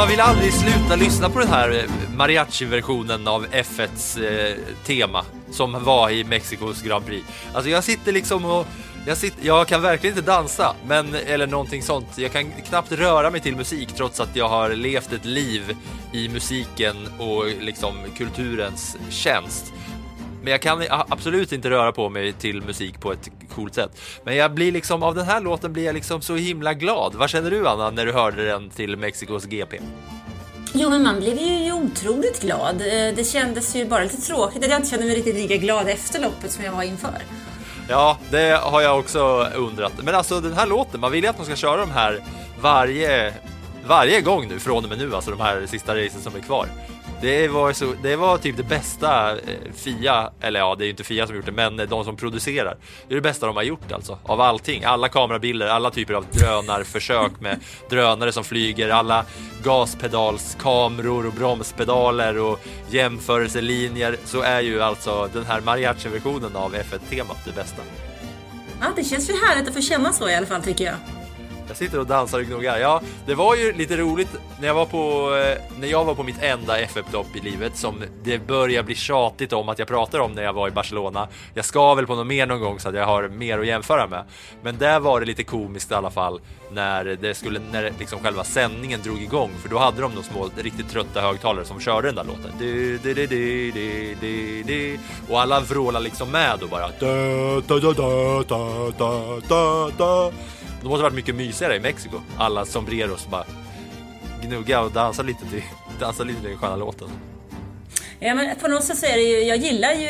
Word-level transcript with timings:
man 0.00 0.08
vill 0.08 0.20
aldrig 0.20 0.52
sluta 0.52 0.96
lyssna 0.96 1.30
på 1.30 1.38
den 1.38 1.48
här 1.48 1.70
eh, 1.70 2.16
mariachi-versionen 2.16 3.28
av 3.28 3.46
F1s 3.46 4.24
eh, 4.24 4.56
tema 4.86 5.24
som 5.50 5.84
var 5.84 6.10
i 6.10 6.24
Mexikos 6.24 6.82
Grand 6.82 7.06
Prix. 7.06 7.26
Alltså 7.52 7.70
jag 7.70 7.84
sitter 7.84 8.12
liksom 8.12 8.44
och 8.44 8.66
jag, 9.06 9.16
sitter, 9.16 9.46
jag 9.46 9.68
kan 9.68 9.82
verkligen 9.82 10.16
inte 10.16 10.30
dansa, 10.30 10.74
men, 10.86 11.14
eller 11.14 11.46
någonting 11.46 11.82
sånt. 11.82 12.18
Jag 12.18 12.32
kan 12.32 12.50
knappt 12.68 12.92
röra 12.92 13.30
mig 13.30 13.40
till 13.40 13.56
musik 13.56 13.88
trots 13.96 14.20
att 14.20 14.36
jag 14.36 14.48
har 14.48 14.70
levt 14.70 15.12
ett 15.12 15.24
liv 15.24 15.76
i 16.12 16.28
musiken 16.28 16.96
och 17.18 17.46
liksom 17.60 17.94
kulturens 18.16 18.96
tjänst. 19.10 19.72
Men 20.42 20.50
jag 20.50 20.62
kan 20.62 20.82
absolut 20.90 21.52
inte 21.52 21.70
röra 21.70 21.92
på 21.92 22.08
mig 22.08 22.32
till 22.32 22.62
musik 22.62 23.00
på 23.00 23.12
ett 23.12 23.30
coolt 23.54 23.74
sätt. 23.74 23.90
Men 24.24 24.36
jag 24.36 24.54
blir 24.54 24.72
liksom, 24.72 25.02
av 25.02 25.14
den 25.14 25.26
här 25.26 25.40
låten 25.40 25.72
blir 25.72 25.84
jag 25.84 25.94
liksom 25.94 26.22
så 26.22 26.34
himla 26.36 26.74
glad. 26.74 27.14
Vad 27.14 27.30
känner 27.30 27.50
du 27.50 27.68
Anna 27.68 27.90
när 27.90 28.06
du 28.06 28.12
hörde 28.12 28.44
den 28.46 28.70
till 28.70 28.96
Mexikos 28.96 29.44
GP? 29.44 29.78
Jo, 30.74 30.90
men 30.90 31.02
man 31.02 31.20
blev 31.20 31.38
ju 31.38 31.72
otroligt 31.72 32.40
glad. 32.42 32.74
Eh, 32.80 33.14
Det 33.16 33.26
kändes 33.32 33.76
ju 33.76 33.84
bara 33.84 34.02
lite 34.02 34.20
tråkigt 34.20 34.64
att 34.64 34.70
jag 34.70 34.78
inte 34.78 34.90
kände 34.90 35.06
mig 35.06 35.14
riktigt 35.16 35.34
lika 35.34 35.56
glad 35.56 35.88
efter 35.88 36.20
loppet 36.20 36.50
som 36.50 36.64
jag 36.64 36.72
var 36.72 36.82
inför. 36.82 37.14
Ja, 37.88 38.18
det 38.30 38.60
har 38.62 38.80
jag 38.80 38.98
också 38.98 39.48
undrat. 39.56 39.92
Men 40.02 40.14
alltså 40.14 40.40
den 40.40 40.52
här 40.52 40.66
låten, 40.66 41.00
man 41.00 41.12
vill 41.12 41.24
ju 41.24 41.30
att 41.30 41.36
de 41.36 41.46
ska 41.46 41.56
köra 41.56 41.76
de 41.80 41.90
här 41.90 42.20
varje, 42.60 43.34
varje 43.86 44.20
gång 44.20 44.48
nu 44.48 44.58
från 44.58 44.84
och 44.84 44.90
med 44.90 44.98
nu, 44.98 45.14
alltså 45.14 45.30
de 45.30 45.40
här 45.40 45.66
sista 45.66 45.96
racen 45.96 46.20
som 46.20 46.34
är 46.36 46.40
kvar. 46.40 46.66
Det 47.20 47.48
var, 47.48 47.72
så, 47.72 47.94
det 48.02 48.16
var 48.16 48.38
typ 48.38 48.56
det 48.56 48.62
bästa 48.62 49.32
eh, 49.32 49.38
Fia, 49.74 50.30
eller 50.40 50.60
ja, 50.60 50.74
det 50.74 50.84
är 50.84 50.86
ju 50.86 50.90
inte 50.90 51.04
Fia 51.04 51.26
som 51.26 51.36
gjort 51.36 51.46
det, 51.46 51.52
men 51.52 51.80
eh, 51.80 51.86
de 51.86 52.04
som 52.04 52.16
producerar. 52.16 52.76
Det 53.08 53.14
är 53.14 53.16
det 53.16 53.20
bästa 53.20 53.46
de 53.46 53.56
har 53.56 53.62
gjort 53.62 53.92
alltså, 53.92 54.18
av 54.22 54.40
allting. 54.40 54.84
Alla 54.84 55.08
kamerabilder, 55.08 55.66
alla 55.66 55.90
typer 55.90 56.14
av 56.14 56.26
drönarförsök 56.32 57.40
med 57.40 57.60
drönare 57.90 58.32
som 58.32 58.44
flyger, 58.44 58.88
alla 58.88 59.24
gaspedalskameror 59.62 61.26
och 61.26 61.32
bromspedaler 61.32 62.38
och 62.38 62.60
jämförelselinjer, 62.90 64.16
så 64.24 64.40
är 64.42 64.60
ju 64.60 64.82
alltså 64.82 65.28
den 65.32 65.44
här 65.44 65.60
mariachi-versionen 65.60 66.56
av 66.56 66.74
F1-temat 66.74 67.38
det 67.44 67.52
bästa. 67.52 67.82
Ja, 68.80 68.86
det 68.96 69.04
känns 69.04 69.30
ju 69.30 69.34
härligt 69.34 69.68
att 69.68 69.74
få 69.74 69.80
känna 69.80 70.12
så 70.12 70.28
i 70.28 70.34
alla 70.34 70.46
fall 70.46 70.62
tycker 70.62 70.84
jag. 70.84 71.19
Jag 71.70 71.76
sitter 71.76 71.98
och 71.98 72.06
dansar 72.06 72.38
och 72.38 72.44
gnuggar. 72.44 72.78
Ja, 72.78 73.00
det 73.26 73.34
var 73.34 73.56
ju 73.56 73.72
lite 73.72 73.96
roligt 73.96 74.28
när 74.60 74.66
jag 74.66 74.74
var 74.74 74.86
på, 74.86 75.34
eh, 75.36 75.78
när 75.80 75.88
jag 75.88 76.04
var 76.04 76.14
på 76.14 76.22
mitt 76.22 76.42
enda 76.42 76.78
FF-dopp 76.78 77.36
i 77.36 77.40
livet 77.40 77.76
som 77.76 78.02
det 78.22 78.46
börjar 78.46 78.82
bli 78.82 78.94
tjatigt 78.94 79.52
om 79.52 79.68
att 79.68 79.78
jag 79.78 79.88
pratar 79.88 80.18
om 80.18 80.32
när 80.32 80.42
jag 80.42 80.52
var 80.52 80.68
i 80.68 80.70
Barcelona. 80.70 81.28
Jag 81.54 81.64
ska 81.64 81.94
väl 81.94 82.06
på 82.06 82.14
något 82.14 82.26
mer 82.26 82.46
någon 82.46 82.60
gång 82.60 82.80
så 82.80 82.88
att 82.88 82.94
jag 82.94 83.06
har 83.06 83.28
mer 83.28 83.58
att 83.58 83.66
jämföra 83.66 84.06
med. 84.06 84.24
Men 84.62 84.78
där 84.78 85.00
var 85.00 85.20
det 85.20 85.26
lite 85.26 85.44
komiskt 85.44 85.90
i 85.90 85.94
alla 85.94 86.10
fall 86.10 86.40
när 86.72 87.04
det 87.04 87.34
skulle, 87.34 87.60
när 87.72 87.92
liksom 87.98 88.20
själva 88.20 88.44
sändningen 88.44 89.00
drog 89.02 89.22
igång 89.22 89.50
för 89.62 89.68
då 89.68 89.78
hade 89.78 90.00
de 90.02 90.14
de 90.14 90.22
små 90.22 90.48
riktigt 90.56 90.90
trötta 90.90 91.20
högtalare 91.20 91.64
som 91.64 91.80
körde 91.80 92.08
den 92.08 92.14
där 92.14 92.24
låten. 92.24 92.52
Du, 92.58 92.98
du, 92.98 93.14
du, 93.14 93.26
du, 93.26 93.70
du, 93.70 94.14
du, 94.20 94.62
du. 94.62 94.98
Och 95.28 95.40
alla 95.40 95.60
vrålar 95.60 96.00
liksom 96.00 96.30
med 96.30 96.62
och 96.62 96.68
bara 96.68 96.88
da, 96.88 97.60
da, 97.66 97.80
da, 97.80 98.42
da, 98.48 98.92
da, 98.98 99.40
da, 99.48 99.90
da. 99.98 100.32
Det 100.80 100.88
måste 100.88 101.02
ha 101.02 101.02
varit 101.02 101.14
mycket 101.14 101.34
mysigare 101.34 101.76
i 101.76 101.80
Mexiko. 101.80 102.20
Alla 102.38 102.64
sombreros 102.64 103.28
bara 103.28 103.44
gnugga 104.42 104.80
och 104.80 104.92
dansa 104.92 105.22
lite 105.22 105.46
till, 105.46 105.62
dansa 106.00 106.24
lite 106.24 106.40
till 106.40 106.48
den 106.48 106.58
sköna 106.58 106.76
låten. 106.76 107.08
Ja, 108.22 108.34
men 108.34 108.56
på 108.56 108.68
något 108.68 108.84
sätt 108.84 108.98
så 108.98 109.06
är 109.06 109.16
det 109.16 109.22
ju, 109.22 109.42
jag 109.42 109.56
gillar 109.56 109.92
ju 109.92 110.08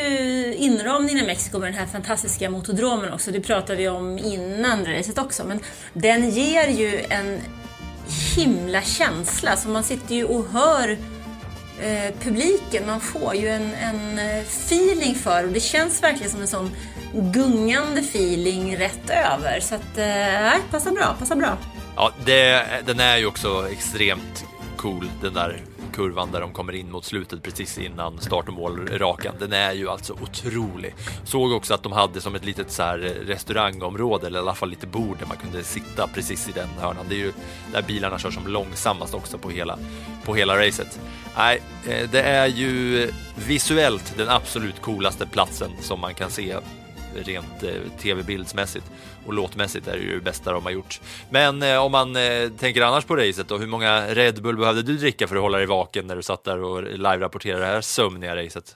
inramningen 0.55 1.23
i 1.23 1.27
Mexiko 1.27 1.59
med 1.59 1.67
den 1.67 1.79
här 1.79 1.85
fantastiska 1.85 2.49
motodromen 2.49 3.13
också. 3.13 3.31
Det 3.31 3.41
pratade 3.41 3.77
vi 3.77 3.89
om 3.89 4.19
innan 4.19 4.85
racet 4.85 5.17
också. 5.17 5.43
Men 5.43 5.59
den 5.93 6.29
ger 6.29 6.67
ju 6.67 7.05
en 7.09 7.39
himla 8.35 8.81
känsla. 8.81 9.55
Så 9.55 9.69
man 9.69 9.83
sitter 9.83 10.15
ju 10.15 10.25
och 10.25 10.45
hör 10.45 10.97
eh, 11.81 12.13
publiken. 12.23 12.85
Man 12.87 13.01
får 13.01 13.35
ju 13.35 13.47
en, 13.47 13.73
en 13.73 14.19
eh, 14.19 14.39
feeling 14.39 15.15
för 15.15 15.45
och 15.45 15.51
det 15.51 15.59
känns 15.59 16.03
verkligen 16.03 16.31
som 16.31 16.41
en 16.41 16.47
sån 16.47 16.71
gungande 17.13 17.99
feeling 17.99 18.77
rätt 18.77 19.09
över. 19.09 19.59
Så 19.59 19.75
att, 19.75 19.97
eh, 19.97 20.05
nej, 20.05 20.59
passar 20.71 20.91
bra, 20.91 21.15
passar 21.19 21.35
bra. 21.35 21.57
Ja, 21.95 22.11
det, 22.25 22.65
den 22.85 22.99
är 22.99 23.17
ju 23.17 23.25
också 23.25 23.67
extremt 23.71 24.45
cool, 24.77 25.09
den 25.21 25.33
där 25.33 25.61
kurvan 25.93 26.31
där 26.31 26.41
de 26.41 26.51
kommer 26.51 26.73
in 26.73 26.91
mot 26.91 27.05
slutet 27.05 27.43
precis 27.43 27.77
innan 27.77 28.19
start 28.19 28.47
och 28.47 28.53
målrakan. 28.53 29.35
Den 29.39 29.53
är 29.53 29.73
ju 29.73 29.89
alltså 29.89 30.13
otrolig. 30.13 30.95
Såg 31.23 31.51
också 31.51 31.73
att 31.73 31.83
de 31.83 31.91
hade 31.91 32.21
som 32.21 32.35
ett 32.35 32.45
litet 32.45 32.71
så 32.71 32.83
här 32.83 33.05
eh, 33.05 33.25
restaurangområde 33.27 34.27
eller 34.27 34.39
i 34.39 34.41
alla 34.41 34.55
fall 34.55 34.69
lite 34.69 34.87
bord 34.87 35.17
där 35.19 35.25
man 35.27 35.37
kunde 35.37 35.63
sitta 35.63 36.07
precis 36.07 36.49
i 36.49 36.51
den 36.51 36.69
hörnan. 36.79 37.05
Det 37.09 37.15
är 37.15 37.19
ju 37.19 37.33
där 37.71 37.81
bilarna 37.81 38.19
kör 38.19 38.31
som 38.31 38.47
långsammast 38.47 39.13
också 39.13 39.37
på 39.37 39.49
hela, 39.49 39.77
på 40.25 40.35
hela 40.35 40.67
racet. 40.67 40.99
Nej, 41.37 41.61
eh, 41.87 42.09
det 42.11 42.21
är 42.21 42.47
ju 42.47 43.09
visuellt 43.47 44.13
den 44.17 44.29
absolut 44.29 44.81
coolaste 44.81 45.25
platsen 45.25 45.71
som 45.81 45.99
man 45.99 46.13
kan 46.13 46.29
se 46.29 46.57
rent 47.15 47.63
eh, 47.63 47.69
tv-bildsmässigt 48.01 48.85
och 49.25 49.33
låtmässigt 49.33 49.87
är 49.87 49.91
det 49.97 50.03
ju 50.03 50.15
det 50.15 50.21
bästa 50.23 50.51
de 50.51 50.63
har 50.63 50.71
gjort. 50.71 51.01
Men 51.29 51.63
eh, 51.63 51.77
om 51.85 51.91
man 51.91 52.15
eh, 52.15 52.49
tänker 52.59 52.81
annars 52.81 53.05
på 53.05 53.15
racet 53.15 53.47
då, 53.47 53.57
hur 53.57 53.67
många 53.67 54.07
Red 54.07 54.41
Bull 54.41 54.57
behövde 54.57 54.81
du 54.81 54.97
dricka 54.97 55.27
för 55.27 55.35
att 55.35 55.41
hålla 55.41 55.57
dig 55.57 55.67
vaken 55.67 56.07
när 56.07 56.15
du 56.15 56.21
satt 56.21 56.43
där 56.43 56.59
och 56.63 56.83
live-rapporterade 56.83 57.59
det 57.59 57.65
här 57.65 57.81
sömniga 57.81 58.35
racet? 58.35 58.75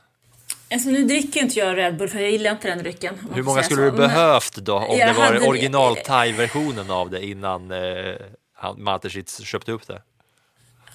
Alltså 0.73 0.89
nu 0.89 1.03
dricker 1.03 1.39
inte 1.39 1.59
jag 1.59 1.77
Red 1.77 1.97
Bull 1.97 2.09
för 2.09 2.19
jag 2.19 2.31
gillar 2.31 2.51
inte 2.51 2.67
den 2.67 2.77
drycken. 2.79 3.15
Hur 3.33 3.43
många 3.43 3.63
skulle 3.63 3.81
du 3.81 3.89
så. 3.89 3.95
Men- 3.95 4.07
behövt 4.07 4.55
då 4.55 4.73
om 4.75 4.97
Jag 4.97 5.09
det 5.09 5.13
var 5.13 5.23
hade- 5.25 5.47
original 5.47 5.95
thai-versionen 5.95 6.91
av 6.91 7.09
det 7.09 7.25
innan 7.25 7.71
eh, 7.71 8.15
Mateschitz 8.77 9.41
köpte 9.41 9.71
upp 9.71 9.87
det? 9.87 10.01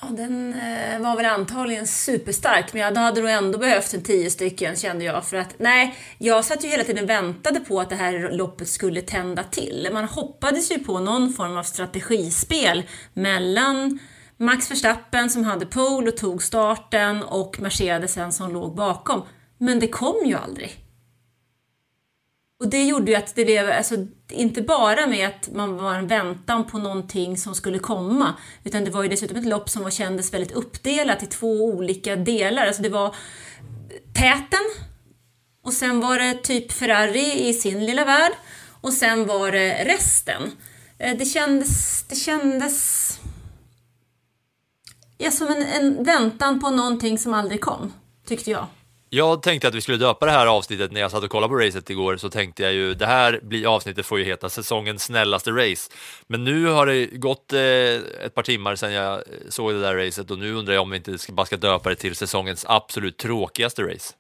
Ja, 0.03 0.09
den 0.09 0.55
eh, 0.55 1.01
var 1.01 1.17
väl 1.17 1.27
antagligen 1.27 1.87
superstark, 1.87 2.73
men 2.73 2.83
jag 2.83 2.95
hade 2.95 3.21
nog 3.21 3.31
ändå 3.31 3.59
behövt 3.59 3.95
en 3.95 4.03
tio 4.03 4.31
stycken 4.31 4.77
kände 4.77 5.05
jag. 5.05 5.25
För 5.25 5.37
att, 5.37 5.55
nej, 5.59 5.99
jag 6.19 6.45
satt 6.45 6.65
ju 6.65 6.69
hela 6.69 6.85
tiden 6.85 7.05
och 7.05 7.11
väntade 7.11 7.61
på 7.61 7.81
att 7.81 7.91
det 7.91 7.97
här 7.97 8.31
loppet 8.33 8.69
skulle 8.69 9.03
tända 9.03 9.43
till. 9.43 9.89
Man 9.93 10.05
hoppades 10.05 10.73
ju 10.73 10.79
på 10.79 11.01
någon 11.01 11.33
form 11.33 11.57
av 11.57 11.63
strategispel 11.63 12.83
mellan 13.15 13.99
Max 14.37 14.71
Verstappen 14.71 15.31
som 15.31 15.45
hade 15.45 15.67
pole 15.67 16.09
och 16.09 16.17
tog 16.17 16.43
starten 16.43 17.23
och 17.23 17.61
Mercedesen 17.61 18.33
som 18.33 18.53
låg 18.53 18.75
bakom. 18.75 19.23
Men 19.59 19.79
det 19.79 19.89
kom 19.89 20.17
ju 20.25 20.35
aldrig. 20.35 20.85
Och 22.61 22.71
det 22.71 22.85
gjorde 22.85 23.11
ju 23.11 23.17
att 23.17 23.35
det 23.35 23.45
blev, 23.45 23.71
alltså, 23.71 23.95
inte 24.33 24.63
bara 24.63 25.07
med 25.07 25.29
att 25.29 25.49
man 25.55 25.77
var 25.77 25.95
en 25.95 26.07
väntan 26.07 26.65
på 26.65 26.79
någonting 26.79 27.37
som 27.37 27.55
skulle 27.55 27.79
komma, 27.79 28.35
utan 28.65 28.85
det 28.85 28.91
var 28.91 29.03
ju 29.03 29.09
dessutom 29.09 29.37
ett 29.37 29.47
lopp 29.47 29.69
som 29.69 29.83
var, 29.83 29.91
kändes 29.91 30.35
väldigt 30.35 30.53
uppdelat 30.53 31.23
i 31.23 31.27
två 31.27 31.65
olika 31.65 32.17
delar. 32.17 32.67
Alltså 32.67 32.83
det 32.83 32.89
var 32.89 33.15
täten, 34.15 34.85
och 35.65 35.73
sen 35.73 36.01
var 36.01 36.19
det 36.19 36.35
typ 36.35 36.73
Ferrari 36.73 37.49
i 37.49 37.53
sin 37.53 37.87
lilla 37.87 38.05
värld, 38.05 38.33
och 38.81 38.93
sen 38.93 39.27
var 39.27 39.53
det 39.53 39.85
resten. 39.85 40.43
Eh, 40.99 41.17
det 41.19 41.25
kändes, 41.25 42.05
det 42.09 42.17
kändes 42.17 43.19
ja, 45.19 45.31
som 45.31 45.49
en, 45.49 45.63
en 45.63 46.05
väntan 46.05 46.61
på 46.61 46.71
någonting 46.71 47.19
som 47.19 47.35
aldrig 47.35 47.61
kom, 47.61 47.93
tyckte 48.27 48.51
jag. 48.51 48.67
Jag 49.13 49.43
tänkte 49.43 49.69
att 49.69 49.75
vi 49.75 49.81
skulle 49.81 49.99
döpa 49.99 50.27
det 50.27 50.33
här 50.33 50.47
avsnittet 50.47 50.93
när 50.93 51.01
jag 51.01 51.11
satt 51.11 51.25
och 51.25 51.31
kollade 51.31 51.49
på 51.49 51.57
racet 51.57 51.91
igår 51.91 52.17
så 52.17 52.31
tänkte 52.31 52.63
jag 52.63 52.73
ju 52.73 52.95
det 52.95 53.07
här 53.07 53.41
blir, 53.43 53.75
avsnittet 53.75 54.07
får 54.07 54.19
ju 54.19 54.25
heta 54.25 54.49
säsongens 54.49 55.03
snällaste 55.03 55.51
race. 55.51 55.91
Men 56.27 56.45
nu 56.45 56.67
har 56.67 56.87
det 56.87 57.07
gått 57.07 57.53
eh, 57.53 57.61
ett 58.25 58.35
par 58.35 58.43
timmar 58.43 58.77
sedan 58.77 58.93
jag 58.93 59.23
såg 59.49 59.73
det 59.73 59.81
där 59.81 59.95
racet 59.95 60.31
och 60.31 60.39
nu 60.39 60.55
undrar 60.55 60.75
jag 60.75 60.83
om 60.83 60.91
vi 60.91 60.97
inte 60.97 61.19
ska, 61.19 61.33
bara 61.33 61.47
ska 61.47 61.57
döpa 61.57 61.89
det 61.89 61.95
till 61.95 62.17
säsongens 62.17 62.65
absolut 62.69 63.17
tråkigaste 63.17 63.83
race. 63.83 64.15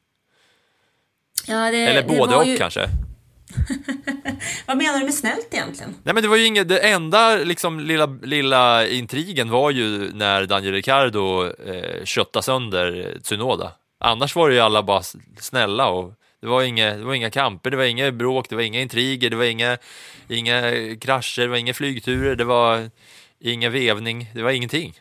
Ja, 1.46 1.70
det, 1.70 1.78
Eller 1.78 2.02
det 2.02 2.18
både 2.18 2.36
och 2.36 2.46
ju... 2.46 2.56
kanske. 2.56 2.80
Vad 4.66 4.76
menar 4.76 4.98
du 4.98 5.04
med 5.04 5.14
snällt 5.14 5.48
egentligen? 5.50 5.94
Nej 6.02 6.14
men 6.14 6.22
det 6.22 6.28
var 6.28 6.36
ju 6.36 6.46
inget, 6.46 6.68
det 6.68 6.78
enda 6.78 7.36
liksom 7.36 7.80
lilla, 7.80 8.06
lilla 8.06 8.86
intrigen 8.86 9.50
var 9.50 9.70
ju 9.70 10.12
när 10.12 10.46
Daniel 10.46 10.74
Ricciardo 10.74 11.46
eh, 11.46 12.04
köttade 12.04 12.42
sönder 12.42 13.18
Tsunoda. 13.22 13.72
Annars 14.02 14.36
var 14.36 14.48
det 14.48 14.54
ju 14.54 14.60
alla 14.60 14.82
bara 14.82 15.02
snälla 15.40 15.88
och 15.88 16.12
det 16.40 16.46
var, 16.46 16.62
inga, 16.62 16.96
det 16.96 17.04
var 17.04 17.14
inga 17.14 17.30
kamper, 17.30 17.70
det 17.70 17.76
var 17.76 17.84
inga 17.84 18.12
bråk, 18.12 18.48
det 18.48 18.56
var 18.56 18.62
inga 18.62 18.80
intriger, 18.80 19.30
det 19.30 19.36
var 19.36 19.44
inga, 19.44 19.78
inga 20.28 20.60
krascher, 20.96 21.42
det 21.42 21.48
var 21.48 21.56
inga 21.56 21.74
flygturer, 21.74 22.36
det 22.36 22.44
var 22.44 22.90
ingen 23.40 23.72
vevning, 23.72 24.30
det 24.34 24.42
var 24.42 24.50
ingenting. 24.50 25.00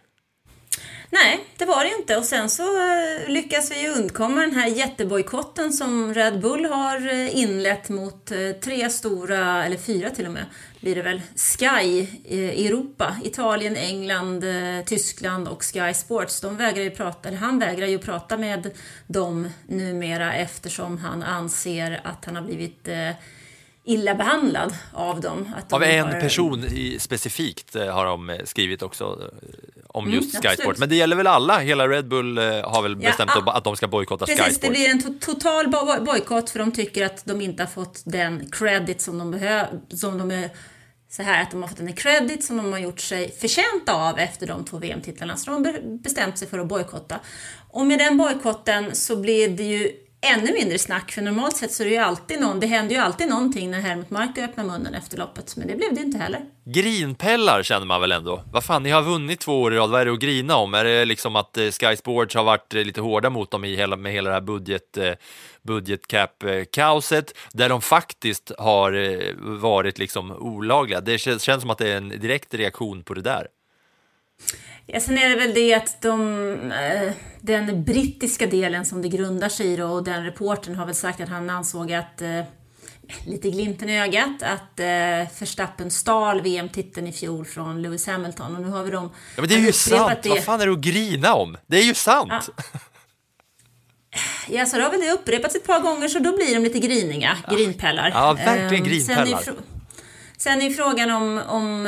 Nej, 1.11 1.45
det 1.57 1.65
var 1.65 1.83
det 1.83 1.95
inte. 1.99 2.17
Och 2.17 2.25
sen 2.25 2.49
så 2.49 2.63
eh, 2.63 3.29
lyckas 3.29 3.71
vi 3.71 3.81
ju 3.81 3.89
undkomma 3.89 4.41
den 4.41 4.55
här 4.55 4.67
jättebojkotten 4.67 5.73
som 5.73 6.13
Red 6.13 6.39
Bull 6.39 6.65
har 6.65 7.07
eh, 7.07 7.37
inlett 7.37 7.89
mot 7.89 8.31
eh, 8.31 8.51
tre 8.51 8.89
stora, 8.89 9.65
eller 9.65 9.77
fyra 9.77 10.09
till 10.09 10.25
och 10.25 10.31
med, 10.31 10.45
blir 10.79 10.95
det 10.95 11.01
väl, 11.01 11.21
Sky 11.35 12.07
i 12.25 12.67
Europa. 12.67 13.15
Italien, 13.23 13.75
England, 13.75 14.43
Tyskland 14.85 15.47
och 15.47 15.63
Sky 15.63 15.93
Sports. 15.93 16.41
De 16.41 16.57
vägrar 16.57 16.83
ju 16.83 16.91
prata, 16.91 17.29
eller 17.29 17.37
han 17.37 17.59
vägrar 17.59 17.87
ju 17.87 17.99
prata 17.99 18.37
med 18.37 18.71
dem 19.07 19.49
numera 19.67 20.33
eftersom 20.33 20.97
han 20.97 21.23
anser 21.23 22.01
att 22.03 22.25
han 22.25 22.35
har 22.35 22.43
blivit 22.43 22.87
illa 23.89 24.15
behandlad 24.15 24.73
av 24.93 25.21
dem. 25.21 25.49
Att 25.57 25.69
de 25.69 25.75
av 25.75 25.83
en 25.83 26.05
har... 26.05 26.21
person 26.21 26.63
i, 26.63 26.99
specifikt 26.99 27.75
har 27.75 28.05
de 28.05 28.37
skrivit 28.45 28.81
också 28.81 29.31
om 29.87 30.03
Mm, 30.03 30.15
just 30.15 30.31
Sky 30.31 30.37
absolut. 30.37 30.59
Sport. 30.59 30.77
Men 30.77 30.89
det 30.89 30.95
gäller 30.95 31.15
väl 31.15 31.27
alla? 31.27 31.59
Hela 31.59 31.87
Red 31.87 32.07
Bull 32.07 32.37
eh, 32.37 32.43
har 32.43 32.81
väl 32.81 32.97
Ja, 33.01 33.09
bestämt 33.09 33.31
ah, 33.35 33.51
att 33.51 33.63
de 33.63 33.75
ska 33.75 33.87
bojkotta 33.87 34.25
Sky 34.25 34.35
Precis, 34.35 34.59
det 34.59 34.69
blir 34.69 34.89
en 34.89 35.01
to 35.01 35.09
total 35.19 35.67
bo- 35.69 36.03
bojkott 36.05 36.49
för 36.49 36.59
de 36.59 36.71
tycker 36.71 37.05
att 37.05 37.25
de 37.25 37.41
inte 37.41 37.63
har 37.63 37.67
fått 37.67 38.01
den 38.05 38.49
credit 38.51 39.01
som 39.01 39.17
de 39.17 39.31
behöver, 39.31 39.69
som 39.89 40.17
de 40.17 40.31
är 40.31 40.49
så 41.09 41.23
här 41.23 41.41
att 41.41 41.51
de 41.51 41.61
har 41.61 41.69
fått 41.69 41.79
en 41.79 41.93
credit 41.93 42.43
som 42.43 42.57
de 42.57 42.71
har 42.71 42.79
gjort 42.79 42.99
sig 42.99 43.31
förtjänta 43.31 43.93
av 43.93 44.19
efter 44.19 44.47
de 44.47 44.65
två 44.65 44.77
VM-titlarna. 44.77 45.37
Så 45.37 45.51
de 45.51 45.65
har 45.65 45.97
bestämt 46.03 46.37
sig 46.37 46.47
för 46.47 46.59
att 46.59 46.67
bojkotta. 46.67 47.19
Och 47.69 47.85
med 47.85 47.99
den 47.99 48.17
bojkotten 48.17 48.95
så 48.95 49.15
blir 49.15 49.49
det 49.49 49.63
ju 49.63 49.91
ännu 50.21 50.53
mindre 50.53 50.79
snack, 50.79 51.11
för 51.11 51.21
normalt 51.21 51.57
sett 51.57 51.71
så 51.71 51.83
är 51.83 51.85
det 51.85 51.93
ju 51.93 51.97
alltid 51.97 52.41
någon, 52.41 52.59
det 52.59 52.67
händer 52.67 52.95
ju 52.95 53.01
alltid 53.01 53.27
någonting 53.27 53.71
när 53.71 53.79
Helmut 53.81 54.09
Marko 54.09 54.41
öppnar 54.41 54.63
munnen 54.63 54.93
efter 54.93 55.17
loppet, 55.17 55.55
men 55.55 55.67
det 55.67 55.75
blev 55.75 55.93
det 55.93 56.01
inte 56.01 56.17
heller. 56.17 56.41
Grinpellar 56.65 57.63
känner 57.63 57.85
man 57.85 58.01
väl 58.01 58.11
ändå? 58.11 58.43
Vad 58.51 58.63
fan, 58.63 58.83
ni 58.83 58.89
har 58.89 59.01
vunnit 59.01 59.39
två 59.39 59.61
år 59.61 59.73
i 59.73 59.77
rad, 59.77 59.89
vad 59.89 60.01
är 60.01 60.05
det 60.05 60.11
att 60.11 60.19
grina 60.19 60.55
om? 60.55 60.73
Är 60.73 60.83
det 60.83 61.05
liksom 61.05 61.35
att 61.35 61.57
eh, 61.57 61.71
Sky 61.71 61.95
Sports 61.95 62.35
har 62.35 62.43
varit 62.43 62.73
eh, 62.75 62.83
lite 62.83 63.01
hårda 63.01 63.29
mot 63.29 63.51
dem 63.51 63.65
i 63.65 63.75
hela, 63.75 63.95
med 63.95 64.11
hela 64.11 64.29
det 64.29 64.33
här 64.33 64.41
budget, 64.41 64.97
eh, 64.97 65.13
budgetcap-kaoset, 65.61 67.33
där 67.53 67.69
de 67.69 67.81
faktiskt 67.81 68.51
har 68.57 69.23
varit 69.59 69.99
liksom 69.99 70.31
olagliga? 70.31 71.01
Det 71.01 71.17
känns 71.17 71.43
som 71.43 71.69
att 71.69 71.77
det 71.77 71.89
är 71.89 71.97
en 71.97 72.09
direkt 72.09 72.53
reaktion 72.53 73.03
på 73.03 73.13
det 73.13 73.21
där. 73.21 73.47
Ja, 74.93 74.99
sen 74.99 75.17
är 75.17 75.29
det 75.29 75.35
väl 75.35 75.53
det 75.53 75.73
att 75.73 76.01
de, 76.01 76.53
eh, 76.71 77.11
den 77.41 77.83
brittiska 77.83 78.47
delen 78.47 78.85
som 78.85 79.01
det 79.01 79.09
grundar 79.09 79.49
sig 79.49 79.67
i 79.67 79.75
då, 79.75 79.85
och 79.85 80.03
den 80.03 80.25
reporten 80.25 80.75
har 80.75 80.85
väl 80.85 80.95
sagt 80.95 81.21
att 81.21 81.29
han 81.29 81.49
ansåg 81.49 81.93
att, 81.93 82.21
eh, 82.21 82.41
lite 83.25 83.49
glimten 83.49 83.89
i 83.89 84.01
ögat, 84.01 84.43
att 84.43 84.79
eh, 84.79 85.39
Verstappen 85.39 85.91
stal 85.91 86.41
VM-titeln 86.41 87.07
i 87.07 87.11
fjol 87.11 87.45
från 87.45 87.81
Lewis 87.81 88.07
Hamilton. 88.07 88.55
Och 88.55 88.61
nu 88.61 88.67
har 88.69 88.83
vi 88.83 88.91
dem 88.91 89.09
Ja, 89.35 89.41
men 89.41 89.49
det 89.49 89.55
är 89.55 89.59
ju 89.59 89.71
sant, 89.71 90.25
vad 90.25 90.43
fan 90.43 90.61
är 90.61 90.65
det 90.65 90.73
att 90.73 90.79
grina 90.79 91.33
om? 91.33 91.57
Det 91.67 91.77
är 91.77 91.83
ju 91.83 91.93
sant! 91.93 92.31
Ja. 92.31 92.79
Ja, 94.49 94.65
så 94.65 94.77
då 94.77 94.83
har 94.83 94.91
väl 94.91 94.99
det 94.99 95.11
upprepats 95.11 95.55
ett 95.55 95.67
par 95.67 95.79
gånger 95.79 96.07
så 96.07 96.19
då 96.19 96.35
blir 96.35 96.53
de 96.55 96.59
lite 96.63 96.79
griniga, 96.79 97.37
grinpellar. 97.51 98.09
Ja, 98.09 98.33
verkligen 98.33 98.85
Ehm, 98.85 98.99
Sen 99.01 99.17
är, 99.17 99.25
grinpellar. 99.25 99.55
sen 100.37 100.61
är 100.61 100.69
frågan 100.69 101.11
om, 101.11 101.41
om 101.47 101.87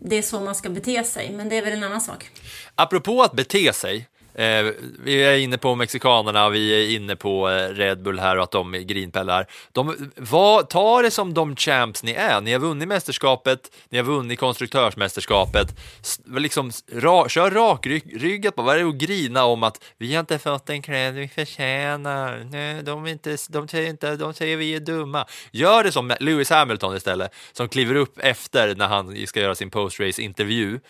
det 0.00 0.18
är 0.18 0.22
så 0.22 0.40
man 0.40 0.54
ska 0.54 0.70
bete 0.70 1.04
sig, 1.04 1.32
men 1.32 1.48
det 1.48 1.56
är 1.56 1.62
väl 1.62 1.72
en 1.72 1.84
annan 1.84 2.00
sak. 2.00 2.30
Apropå 2.74 3.22
att 3.22 3.32
bete 3.32 3.72
sig, 3.72 4.08
Eh, 4.40 4.72
vi 5.04 5.22
är 5.24 5.38
inne 5.38 5.58
på 5.58 5.74
mexikanerna, 5.74 6.48
vi 6.48 6.70
är 6.70 6.96
inne 6.96 7.16
på 7.16 7.48
eh, 7.50 7.68
Red 7.68 8.02
Bull 8.02 8.18
här 8.18 8.36
och 8.36 8.42
att 8.42 8.50
de 8.50 8.72
grinpellar. 8.72 9.46
De, 9.72 10.10
vad, 10.16 10.68
ta 10.68 11.02
det 11.02 11.10
som 11.10 11.34
de 11.34 11.56
champs 11.56 12.02
ni 12.02 12.12
är, 12.12 12.40
ni 12.40 12.52
har 12.52 12.60
vunnit 12.60 12.88
mästerskapet, 12.88 13.60
ni 13.88 13.98
har 13.98 14.04
vunnit 14.04 14.40
konstruktörsmästerskapet, 14.40 15.68
S- 16.02 16.20
liksom, 16.26 16.70
ra, 16.92 17.28
kör 17.28 17.50
rakryggat 17.50 18.56
på, 18.56 18.62
vad 18.62 18.74
är 18.74 18.78
det 18.82 18.88
att 18.88 18.94
grina 18.94 19.44
om 19.44 19.62
att 19.62 19.84
vi 19.98 20.14
har 20.14 20.20
inte 20.20 20.38
fått 20.38 20.66
den 20.66 20.82
cred 20.82 21.14
vi 21.14 21.28
förtjänar, 21.28 22.46
Nej, 22.50 22.82
de, 22.82 23.06
inte, 23.06 23.36
de, 23.48 23.68
säger 23.68 23.90
inte, 23.90 24.16
de 24.16 24.34
säger 24.34 24.56
vi 24.56 24.74
är 24.74 24.80
dumma. 24.80 25.26
Gör 25.52 25.84
det 25.84 25.92
som 25.92 26.12
Lewis 26.20 26.50
Hamilton 26.50 26.96
istället, 26.96 27.34
som 27.52 27.68
kliver 27.68 27.94
upp 27.94 28.18
efter 28.18 28.74
när 28.74 28.86
han 28.88 29.26
ska 29.26 29.40
göra 29.40 29.54
sin 29.54 29.70
post-race-intervju 29.70 30.80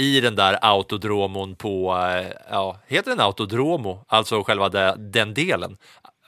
i 0.00 0.20
den 0.20 0.36
där 0.36 0.58
autodromon 0.62 1.56
på, 1.56 1.96
eh, 1.96 2.32
ja, 2.50 2.80
heter 2.86 3.10
den 3.10 3.20
autodromo, 3.20 4.04
alltså 4.08 4.42
själva 4.42 4.68
de, 4.68 4.94
den 4.98 5.34
delen. 5.34 5.76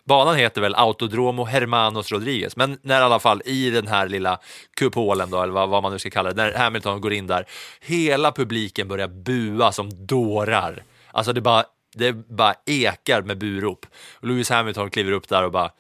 Banan 0.05 0.37
heter 0.37 0.61
väl 0.61 0.75
Autodromo 0.75 1.45
Hermanos 1.45 2.13
Rodriguez, 2.13 2.57
men 2.57 2.79
när 2.83 3.01
i 3.01 3.05
alla 3.05 3.19
fall 3.19 3.43
i 3.45 3.71
den 3.71 3.87
här 3.87 4.09
lilla 4.09 4.39
kupolen 4.77 5.31
då, 5.31 5.43
eller 5.43 5.53
vad, 5.53 5.69
vad 5.69 5.83
man 5.83 5.93
nu 5.93 5.99
ska 5.99 6.11
kalla 6.11 6.33
det, 6.33 6.43
när 6.43 6.59
Hamilton 6.59 7.01
går 7.01 7.13
in 7.13 7.27
där, 7.27 7.47
hela 7.81 8.33
publiken 8.33 8.89
börjar 8.89 9.09
bua 9.09 9.73
som 9.73 10.07
dårar. 10.07 10.83
Alltså 11.11 11.33
det 11.33 11.41
bara, 11.41 11.65
det 11.95 12.13
bara 12.13 12.55
ekar 12.67 13.23
med 13.23 13.39
burop. 13.39 13.87
Och 14.21 14.29
Lewis 14.29 14.51
Hamilton 14.51 14.91
kliver 14.91 15.13
upp 15.13 15.29
där 15.29 15.45
och 15.45 15.53
bara 15.53 15.71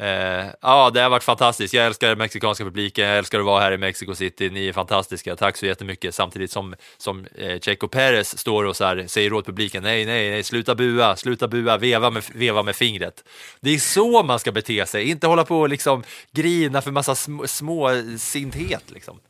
Eh, 0.00 0.46
ja, 0.60 0.90
det 0.94 1.00
har 1.00 1.10
varit 1.10 1.24
fantastiskt. 1.24 1.74
Jag 1.74 1.86
älskar 1.86 2.08
den 2.08 2.18
mexikanska 2.18 2.64
publiken, 2.64 3.08
jag 3.08 3.18
älskar 3.18 3.38
att 3.38 3.44
vara 3.44 3.60
här 3.60 3.72
i 3.72 3.78
Mexico 3.78 4.14
City. 4.14 4.50
Ni 4.50 4.68
är 4.68 4.72
fantastiska, 4.72 5.36
tack 5.36 5.56
så 5.56 5.66
jättemycket. 5.66 6.14
Samtidigt 6.14 6.50
som, 6.50 6.74
som 6.96 7.26
eh, 7.34 7.60
Checo 7.60 7.88
Perez 7.88 8.38
står 8.38 8.64
och 8.64 8.76
så 8.76 8.84
här, 8.84 9.04
säger 9.06 9.32
åt 9.32 9.46
publiken, 9.46 9.82
nej, 9.82 10.06
nej, 10.06 10.30
nej, 10.30 10.42
sluta 10.42 10.74
bua, 10.74 11.16
sluta 11.16 11.48
bua, 11.48 11.76
veva 11.76 12.10
med, 12.10 12.24
veva 12.34 12.62
med 12.62 12.76
fingret. 12.76 13.24
Det 13.60 13.70
är 13.70 13.78
så 13.78 14.22
man 14.22 14.38
ska 14.38 14.52
bete 14.52 14.86
sig, 14.86 15.10
inte 15.10 15.26
hålla 15.26 15.44
på 15.44 15.60
och 15.60 15.68
liksom 15.68 16.02
grina 16.32 16.82
för 16.82 16.90
massa 16.90 17.14
sm 17.14 17.40
små 17.46 17.90
sinthet 18.18 18.90
liksom. 18.90 19.20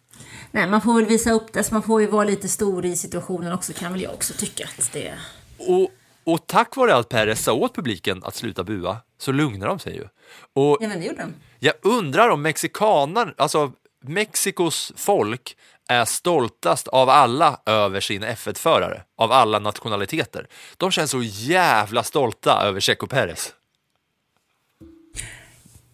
Nej, 0.50 0.66
man 0.66 0.80
får 0.80 0.94
väl 0.94 1.06
visa 1.06 1.32
upp 1.32 1.52
det, 1.52 1.64
så 1.64 1.74
man 1.74 1.82
får 1.82 2.00
ju 2.00 2.06
vara 2.06 2.24
lite 2.24 2.48
stor 2.48 2.84
i 2.86 2.96
situationen 2.96 3.52
också, 3.52 3.72
kan 3.72 3.92
väl 3.92 4.02
jag 4.02 4.14
också 4.14 4.32
tycka. 4.32 4.68
Att 4.78 4.92
det... 4.92 5.14
Och, 5.58 5.90
och 6.24 6.46
tack 6.46 6.76
vare 6.76 6.96
att 6.96 7.08
Perez 7.08 7.44
sa 7.44 7.52
åt 7.52 7.74
publiken 7.74 8.24
att 8.24 8.34
sluta 8.34 8.64
bua, 8.64 8.96
så 9.18 9.32
lugnar 9.32 9.66
de 9.66 9.78
sig 9.78 9.94
ju. 9.94 10.08
Och 10.52 10.78
Ja, 10.80 10.88
men 10.88 11.00
det 11.00 11.06
gjorde 11.06 11.22
de. 11.22 11.34
Jag 11.58 11.74
undrar 11.82 12.28
om 12.28 12.42
mexikaner, 12.42 13.34
alltså 13.36 13.72
Mexikos 14.00 14.92
folk 14.96 15.56
är 15.88 16.04
stoltast 16.04 16.88
av 16.88 17.08
alla 17.08 17.60
över 17.66 18.00
sin 18.00 18.24
F1-förare, 18.24 19.02
av 19.16 19.32
alla 19.32 19.58
nationaliteter. 19.58 20.46
De 20.76 20.90
känns 20.90 21.10
så 21.10 21.22
jävla 21.22 22.02
stolta 22.02 22.62
över 22.62 22.80
Checo 22.80 23.06
Perez. 23.06 23.54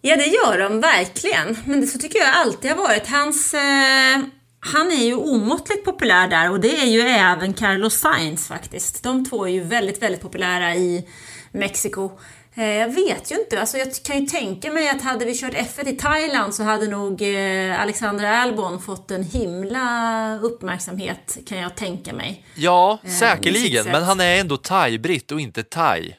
Ja, 0.01 0.15
det 0.15 0.25
gör 0.25 0.59
de 0.59 0.79
verkligen. 0.79 1.57
Men 1.65 1.81
det 1.81 1.87
så 1.87 1.99
tycker 1.99 2.19
jag 2.19 2.35
alltid 2.35 2.71
har 2.71 2.77
varit. 2.77 3.07
Hans, 3.07 3.53
eh, 3.53 4.21
han 4.59 4.91
är 4.91 5.05
ju 5.05 5.15
omåttligt 5.15 5.85
populär 5.85 6.27
där 6.27 6.51
och 6.51 6.59
det 6.59 6.77
är 6.77 6.85
ju 6.85 7.01
även 7.01 7.53
Carlos 7.53 7.99
Sainz 7.99 8.47
faktiskt. 8.47 9.03
De 9.03 9.25
två 9.25 9.45
är 9.47 9.51
ju 9.51 9.63
väldigt, 9.63 10.01
väldigt 10.01 10.21
populära 10.21 10.75
i 10.75 11.09
Mexiko. 11.51 12.11
Eh, 12.57 12.65
jag 12.65 12.93
vet 12.93 13.31
ju 13.31 13.35
inte, 13.35 13.59
alltså 13.59 13.77
jag 13.77 13.87
kan 14.05 14.19
ju 14.19 14.25
tänka 14.25 14.71
mig 14.71 14.89
att 14.89 15.01
hade 15.01 15.25
vi 15.25 15.37
kört 15.37 15.53
F1 15.53 15.87
i 15.87 15.95
Thailand 15.95 16.55
så 16.55 16.63
hade 16.63 16.87
nog 16.87 17.21
eh, 17.21 17.81
Alexander 17.81 18.25
Albon 18.25 18.81
fått 18.81 19.11
en 19.11 19.23
himla 19.23 20.39
uppmärksamhet 20.41 21.37
kan 21.47 21.57
jag 21.57 21.75
tänka 21.75 22.13
mig. 22.13 22.45
Ja, 22.55 22.99
sitt 23.03 23.13
säkerligen, 23.13 23.85
men 23.85 24.03
han 24.03 24.19
är 24.19 24.39
ändå 24.39 24.57
thai-britt 24.57 25.31
och 25.31 25.39
inte 25.39 25.63
thai. 25.63 26.15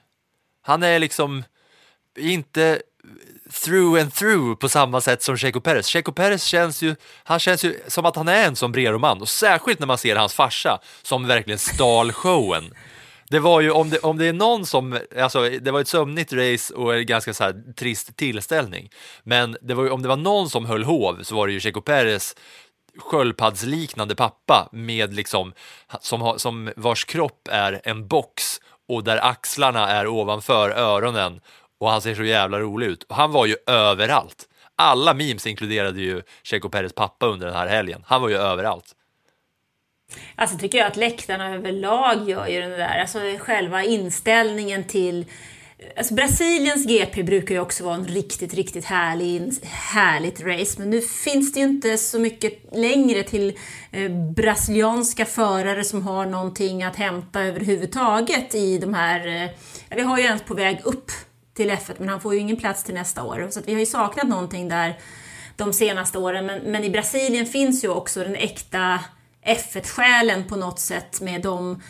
Han 0.62 0.82
är 0.82 0.98
liksom 0.98 1.44
inte 2.18 2.82
through 3.64 4.00
and 4.00 4.14
through 4.14 4.58
på 4.58 4.68
samma 4.68 5.00
sätt 5.00 5.22
som 5.22 5.36
Checo 5.36 5.60
Perez. 5.60 5.86
Checo 5.86 6.12
Perez 6.12 6.44
känns 6.44 6.82
ju, 6.82 6.96
han 7.24 7.38
känns 7.38 7.64
ju 7.64 7.80
som 7.86 8.06
att 8.06 8.16
han 8.16 8.28
är 8.28 8.46
en 8.46 8.56
sombrero-man 8.56 9.20
och 9.20 9.28
särskilt 9.28 9.78
när 9.78 9.86
man 9.86 9.98
ser 9.98 10.16
hans 10.16 10.34
farsa 10.34 10.80
som 11.02 11.26
verkligen 11.26 11.58
stal 11.58 12.12
showen. 12.12 12.74
Det 13.30 13.38
var 13.38 13.60
ju, 13.60 13.70
om 13.70 13.90
det, 13.90 13.98
om 13.98 14.18
det 14.18 14.26
är 14.26 14.32
någon 14.32 14.66
som, 14.66 14.98
alltså 15.18 15.50
det 15.60 15.70
var 15.70 15.80
ett 15.80 15.88
sömnigt 15.88 16.32
race 16.32 16.74
och 16.74 16.94
en 16.94 17.06
ganska 17.06 17.34
så 17.34 17.44
här 17.44 17.72
trist 17.76 18.16
tillställning, 18.16 18.90
men 19.22 19.56
det 19.60 19.74
var 19.74 19.84
ju, 19.84 19.90
om 19.90 20.02
det 20.02 20.08
var 20.08 20.16
någon 20.16 20.50
som 20.50 20.66
höll 20.66 20.84
hov 20.84 21.22
så 21.22 21.36
var 21.36 21.46
det 21.46 21.52
ju 21.52 21.60
Checo 21.60 21.80
Perez 21.80 22.36
sköldpaddsliknande 22.98 24.14
pappa 24.14 24.68
med 24.72 25.14
liksom, 25.14 25.52
som, 26.00 26.20
har, 26.20 26.38
som 26.38 26.72
vars 26.76 27.04
kropp 27.04 27.48
är 27.50 27.80
en 27.84 28.08
box 28.08 28.60
och 28.88 29.04
där 29.04 29.24
axlarna 29.24 29.88
är 29.88 30.06
ovanför 30.06 30.70
öronen 30.70 31.40
och 31.80 31.90
han 31.90 32.02
ser 32.02 32.14
så 32.14 32.24
jävla 32.24 32.60
rolig 32.60 32.86
ut. 32.86 33.06
Han 33.08 33.32
var 33.32 33.46
ju 33.46 33.56
överallt. 33.66 34.48
Alla 34.76 35.14
memes 35.14 35.46
inkluderade 35.46 36.00
ju 36.00 36.22
Checo 36.42 36.68
Perez 36.68 36.92
pappa 36.92 37.26
under 37.26 37.46
den 37.46 37.56
här 37.56 37.66
helgen. 37.66 38.02
Han 38.06 38.22
var 38.22 38.28
ju 38.28 38.36
överallt. 38.36 38.95
Alltså 40.34 40.58
tycker 40.58 40.78
jag 40.78 40.86
att 40.86 40.96
läktarna 40.96 41.54
överlag 41.54 42.28
gör 42.28 42.46
ju 42.46 42.60
den 42.60 42.70
där, 42.70 43.00
alltså 43.00 43.18
själva 43.38 43.84
inställningen 43.84 44.84
till 44.84 45.26
Alltså 45.96 46.14
Brasiliens 46.14 46.86
GP 46.86 47.22
brukar 47.22 47.54
ju 47.54 47.60
också 47.60 47.84
vara 47.84 47.94
en 47.94 48.06
riktigt, 48.06 48.54
riktigt 48.54 48.84
härlig, 48.84 49.52
härligt 49.64 50.40
race, 50.40 50.78
men 50.78 50.90
nu 50.90 51.00
finns 51.00 51.52
det 51.52 51.60
ju 51.60 51.66
inte 51.66 51.98
så 51.98 52.18
mycket 52.18 52.52
längre 52.72 53.22
till 53.22 53.58
eh, 53.90 54.10
brasilianska 54.10 55.24
förare 55.24 55.84
som 55.84 56.02
har 56.02 56.26
någonting 56.26 56.82
att 56.82 56.96
hämta 56.96 57.42
överhuvudtaget 57.42 58.54
i 58.54 58.78
de 58.78 58.94
här... 58.94 59.26
Eh, 59.26 59.50
vi 59.96 60.02
har 60.02 60.18
ju 60.18 60.24
en 60.24 60.38
på 60.38 60.54
väg 60.54 60.80
upp 60.84 61.10
till 61.54 61.70
F1, 61.70 61.94
men 61.98 62.08
han 62.08 62.20
får 62.20 62.34
ju 62.34 62.40
ingen 62.40 62.56
plats 62.56 62.84
till 62.84 62.94
nästa 62.94 63.22
år, 63.22 63.48
så 63.50 63.60
vi 63.66 63.72
har 63.72 63.80
ju 63.80 63.86
saknat 63.86 64.28
någonting 64.28 64.68
där 64.68 64.98
de 65.56 65.72
senaste 65.72 66.18
åren, 66.18 66.46
men, 66.46 66.60
men 66.60 66.84
i 66.84 66.90
Brasilien 66.90 67.46
finns 67.46 67.84
ju 67.84 67.88
också 67.88 68.20
den 68.20 68.36
äkta 68.36 69.00
F1-själen 69.46 70.44
på 70.44 70.56
något 70.56 70.80
sätt 70.80 71.20
med 71.20 71.42
de 71.42 71.82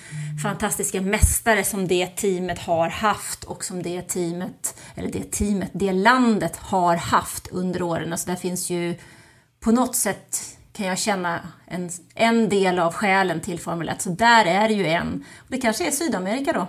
fantastiska 0.43 1.01
mästare 1.01 1.65
som 1.65 1.89
det 1.89 2.07
teamet 2.07 2.59
har 2.59 2.89
haft 2.89 3.45
och 3.45 3.65
som 3.65 3.83
det 3.83 4.03
teamet, 4.03 4.81
eller 4.95 5.13
det 5.13 5.33
teamet, 5.33 5.71
det 5.73 5.93
landet 5.93 6.57
har 6.57 6.97
haft 6.97 7.49
under 7.49 7.83
åren. 7.83 8.13
Alltså 8.13 8.29
där 8.29 8.37
finns 8.37 8.71
ju 8.71 8.95
på 9.61 9.73
något 9.73 9.97
sätt 9.97 10.57
kan 10.73 10.87
jag 10.87 10.99
känna 10.99 11.49
en, 11.67 11.91
en 12.15 12.49
del 12.49 12.79
av 12.79 12.93
själen 12.95 13.41
till 13.41 13.61
Formel 13.61 13.89
1. 13.89 14.03
Så 14.03 14.11
där 14.11 14.45
är 14.45 14.69
det 14.69 14.75
ju 14.75 14.87
en. 14.87 15.25
Och 15.39 15.47
det 15.49 15.59
kanske 15.59 15.87
är 15.87 15.91
Sydamerika 15.91 16.53
då? 16.53 16.69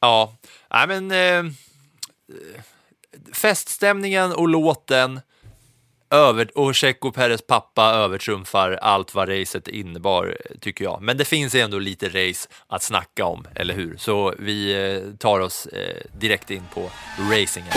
Ja, 0.00 0.36
nej 0.70 0.86
men 0.86 1.10
eh, 1.10 1.52
feststämningen 3.32 4.32
och 4.32 4.48
låten 4.48 5.20
över, 6.10 6.58
och 6.58 6.74
Checo 6.74 7.12
Perez 7.12 7.46
pappa 7.46 7.84
övertrumfar 7.84 8.72
allt 8.72 9.14
vad 9.14 9.28
racet 9.28 9.68
innebar, 9.68 10.36
tycker 10.60 10.84
jag. 10.84 11.02
Men 11.02 11.16
det 11.16 11.24
finns 11.24 11.54
ändå 11.54 11.78
lite 11.78 12.08
race 12.08 12.48
att 12.66 12.82
snacka 12.82 13.24
om, 13.24 13.46
eller 13.54 13.74
hur? 13.74 13.96
Så 13.96 14.34
vi 14.38 14.72
eh, 14.94 15.16
tar 15.18 15.40
oss 15.40 15.66
eh, 15.66 15.96
direkt 16.18 16.50
in 16.50 16.62
på 16.74 16.90
racingen. 17.32 17.72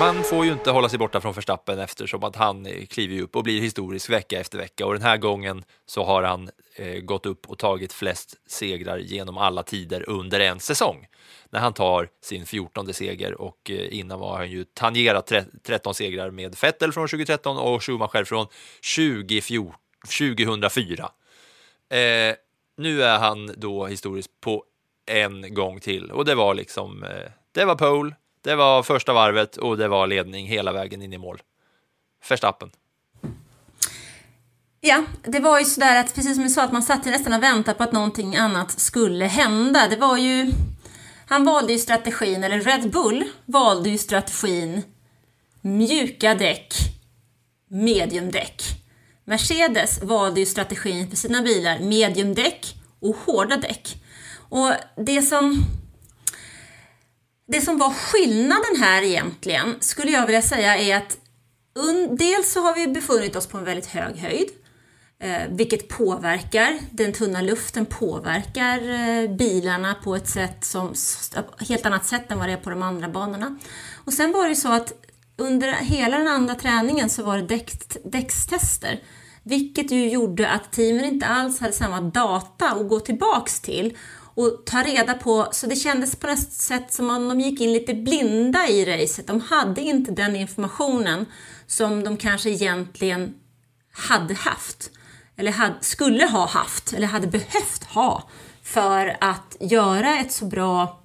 Man 0.00 0.24
får 0.24 0.44
ju 0.44 0.52
inte 0.52 0.70
hålla 0.70 0.88
sig 0.88 0.98
borta 0.98 1.20
från 1.20 1.32
Verstappen 1.32 1.78
eftersom 1.78 2.24
att 2.24 2.36
han 2.36 2.66
eh, 2.66 2.86
kliver 2.86 3.22
upp 3.22 3.36
och 3.36 3.42
blir 3.42 3.60
historisk 3.60 4.10
vecka 4.10 4.40
efter 4.40 4.58
vecka. 4.58 4.86
Och 4.86 4.92
den 4.92 5.02
här 5.02 5.16
gången 5.16 5.64
så 5.86 6.04
har 6.04 6.22
han 6.22 6.50
eh, 6.76 7.00
gått 7.00 7.26
upp 7.26 7.50
och 7.50 7.58
tagit 7.58 7.92
flest 7.92 8.36
segrar 8.46 8.98
genom 8.98 9.38
alla 9.38 9.62
tider 9.62 10.08
under 10.08 10.40
en 10.40 10.60
säsong. 10.60 11.06
När 11.50 11.60
han 11.60 11.72
tar 11.72 12.08
sin 12.22 12.46
14 12.46 12.94
seger 12.94 13.40
och 13.40 13.70
eh, 13.70 13.98
innan 13.98 14.20
var 14.20 14.36
han 14.36 14.50
ju 14.50 14.64
tangerat 14.64 15.32
13 15.66 15.94
segrar 15.94 16.30
med 16.30 16.56
Vettel 16.62 16.92
från 16.92 17.08
2013 17.08 17.58
och 17.58 17.84
Schumacher 17.84 18.24
från 18.24 18.46
2004. 20.18 21.10
Eh, 21.90 22.34
nu 22.76 23.02
är 23.02 23.18
han 23.18 23.54
då 23.56 23.86
historisk 23.86 24.30
på 24.40 24.64
en 25.06 25.54
gång 25.54 25.80
till. 25.80 26.10
Och 26.10 26.24
det 26.24 26.34
var 26.34 26.54
liksom, 26.54 27.04
eh, 27.04 27.30
det 27.52 27.64
var 27.64 27.74
pole, 27.74 28.14
det 28.44 28.56
var 28.56 28.82
första 28.82 29.12
varvet 29.12 29.56
och 29.56 29.76
det 29.76 29.88
var 29.88 30.06
ledning 30.06 30.46
hela 30.46 30.72
vägen 30.72 31.02
in 31.02 31.12
i 31.12 31.18
mål. 31.18 31.42
Verstappen. 32.28 32.70
Ja, 34.80 35.04
det 35.22 35.40
var 35.40 35.58
ju 35.58 35.64
sådär 35.64 36.00
att 36.00 36.14
precis 36.14 36.34
som 36.34 36.44
du 36.44 36.50
sa 36.50 36.62
att 36.62 36.72
man 36.72 36.82
satt 36.82 37.04
nästan 37.04 37.32
och 37.32 37.42
väntade 37.42 37.78
på 37.78 37.82
att 37.84 37.92
någonting 37.92 38.36
annat 38.36 38.80
skulle 38.80 39.24
hända. 39.24 39.88
Det 39.88 39.96
var 39.96 40.16
ju 40.16 40.52
han 41.26 41.44
valde 41.44 41.72
ju 41.72 41.78
strategin, 41.78 42.44
eller 42.44 42.60
Red 42.60 42.90
Bull 42.90 43.24
valde 43.44 43.90
ju 43.90 43.98
strategin 43.98 44.82
mjuka 45.60 46.34
däck, 46.34 46.74
mediumdäck. 47.68 48.62
Mercedes 49.24 50.02
valde 50.02 50.40
ju 50.40 50.46
strategin 50.46 51.10
för 51.10 51.16
sina 51.16 51.42
bilar 51.42 51.78
mediumdäck 51.78 52.74
och 53.00 53.16
hårda 53.16 53.56
däck. 53.56 54.02
Och 54.48 54.70
det 54.96 55.22
som, 55.22 55.64
det 57.46 57.60
som 57.60 57.78
var 57.78 57.90
skillnaden 57.90 58.76
här 58.78 59.02
egentligen, 59.02 59.74
skulle 59.80 60.10
jag 60.10 60.26
vilja 60.26 60.42
säga, 60.42 60.76
är 60.76 60.96
att 60.96 61.18
dels 62.18 62.52
så 62.52 62.60
har 62.60 62.74
vi 62.74 62.88
befunnit 62.88 63.36
oss 63.36 63.46
på 63.46 63.58
en 63.58 63.64
väldigt 63.64 63.86
hög 63.86 64.16
höjd 64.16 64.48
eh, 65.18 65.42
vilket 65.50 65.88
påverkar, 65.88 66.78
den 66.90 67.12
tunna 67.12 67.40
luften 67.40 67.86
påverkar 67.86 68.78
eh, 68.90 69.36
bilarna 69.36 69.94
på 69.94 70.16
ett 70.16 70.28
sätt 70.28 70.64
som, 70.64 70.94
helt 71.58 71.86
annat 71.86 72.06
sätt 72.06 72.32
än 72.32 72.38
vad 72.38 72.48
det 72.48 72.52
är 72.52 72.56
på 72.56 72.70
de 72.70 72.82
andra 72.82 73.08
banorna. 73.08 73.58
Och 74.04 74.12
sen 74.12 74.32
var 74.32 74.48
det 74.48 74.56
så 74.56 74.72
att 74.72 74.92
under 75.36 75.72
hela 75.72 76.18
den 76.18 76.28
andra 76.28 76.54
träningen 76.54 77.10
så 77.10 77.22
var 77.22 77.38
det 77.38 77.46
däck, 77.46 77.72
däckstester, 78.04 79.00
vilket 79.42 79.90
ju 79.90 80.10
gjorde 80.10 80.48
att 80.48 80.72
teamen 80.72 81.04
inte 81.04 81.26
alls 81.26 81.60
hade 81.60 81.72
samma 81.72 82.00
data 82.00 82.70
att 82.70 82.88
gå 82.88 83.00
tillbaks 83.00 83.60
till 83.60 83.96
och 84.34 84.62
ta 84.66 84.82
reda 84.82 85.14
på, 85.14 85.48
så 85.52 85.66
det 85.66 85.76
kändes 85.76 86.16
på 86.16 86.26
något 86.26 86.52
sätt 86.52 86.92
som 86.92 87.10
om 87.10 87.28
de 87.28 87.40
gick 87.40 87.60
in 87.60 87.72
lite 87.72 87.94
blinda 87.94 88.68
i 88.68 88.84
racet. 88.84 89.26
De 89.26 89.40
hade 89.40 89.80
inte 89.80 90.12
den 90.12 90.36
informationen 90.36 91.26
som 91.66 92.04
de 92.04 92.16
kanske 92.16 92.50
egentligen 92.50 93.34
hade 93.92 94.34
haft 94.34 94.90
eller 95.36 95.52
hade, 95.52 95.74
skulle 95.80 96.26
ha 96.26 96.46
haft, 96.46 96.92
eller 96.92 97.06
hade 97.06 97.26
behövt 97.26 97.84
ha 97.84 98.28
för 98.62 99.16
att 99.20 99.56
göra 99.60 100.18
ett 100.18 100.32
så 100.32 100.44
bra 100.44 101.03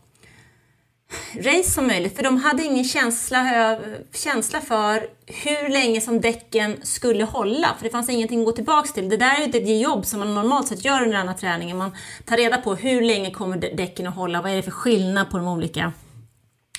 race 1.36 1.72
som 1.72 1.88
möjligt. 1.88 2.16
För 2.16 2.24
de 2.24 2.38
hade 2.38 2.64
ingen 2.64 2.84
känsla, 2.84 3.78
känsla 4.14 4.62
för 4.62 5.08
hur 5.26 5.70
länge 5.70 6.02
som 6.02 6.22
däcken 6.22 6.78
skulle 6.84 7.24
hålla, 7.24 7.76
för 7.78 7.84
det 7.84 7.90
fanns 7.90 8.10
ingenting 8.10 8.40
att 8.40 8.46
gå 8.46 8.52
tillbaks 8.52 8.94
till. 8.94 9.10
Det 9.10 9.18
där 9.18 9.42
är 9.42 9.48
ju 9.48 9.60
ett 9.60 9.82
jobb 9.82 10.06
som 10.06 10.20
man 10.20 10.36
normalt 10.36 10.68
sett 10.68 10.86
gör 10.86 11.02
under 11.02 11.18
den 11.18 11.28
här 11.28 11.36
träningen. 11.36 11.78
Man 11.78 11.96
tar 12.26 12.38
reda 12.38 12.58
på 12.58 12.76
hur 12.76 13.02
länge 13.02 13.32
kommer 13.32 13.58
däcken 13.58 14.08
att 14.08 14.16
hålla, 14.16 14.42
vad 14.42 14.52
är 14.52 14.56
det 14.56 14.64
för 14.64 14.72
skillnad 14.72 15.30
på 15.30 15.38
de 15.38 15.48
olika 15.48 15.94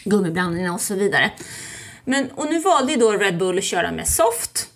gummiblandningarna 0.04 0.74
och 0.74 0.80
så 0.80 0.94
vidare. 0.94 1.30
Men, 2.04 2.30
och 2.30 2.46
nu 2.46 2.60
valde 2.60 2.92
ju 2.92 2.98
då 2.98 3.12
Red 3.12 3.38
Bull 3.38 3.58
att 3.58 3.64
köra 3.64 3.92
med 3.92 4.08
soft 4.08 4.68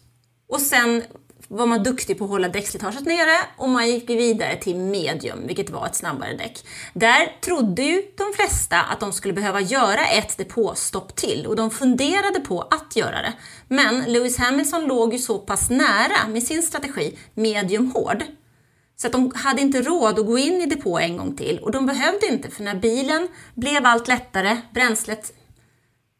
och 0.48 0.60
sen 0.60 1.02
var 1.48 1.66
man 1.66 1.82
duktig 1.82 2.18
på 2.18 2.24
att 2.24 2.30
hålla 2.30 2.48
däckslitaget 2.48 3.04
nere 3.04 3.36
och 3.56 3.68
man 3.68 3.88
gick 3.88 4.10
vidare 4.10 4.56
till 4.56 4.76
medium, 4.76 5.46
vilket 5.46 5.70
var 5.70 5.86
ett 5.86 5.94
snabbare 5.94 6.36
däck. 6.36 6.66
Där 6.92 7.40
trodde 7.40 7.82
ju 7.82 8.02
de 8.16 8.32
flesta 8.36 8.80
att 8.80 9.00
de 9.00 9.12
skulle 9.12 9.34
behöva 9.34 9.60
göra 9.60 10.06
ett 10.06 10.38
depåstopp 10.38 11.16
till 11.16 11.46
och 11.46 11.56
de 11.56 11.70
funderade 11.70 12.40
på 12.40 12.60
att 12.60 12.96
göra 12.96 13.22
det. 13.22 13.32
Men 13.68 14.04
Lewis 14.06 14.38
Hamilton 14.38 14.84
låg 14.84 15.12
ju 15.12 15.18
så 15.18 15.38
pass 15.38 15.70
nära 15.70 16.28
med 16.28 16.42
sin 16.42 16.62
strategi 16.62 17.18
medium 17.34 17.90
hård 17.90 18.24
så 18.96 19.06
att 19.06 19.12
de 19.12 19.32
hade 19.34 19.60
inte 19.60 19.82
råd 19.82 20.18
att 20.18 20.26
gå 20.26 20.38
in 20.38 20.62
i 20.62 20.66
depå 20.66 20.98
en 20.98 21.16
gång 21.16 21.36
till 21.36 21.58
och 21.58 21.72
de 21.72 21.86
behövde 21.86 22.26
inte 22.26 22.50
för 22.50 22.62
när 22.62 22.74
bilen 22.74 23.28
blev 23.54 23.86
allt 23.86 24.08
lättare, 24.08 24.60
bränslet 24.74 25.32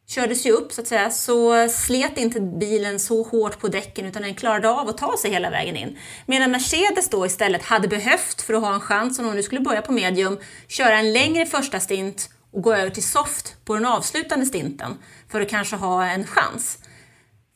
kördes 0.07 0.47
ju 0.47 0.51
upp 0.51 0.73
så 0.73 0.81
att 0.81 0.87
säga, 0.87 1.11
så 1.11 1.69
slet 1.69 2.19
inte 2.19 2.41
bilen 2.41 3.01
så 3.01 3.23
hårt 3.23 3.59
på 3.59 3.69
däcken 3.69 4.07
utan 4.07 4.23
den 4.23 4.35
klarade 4.35 4.71
av 4.71 4.89
att 4.89 4.99
ta 4.99 5.17
sig 5.17 5.31
hela 5.31 5.51
vägen 5.51 5.77
in. 5.77 5.99
Medan 6.27 6.51
Mercedes 6.51 7.09
då 7.11 7.27
istället 7.27 7.63
hade 7.63 7.89
behövt, 7.89 8.43
för 8.43 8.55
att 8.55 8.63
ha 8.63 8.75
en 8.75 8.81
chans 8.81 9.19
om 9.19 9.25
de 9.25 9.35
nu 9.35 9.43
skulle 9.43 9.61
börja 9.61 9.83
på 9.83 9.93
medium, 9.93 10.39
köra 10.69 10.99
en 10.99 11.13
längre 11.13 11.47
första 11.47 11.81
stint 11.81 12.31
och 12.51 12.63
gå 12.63 12.75
över 12.75 12.91
till 12.91 13.03
soft 13.03 13.57
på 13.65 13.75
den 13.75 13.87
avslutande 13.87 14.47
stinten 14.47 14.99
för 15.31 15.41
att 15.41 15.51
kanske 15.51 15.77
ha 15.77 16.07
en 16.07 16.27
chans. 16.27 16.79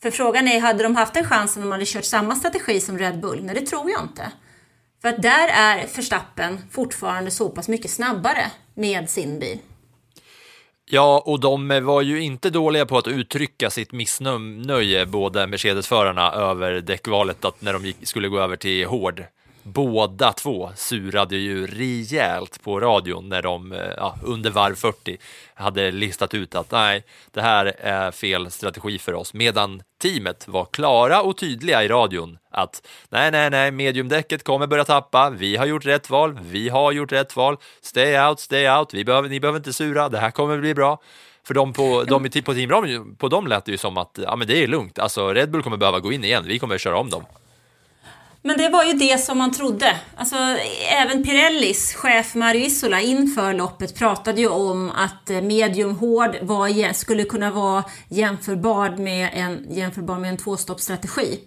För 0.02 0.10
frågan 0.10 0.48
är, 0.48 0.60
hade 0.60 0.82
de 0.82 0.96
haft 0.96 1.16
en 1.16 1.24
chans 1.24 1.56
om 1.56 1.62
de 1.62 1.72
hade 1.72 1.84
kört 1.86 2.04
samma 2.04 2.34
strategi 2.34 2.80
som 2.80 2.98
Red 2.98 3.20
Bull? 3.20 3.44
Nej, 3.44 3.54
det 3.54 3.66
tror 3.66 3.90
jag 3.90 4.02
inte. 4.02 4.32
För 5.02 5.08
att 5.08 5.22
där 5.22 5.48
är 5.48 5.86
Verstappen 5.96 6.58
fortfarande 6.70 7.30
så 7.30 7.48
pass 7.48 7.68
mycket 7.68 7.90
snabbare 7.90 8.50
med 8.74 9.10
sin 9.10 9.38
bil. 9.38 9.58
Ja, 10.90 11.22
och 11.26 11.40
de 11.40 11.84
var 11.84 12.02
ju 12.02 12.22
inte 12.22 12.50
dåliga 12.50 12.86
på 12.86 12.98
att 12.98 13.08
uttrycka 13.08 13.70
sitt 13.70 13.92
missnöje, 13.92 15.06
båda 15.06 15.46
Mercedes-förarna, 15.46 16.32
över 16.32 16.80
däckvalet 16.80 17.44
att 17.44 17.62
när 17.62 17.72
de 17.72 17.84
gick, 17.84 17.96
skulle 18.02 18.28
gå 18.28 18.40
över 18.40 18.56
till 18.56 18.86
hård. 18.86 19.24
Båda 19.74 20.32
två 20.32 20.70
surade 20.74 21.36
ju 21.36 21.66
rejält 21.66 22.62
på 22.62 22.80
radion 22.80 23.28
när 23.28 23.42
de 23.42 23.72
eh, 23.72 23.78
ja, 23.96 24.18
under 24.22 24.50
varv 24.50 24.74
40 24.74 25.16
hade 25.54 25.90
listat 25.90 26.34
ut 26.34 26.54
att 26.54 26.70
nej, 26.70 27.04
det 27.32 27.40
här 27.40 27.74
är 27.78 28.10
fel 28.10 28.50
strategi 28.50 28.98
för 28.98 29.14
oss, 29.14 29.34
medan 29.34 29.82
teamet 30.02 30.48
var 30.48 30.64
klara 30.64 31.22
och 31.22 31.36
tydliga 31.36 31.84
i 31.84 31.88
radion 31.88 32.38
att 32.50 32.86
nej, 33.08 33.30
nej, 33.30 33.50
nej, 33.50 33.70
mediumdäcket 33.70 34.44
kommer 34.44 34.66
börja 34.66 34.84
tappa. 34.84 35.30
Vi 35.30 35.56
har 35.56 35.66
gjort 35.66 35.86
rätt 35.86 36.10
val. 36.10 36.38
Vi 36.42 36.68
har 36.68 36.92
gjort 36.92 37.12
rätt 37.12 37.36
val. 37.36 37.56
Stay 37.80 38.18
out, 38.18 38.40
stay 38.40 38.68
out. 38.68 38.94
Vi 38.94 39.04
behöver, 39.04 39.28
ni 39.28 39.40
behöver 39.40 39.58
inte 39.58 39.72
sura. 39.72 40.08
Det 40.08 40.18
här 40.18 40.30
kommer 40.30 40.58
bli 40.58 40.74
bra. 40.74 41.00
För 41.46 41.54
de 41.54 41.72
på, 41.72 42.04
de 42.04 42.42
på 42.42 42.54
teamramen, 42.54 43.16
på 43.16 43.28
dem 43.28 43.46
lät 43.46 43.64
det 43.64 43.70
ju 43.70 43.78
som 43.78 43.96
att 43.96 44.18
ja, 44.22 44.36
men 44.36 44.46
det 44.46 44.62
är 44.62 44.66
lugnt. 44.66 44.98
Alltså, 44.98 45.32
Red 45.34 45.50
Bull 45.50 45.62
kommer 45.62 45.76
behöva 45.76 46.00
gå 46.00 46.12
in 46.12 46.24
igen. 46.24 46.44
Vi 46.46 46.58
kommer 46.58 46.78
köra 46.78 46.98
om 46.98 47.10
dem. 47.10 47.24
Men 48.42 48.56
det 48.58 48.68
var 48.68 48.84
ju 48.84 48.92
det 48.92 49.18
som 49.18 49.38
man 49.38 49.52
trodde. 49.52 49.96
Alltså, 50.16 50.36
även 50.92 51.24
Pirellis 51.24 51.94
chef 51.94 52.34
Mario 52.34 52.66
Isola 52.66 53.00
inför 53.00 53.54
loppet 53.54 53.94
pratade 53.94 54.40
ju 54.40 54.48
om 54.48 54.90
att 54.90 55.30
eh, 55.30 55.40
medium 55.40 55.96
hård 55.96 56.36
var, 56.42 56.92
skulle 56.92 57.24
kunna 57.24 57.50
vara 57.50 57.84
jämförbar 58.08 58.96
med 58.96 59.30
en, 59.32 59.66
jämförbar 59.70 60.18
med 60.18 60.30
en 60.30 60.36
tvåstoppsstrategi. 60.36 61.40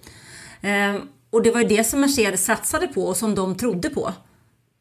Ehm, 0.62 1.02
och 1.30 1.44
det 1.44 1.52
var 1.52 1.62
ju 1.62 1.68
det 1.68 1.84
som 1.84 2.02
Mercedes 2.02 2.46
satsade 2.46 2.88
på 2.88 3.04
och 3.04 3.18
som 3.18 3.36
de 3.36 3.58
trodde 3.58 3.90
på. 3.90 4.14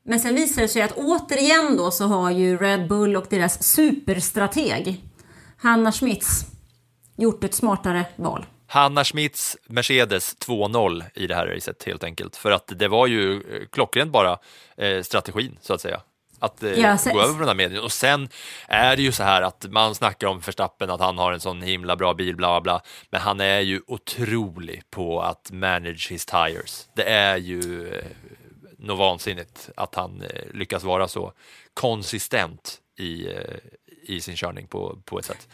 Men 0.05 0.21
sen 0.21 0.35
visade 0.35 0.63
det 0.63 0.69
sig 0.69 0.83
att 0.83 0.97
återigen 0.97 1.77
då 1.77 1.91
så 1.91 2.07
har 2.07 2.31
ju 2.31 2.57
Red 2.57 2.89
Bull 2.89 3.17
och 3.17 3.27
deras 3.31 3.63
superstrateg 3.63 5.05
Hanna 5.57 5.93
Schmitz 5.93 6.47
gjort 7.17 7.45
ett 7.45 7.55
smartare 7.55 8.07
val. 8.17 8.47
Hanna 8.71 9.05
Schmitz 9.05 9.57
Mercedes 9.67 10.37
2-0 10.39 11.05
i 11.15 11.27
det 11.27 11.35
här 11.35 11.47
racet 11.47 11.85
helt 11.85 12.05
enkelt. 12.05 12.37
För 12.37 12.51
att 12.51 12.73
det 12.77 12.89
var 12.89 13.07
ju 13.07 13.35
eh, 13.35 13.67
klockrent 13.73 14.13
bara 14.13 14.39
eh, 14.77 15.03
strategin 15.03 15.59
så 15.61 15.75
att 15.75 15.81
säga. 15.81 16.01
Att 16.39 16.63
eh, 16.63 16.73
ja, 16.73 16.99
gå 17.13 17.21
över 17.21 17.33
på 17.33 17.39
den 17.39 17.49
här 17.49 17.55
medien. 17.55 17.83
Och 17.83 17.93
sen 17.93 18.29
är 18.69 18.97
det 18.97 19.03
ju 19.03 19.13
så 19.13 19.23
här 19.23 19.43
att 19.43 19.67
man 19.71 19.95
snackar 19.95 20.27
om 20.27 20.41
Verstappen 20.41 20.91
att 20.91 21.01
han 21.01 21.19
har 21.19 21.33
en 21.33 21.41
sån 21.41 21.63
himla 21.63 21.97
bra 21.97 22.15
bil, 22.15 22.37
bla 22.37 22.61
bla. 22.61 22.83
Men 23.11 23.21
han 23.21 23.41
är 23.41 23.61
ju 23.61 23.81
otrolig 23.87 24.83
på 24.91 25.23
att 25.23 25.51
manage 25.53 26.11
his 26.11 26.27
tires. 26.27 26.89
Det 26.95 27.05
är 27.05 27.37
ju 27.37 27.89
eh, 27.95 28.05
något 28.79 28.99
vansinnigt 28.99 29.71
att 29.77 29.95
han 29.95 30.23
eh, 30.23 30.43
lyckas 30.55 30.85
vara 30.85 31.09
så 31.09 31.33
konsistent 31.75 32.79
i, 32.99 33.27
eh, 33.27 33.57
i 34.03 34.21
sin 34.21 34.37
körning 34.37 34.67
på, 34.67 34.99
på 35.05 35.19
ett 35.19 35.25
sätt. 35.25 35.49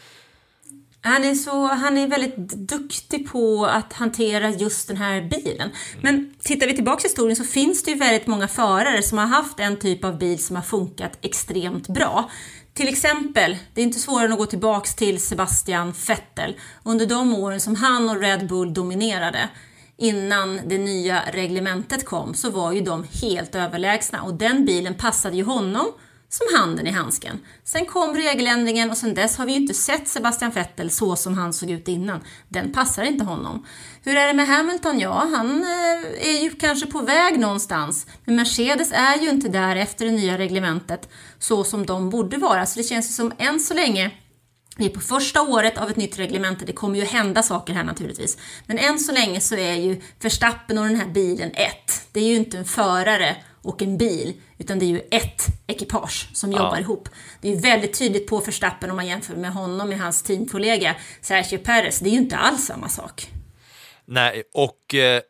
Han 1.01 1.23
är, 1.23 1.35
så, 1.35 1.67
han 1.67 1.97
är 1.97 2.07
väldigt 2.07 2.37
duktig 2.47 3.31
på 3.31 3.65
att 3.65 3.93
hantera 3.93 4.49
just 4.49 4.87
den 4.87 4.97
här 4.97 5.21
bilen. 5.21 5.69
Men 6.01 6.33
tittar 6.39 6.67
vi 6.67 6.75
tillbaka 6.75 7.01
i 7.01 7.07
historien 7.07 7.35
så 7.35 7.43
finns 7.43 7.83
det 7.83 7.91
ju 7.91 7.97
väldigt 7.97 8.27
många 8.27 8.47
förare 8.47 9.03
som 9.03 9.17
har 9.17 9.25
haft 9.25 9.59
en 9.59 9.79
typ 9.79 10.03
av 10.03 10.17
bil 10.17 10.43
som 10.43 10.55
har 10.55 10.63
funkat 10.63 11.17
extremt 11.21 11.87
bra. 11.87 12.29
Till 12.73 12.87
exempel, 12.87 13.57
det 13.73 13.81
är 13.81 13.85
inte 13.85 13.99
svårare 13.99 14.25
än 14.25 14.31
att 14.31 14.37
gå 14.37 14.45
tillbaks 14.45 14.95
till 14.95 15.21
Sebastian 15.21 15.93
Vettel. 16.07 16.55
Under 16.83 17.05
de 17.05 17.35
åren 17.35 17.61
som 17.61 17.75
han 17.75 18.09
och 18.09 18.21
Red 18.21 18.47
Bull 18.47 18.73
dominerade 18.73 19.49
innan 19.97 20.61
det 20.65 20.77
nya 20.77 21.21
reglementet 21.31 22.05
kom 22.05 22.33
så 22.33 22.49
var 22.49 22.71
ju 22.71 22.81
de 22.81 23.05
helt 23.21 23.55
överlägsna 23.55 24.21
och 24.21 24.33
den 24.33 24.65
bilen 24.65 24.93
passade 24.93 25.35
ju 25.37 25.43
honom 25.43 25.85
som 26.29 26.59
handen 26.59 26.87
i 26.87 26.91
handsken. 26.91 27.39
Sen 27.63 27.85
kom 27.85 28.15
regeländringen 28.15 28.89
och 28.89 28.97
sen 28.97 29.13
dess 29.13 29.37
har 29.37 29.45
vi 29.45 29.51
ju 29.51 29.57
inte 29.57 29.73
sett 29.73 30.07
Sebastian 30.07 30.51
Vettel 30.51 30.91
så 30.91 31.15
som 31.15 31.37
han 31.37 31.53
såg 31.53 31.69
ut 31.69 31.87
innan. 31.87 32.21
Den 32.49 32.71
passar 32.73 33.03
inte 33.03 33.23
honom. 33.23 33.65
Hur 34.03 34.17
är 34.17 34.27
det 34.27 34.33
med 34.33 34.47
Hamilton? 34.47 34.99
Ja, 34.99 35.27
han 35.35 35.63
eh, 35.63 36.27
är 36.29 36.43
ju 36.43 36.49
kanske 36.49 36.87
på 36.87 37.01
väg 37.01 37.39
någonstans. 37.39 38.07
Men 38.25 38.35
Mercedes 38.35 38.91
är 38.91 39.17
ju 39.17 39.29
inte 39.29 39.49
där 39.49 39.75
efter 39.75 40.05
det 40.05 40.11
nya 40.11 40.37
reglementet 40.37 41.09
så 41.39 41.63
som 41.63 41.85
de 41.85 42.09
borde 42.09 42.37
vara. 42.37 42.65
Så 42.65 42.79
det 42.79 42.83
känns 42.83 43.09
ju 43.09 43.13
som 43.13 43.33
än 43.37 43.59
så 43.59 43.73
länge 43.73 44.11
vi 44.77 44.85
är 44.85 44.89
på 44.89 44.99
första 44.99 45.41
året 45.41 45.77
av 45.77 45.89
ett 45.89 45.97
nytt 45.97 46.19
reglemente. 46.19 46.65
Det 46.65 46.73
kommer 46.73 46.99
ju 46.99 47.05
hända 47.05 47.43
saker 47.43 47.73
här 47.73 47.83
naturligtvis. 47.83 48.37
Men 48.65 48.77
än 48.77 48.99
så 48.99 49.11
länge 49.11 49.41
så 49.41 49.55
är 49.55 49.73
ju 49.73 50.01
Verstappen 50.19 50.77
och 50.77 50.85
den 50.85 50.95
här 50.95 51.07
bilen 51.07 51.51
ett. 51.53 52.07
Det 52.11 52.19
är 52.19 52.27
ju 52.27 52.35
inte 52.35 52.57
en 52.57 52.65
förare 52.65 53.35
och 53.67 53.81
en 53.81 53.97
bil, 53.97 54.33
utan 54.57 54.79
det 54.79 54.85
är 54.85 54.87
ju 54.87 55.01
ett 55.11 55.47
ekipage 55.67 56.29
som 56.33 56.51
jobbar 56.51 56.75
ja. 56.75 56.79
ihop. 56.79 57.09
Det 57.41 57.53
är 57.53 57.55
väldigt 57.55 57.99
tydligt 57.99 58.27
på 58.27 58.39
Verstappen 58.39 58.89
om 58.89 58.95
man 58.95 59.07
jämför 59.07 59.35
med 59.35 59.51
honom 59.51 59.89
med 59.89 59.99
hans 59.99 60.23
teamkollega 60.23 60.95
Sergio 61.21 61.57
Perez. 61.57 61.99
Det 61.99 62.09
är 62.09 62.11
ju 62.11 62.17
inte 62.17 62.37
alls 62.37 62.65
samma 62.65 62.89
sak. 62.89 63.27
Nej, 64.05 64.43
och 64.53 64.95
eh, 64.95 65.21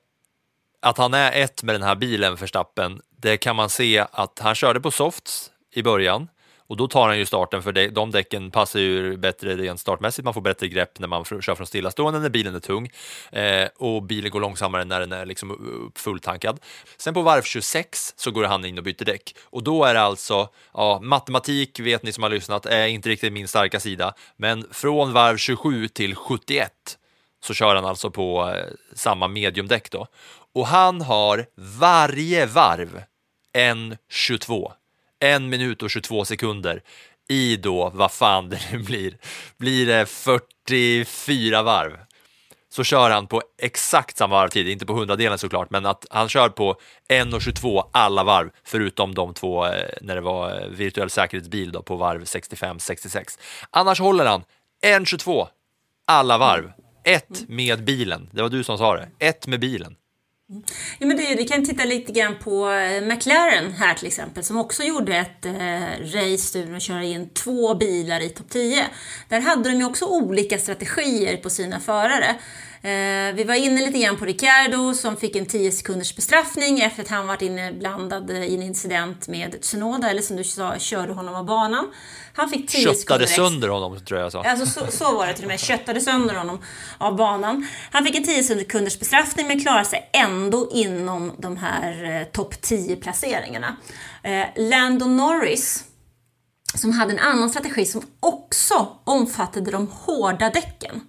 att 0.81 0.97
han 0.97 1.13
är 1.13 1.31
ett 1.31 1.63
med 1.63 1.75
den 1.75 1.83
här 1.83 1.95
bilen, 1.95 2.35
Verstappen, 2.35 3.01
det 3.21 3.37
kan 3.37 3.55
man 3.55 3.69
se 3.69 4.05
att 4.11 4.39
han 4.39 4.55
körde 4.55 4.79
på 4.79 4.91
softs 4.91 5.51
i 5.73 5.83
början 5.83 6.27
och 6.67 6.77
då 6.77 6.87
tar 6.87 7.07
han 7.07 7.17
ju 7.17 7.25
starten 7.25 7.63
för 7.63 7.89
de 7.91 8.11
däcken 8.11 8.51
passar 8.51 8.79
ju 8.79 9.17
bättre 9.17 9.55
rent 9.55 9.79
startmässigt. 9.79 10.25
Man 10.25 10.33
får 10.33 10.41
bättre 10.41 10.67
grepp 10.67 10.99
när 10.99 11.07
man 11.07 11.25
kör 11.25 11.55
från 11.55 11.67
stillastående 11.67 12.19
när 12.19 12.29
bilen 12.29 12.55
är 12.55 12.59
tung 12.59 12.89
eh, 13.31 13.67
och 13.77 14.03
bilen 14.03 14.31
går 14.31 14.39
långsammare 14.39 14.85
när 14.85 14.99
den 14.99 15.11
är 15.11 15.25
liksom 15.25 15.91
fulltankad. 15.95 16.59
Sen 16.97 17.13
på 17.13 17.21
varv 17.21 17.41
26 17.41 18.13
så 18.17 18.31
går 18.31 18.43
han 18.43 18.65
in 18.65 18.77
och 18.77 18.83
byter 18.83 19.05
däck 19.05 19.35
och 19.43 19.63
då 19.63 19.83
är 19.83 19.93
det 19.93 20.01
alltså, 20.01 20.49
ja, 20.73 20.99
matematik 21.03 21.79
vet 21.79 22.03
ni 22.03 22.13
som 22.13 22.23
har 22.23 22.29
lyssnat 22.29 22.65
är 22.65 22.87
inte 22.87 23.09
riktigt 23.09 23.33
min 23.33 23.47
starka 23.47 23.79
sida, 23.79 24.13
men 24.37 24.65
från 24.71 25.13
varv 25.13 25.37
27 25.37 25.87
till 25.87 26.15
71 26.15 26.71
så 27.43 27.53
kör 27.53 27.75
han 27.75 27.85
alltså 27.85 28.11
på 28.11 28.49
eh, 28.49 28.65
samma 28.95 29.27
mediumdäck 29.27 29.91
då 29.91 30.07
och 30.53 30.67
han 30.67 31.01
har 31.01 31.45
varje 31.55 32.45
varv 32.45 33.03
en 33.53 33.97
22 34.09 34.71
en 35.19 35.49
minut 35.49 35.83
och 35.83 35.89
22 35.89 36.25
sekunder 36.25 36.81
i 37.29 37.57
då, 37.57 37.91
vad 37.93 38.11
fan 38.11 38.49
det 38.49 38.59
nu 38.71 38.79
blir, 38.79 39.17
blir 39.57 39.85
det 39.85 40.05
44 40.05 41.63
varv. 41.63 41.97
Så 42.69 42.83
kör 42.83 43.09
han 43.09 43.27
på 43.27 43.41
exakt 43.61 44.17
samma 44.17 44.35
varvtid, 44.35 44.67
inte 44.67 44.85
på 44.85 44.93
hundradelen 44.93 45.37
såklart, 45.37 45.69
men 45.69 45.85
att 45.85 46.05
han 46.09 46.29
kör 46.29 46.49
på 46.49 46.75
1.22 47.09 47.83
alla 47.91 48.23
varv, 48.23 48.49
förutom 48.63 49.15
de 49.15 49.33
två 49.33 49.65
eh, 49.65 49.89
när 50.01 50.15
det 50.15 50.21
var 50.21 50.61
eh, 50.61 50.67
virtuell 50.67 51.09
säkerhetsbil 51.09 51.71
då 51.71 51.81
på 51.81 51.95
varv 51.95 52.23
65-66. 52.23 53.39
Annars 53.69 53.99
håller 53.99 54.25
han 54.25 54.43
1.22 54.85 55.47
alla 56.07 56.37
varv, 56.37 56.71
ett 57.03 57.47
med 57.47 57.83
bilen. 57.83 58.29
Det 58.31 58.41
var 58.41 58.49
du 58.49 58.63
som 58.63 58.77
sa 58.77 58.95
det, 58.95 59.09
ett 59.19 59.47
med 59.47 59.59
bilen. 59.59 59.95
Ja, 60.99 61.07
men 61.07 61.17
det, 61.17 61.35
vi 61.37 61.47
kan 61.47 61.65
titta 61.65 61.83
lite 61.83 62.11
grann 62.11 62.35
på 62.43 62.69
eh, 62.69 63.01
McLaren 63.01 63.71
här 63.71 63.93
till 63.93 64.07
exempel 64.07 64.43
som 64.43 64.57
också 64.57 64.83
gjorde 64.83 65.17
ett 65.17 65.45
eh, 65.45 65.51
race 66.01 66.59
där 66.59 66.71
de 66.71 66.79
köra 66.79 67.03
in 67.03 67.29
två 67.29 67.75
bilar 67.75 68.19
i 68.19 68.29
topp 68.29 68.49
10. 68.49 68.87
Där 69.29 69.41
hade 69.41 69.69
de 69.69 69.77
ju 69.77 69.85
också 69.85 70.05
olika 70.05 70.57
strategier 70.57 71.37
på 71.37 71.49
sina 71.49 71.79
förare. 71.79 72.35
Eh, 72.87 73.33
vi 73.33 73.43
var 73.43 73.55
inne 73.55 73.85
lite 73.85 73.99
grann 73.99 74.17
på 74.17 74.25
Ricciardo 74.25 74.93
som 74.93 75.17
fick 75.17 75.35
en 75.35 75.45
10 75.45 75.71
sekunders 75.71 76.15
bestraffning 76.15 76.79
efter 76.79 77.03
att 77.03 77.09
han 77.09 77.27
varit 77.27 77.41
inblandad 77.41 78.31
i 78.31 78.55
en 78.55 78.61
incident 78.61 79.27
med 79.27 79.61
Tsunoda, 79.61 80.09
eller 80.09 80.21
som 80.21 80.35
du 80.35 80.43
sa, 80.43 80.79
körde 80.79 81.13
honom 81.13 81.35
av 81.35 81.45
banan. 81.45 81.91
Han 82.33 82.49
fick 82.49 82.69
10 82.69 82.83
Köttade 82.83 83.27
sönder 83.27 83.69
honom, 83.69 84.05
tror 84.05 84.19
jag 84.19 84.31
sa. 84.31 84.43
Alltså, 84.43 84.65
så, 84.65 84.91
så 84.91 85.17
var 85.17 85.27
det 85.27 85.33
till 85.33 85.43
och 85.43 85.47
med. 85.47 85.59
Köttade 85.59 86.01
sönder 86.01 86.35
honom 86.35 86.59
av 86.97 87.15
banan. 87.15 87.67
Han 87.91 88.03
fick 88.03 88.15
en 88.15 88.23
10 88.23 88.43
sekunders 88.43 88.99
bestraffning 88.99 89.47
men 89.47 89.59
klarade 89.59 89.85
sig 89.85 90.09
ändå 90.13 90.69
inom 90.73 91.31
de 91.37 91.57
här 91.57 92.19
eh, 92.19 92.23
topp 92.23 92.53
10-placeringarna. 92.53 93.75
Eh, 94.23 94.45
Lando 94.55 95.05
Norris 95.05 95.83
som 96.75 96.91
hade 96.91 97.11
en 97.11 97.19
annan 97.19 97.49
strategi 97.49 97.85
som 97.85 98.01
också 98.19 98.87
omfattade 99.03 99.71
de 99.71 99.87
hårda 99.87 100.49
däcken. 100.49 101.01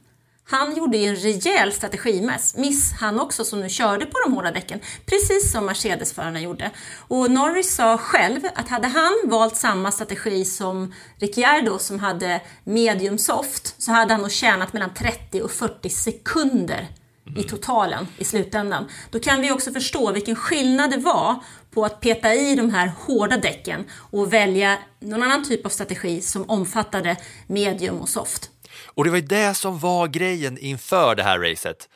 Han 0.50 0.76
gjorde 0.76 0.98
ju 0.98 1.06
en 1.06 1.16
rejäl 1.16 1.72
strategimiss, 1.72 2.54
miss 2.56 2.92
han 2.92 3.20
också 3.20 3.44
som 3.44 3.60
nu 3.60 3.68
körde 3.68 4.06
på 4.06 4.18
de 4.24 4.32
hårda 4.32 4.50
däcken, 4.50 4.80
precis 5.06 5.52
som 5.52 5.66
Mercedes-förarna 5.66 6.40
gjorde. 6.40 6.70
Och 7.08 7.30
Norris 7.30 7.74
sa 7.74 7.98
själv 7.98 8.40
att 8.54 8.68
hade 8.68 8.88
han 8.88 9.12
valt 9.24 9.56
samma 9.56 9.92
strategi 9.92 10.44
som 10.44 10.94
Ricciardo 11.16 11.78
som 11.78 11.98
hade 11.98 12.40
medium 12.64 13.18
soft 13.18 13.74
så 13.82 13.92
hade 13.92 14.14
han 14.14 14.20
nog 14.20 14.32
tjänat 14.32 14.72
mellan 14.72 14.94
30 14.94 15.42
och 15.42 15.50
40 15.50 15.90
sekunder 15.90 16.88
i 17.36 17.42
totalen 17.42 18.06
i 18.18 18.24
slutändan. 18.24 18.88
Då 19.10 19.20
kan 19.20 19.40
vi 19.40 19.52
också 19.52 19.72
förstå 19.72 20.12
vilken 20.12 20.36
skillnad 20.36 20.90
det 20.90 20.98
var 20.98 21.34
på 21.70 21.84
att 21.84 22.00
peta 22.00 22.34
i 22.34 22.56
de 22.56 22.70
här 22.70 22.92
hårda 22.98 23.36
däcken 23.36 23.84
och 24.10 24.32
välja 24.32 24.78
någon 25.00 25.22
annan 25.22 25.44
typ 25.44 25.66
av 25.66 25.70
strategi 25.70 26.20
som 26.20 26.50
omfattade 26.50 27.16
medium 27.46 28.00
och 28.00 28.08
soft. 28.08 28.50
Och 28.98 29.04
det 29.04 29.10
var 29.10 29.16
ju 29.16 29.26
det 29.26 29.54
som 29.54 29.78
var 29.78 30.06
grejen 30.06 30.58
inför 30.58 31.14
det 31.14 31.22
här 31.22 31.38
racet. 31.38 31.88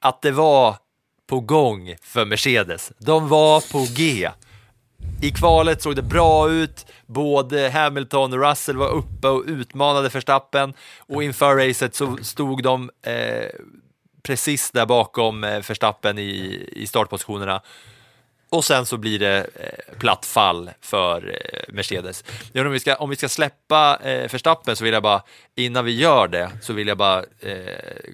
Att 0.00 0.22
det 0.22 0.30
var 0.30 0.76
på 1.26 1.40
gång 1.40 1.94
för 2.02 2.24
Mercedes. 2.24 2.92
De 2.98 3.28
var 3.28 3.72
på 3.72 3.86
G. 3.96 4.30
I 5.22 5.30
kvalet 5.30 5.82
såg 5.82 5.96
det 5.96 6.02
bra 6.02 6.50
ut. 6.50 6.86
Både 7.06 7.70
Hamilton 7.70 8.32
och 8.32 8.48
Russell 8.48 8.76
var 8.76 8.88
uppe 8.88 9.28
och 9.28 9.44
utmanade 9.46 10.08
Verstappen 10.08 10.74
och 10.98 11.22
inför 11.22 11.56
racet 11.56 11.94
så 11.94 12.16
stod 12.16 12.62
de 12.62 12.90
eh, 13.02 13.46
precis 14.22 14.70
där 14.70 14.86
bakom 14.86 15.44
eh, 15.44 15.50
Verstappen 15.50 16.18
i, 16.18 16.68
i 16.72 16.86
startpositionerna 16.86 17.62
och 18.52 18.64
sen 18.64 18.86
så 18.86 18.96
blir 18.96 19.18
det 19.18 19.38
eh, 19.38 19.98
platt 19.98 20.26
fall 20.26 20.70
för 20.80 21.28
eh, 21.28 21.74
Mercedes. 21.74 22.24
Ja, 22.52 22.66
om, 22.66 22.72
vi 22.72 22.80
ska, 22.80 22.94
om 22.94 23.10
vi 23.10 23.16
ska 23.16 23.28
släppa 23.28 23.98
eh, 24.04 24.30
Verstappen 24.30 24.76
så 24.76 24.84
vill 24.84 24.92
jag 24.92 25.02
bara, 25.02 25.22
innan 25.56 25.84
vi 25.84 25.92
gör 25.92 26.28
det, 26.28 26.50
så 26.62 26.72
vill 26.72 26.88
jag 26.88 26.98
bara 26.98 27.18
eh, 27.18 27.54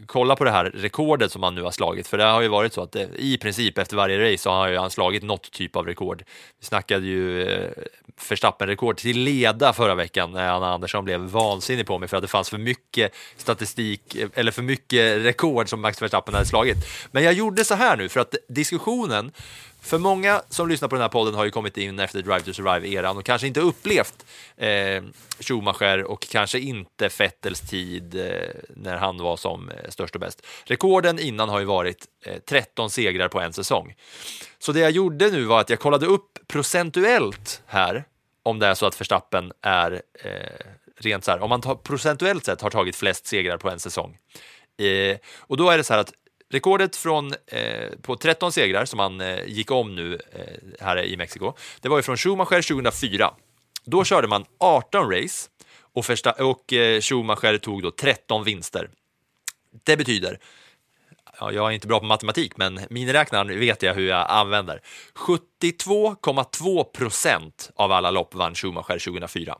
kolla 0.07 0.37
på 0.37 0.44
det 0.44 0.51
här 0.51 0.64
rekordet 0.64 1.33
som 1.33 1.42
han 1.42 1.55
nu 1.55 1.62
har 1.62 1.70
slagit. 1.70 2.09
För 2.09 2.18
det 2.18 2.25
har 2.25 2.42
ju 2.42 2.49
varit 2.49 2.72
så 2.72 2.83
att 2.83 2.96
eh, 2.96 3.07
i 3.16 3.38
princip 3.38 3.79
efter 3.79 3.96
varje 3.96 4.33
race 4.33 4.42
så 4.42 4.51
har 4.51 4.75
han 4.75 4.90
slagit 4.90 5.22
något 5.22 5.53
typ 5.53 5.77
av 5.77 5.87
rekord. 5.87 6.25
Vi 6.61 6.66
snackade 6.66 7.07
ju 7.07 7.42
eh, 7.42 7.70
Verstappen-rekord 8.29 8.96
till 8.96 9.18
leda 9.18 9.72
förra 9.72 9.94
veckan 9.94 10.33
när 10.33 10.49
Anna 10.49 10.72
Andersson 10.72 11.05
blev 11.05 11.20
vansinnig 11.20 11.87
på 11.87 11.99
mig 11.99 12.09
för 12.09 12.16
att 12.16 12.22
det 12.22 12.29
fanns 12.29 12.51
för 12.51 12.59
mycket 12.59 13.14
statistik 13.37 14.14
eh, 14.14 14.29
eller 14.35 14.53
för 14.53 14.62
mycket 14.62 15.25
rekord 15.25 15.68
som 15.68 15.81
Max 15.81 16.03
Verstappen 16.03 16.35
hade 16.35 16.46
slagit. 16.46 16.77
Men 17.11 17.25
jag 17.25 17.33
gjorde 17.33 17.64
så 17.64 17.75
här 17.75 17.96
nu 17.96 18.09
för 18.09 18.20
att 18.20 18.35
diskussionen 18.49 19.33
för 19.87 19.99
många 19.99 20.42
som 20.49 20.68
lyssnar 20.68 20.88
på 20.88 20.94
den 20.94 21.03
här 21.03 21.09
podden 21.09 21.35
har 21.35 21.44
ju 21.44 21.51
kommit 21.51 21.77
in 21.77 21.99
efter 21.99 22.22
Drive 22.22 22.40
to 22.40 22.53
Survive-eran 22.53 23.16
och 23.16 23.25
kanske 23.25 23.46
inte 23.46 23.61
upplevt 23.61 24.27
eh, 24.57 25.03
Schumacher 25.40 26.05
och 26.05 26.29
kanske 26.31 26.59
inte 26.59 27.09
Vettels 27.18 27.61
tid 27.61 28.14
eh, 28.14 28.31
när 28.68 28.96
han 28.96 29.18
var 29.18 29.37
som 29.37 29.68
eh, 29.68 29.90
störst 29.90 30.14
och 30.14 30.20
bäst. 30.20 30.46
Rekorden 30.64 31.18
innan 31.18 31.49
har 31.49 31.59
ju 31.59 31.64
varit 31.64 32.07
eh, 32.25 32.38
13 32.49 32.90
segrar 32.90 33.29
på 33.29 33.40
en 33.40 33.53
säsong. 33.53 33.94
Så 34.59 34.72
det 34.72 34.81
jag 34.81 34.90
gjorde 34.90 35.31
nu 35.31 35.44
var 35.44 35.61
att 35.61 35.70
jag 35.70 35.81
kollade 35.81 36.07
upp 36.07 36.38
procentuellt 36.46 37.62
här 37.66 38.05
om 38.42 38.59
det 38.59 38.66
är 38.66 38.75
så 38.75 38.87
att 38.87 39.01
Verstappen 39.01 39.53
är 39.62 40.03
eh, 40.25 40.66
rent 40.99 41.25
så 41.25 41.31
här, 41.31 41.40
om 41.40 41.49
man 41.49 41.61
tar, 41.61 41.75
procentuellt 41.75 42.44
sett 42.44 42.61
har 42.61 42.70
tagit 42.70 42.96
flest 42.96 43.27
segrar 43.27 43.57
på 43.57 43.70
en 43.70 43.81
säsong. 43.81 44.18
Eh, 44.79 45.16
och 45.38 45.57
då 45.57 45.70
är 45.70 45.79
det 45.79 45.85
så 45.85 45.92
här 45.92 46.01
att 46.01 46.12
Rekordet 46.49 46.97
från, 46.97 47.33
eh, 47.47 47.91
på 48.03 48.17
13 48.17 48.53
segrar 48.53 48.85
som 48.85 48.99
han 48.99 49.21
eh, 49.21 49.45
gick 49.47 49.71
om 49.71 49.95
nu 49.95 50.21
eh, 50.33 50.85
här 50.87 51.05
i 51.05 51.17
Mexiko, 51.17 51.53
det 51.81 51.89
var 51.89 51.97
ju 51.97 52.03
från 52.03 52.17
Schumacher 52.17 52.63
2004. 52.63 53.35
Då 53.85 54.05
körde 54.05 54.29
man 54.29 54.45
18 54.59 55.11
race 55.11 55.49
och, 55.79 56.05
första, 56.05 56.33
och 56.33 56.73
eh, 56.73 57.01
Schumacher 57.01 57.59
tog 57.59 57.83
då 57.83 57.91
13 57.91 58.45
vinster. 58.45 58.91
Det 59.85 59.97
betyder, 59.97 60.39
ja, 61.41 61.53
jag 61.53 61.67
är 61.67 61.71
inte 61.71 61.87
bra 61.87 62.01
på 62.01 62.07
matematik, 62.07 62.57
men 62.57 62.81
miniräknaren 62.91 63.61
vet 63.61 63.83
jag 63.83 63.95
hur 63.95 64.09
jag 64.09 64.31
använder. 64.31 64.83
72,2 65.15 66.85
procent 66.85 67.71
av 67.75 67.93
alla 67.93 68.11
lopp 68.11 68.35
vann 68.35 68.55
Schumacher 68.55 68.99
2004. 68.99 69.59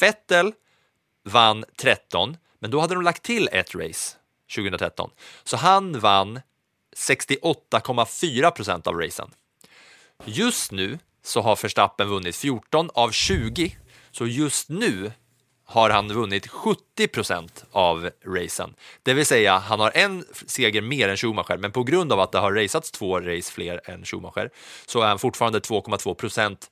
Vettel 0.00 0.52
vann 1.24 1.64
13, 1.76 2.36
men 2.58 2.70
då 2.70 2.80
hade 2.80 2.94
de 2.94 3.02
lagt 3.02 3.22
till 3.22 3.48
ett 3.52 3.74
race 3.74 4.16
2013. 4.54 5.10
Så 5.44 5.56
han 5.56 6.00
vann 6.00 6.40
68,4 6.96 8.50
procent 8.50 8.86
av 8.86 8.94
racen. 8.94 9.30
Just 10.24 10.72
nu 10.72 10.98
så 11.22 11.40
har 11.40 11.58
Verstappen 11.62 12.08
vunnit 12.08 12.36
14 12.36 12.90
av 12.94 13.10
20, 13.10 13.76
så 14.10 14.26
just 14.26 14.68
nu 14.68 15.12
har 15.64 15.90
han 15.90 16.08
vunnit 16.08 16.46
70 16.46 17.08
procent 17.08 17.64
av 17.72 18.10
racen. 18.24 18.74
Det 19.02 19.14
vill 19.14 19.26
säga, 19.26 19.58
han 19.58 19.80
har 19.80 19.92
en 19.94 20.24
seger 20.46 20.82
mer 20.82 21.08
än 21.08 21.16
Schumacher, 21.16 21.56
men 21.56 21.72
på 21.72 21.82
grund 21.82 22.12
av 22.12 22.20
att 22.20 22.32
det 22.32 22.38
har 22.38 22.52
raceats 22.52 22.90
två 22.90 23.20
race 23.20 23.52
fler 23.52 23.90
än 23.90 24.04
Schumacher 24.04 24.50
så 24.86 25.00
är 25.00 25.06
han 25.06 25.18
fortfarande 25.18 25.58
2,2 25.58 26.14
procent 26.14 26.70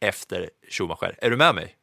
efter 0.00 0.50
Schumacher. 0.70 1.18
Är 1.18 1.30
du 1.30 1.36
med 1.36 1.54
mig? 1.54 1.76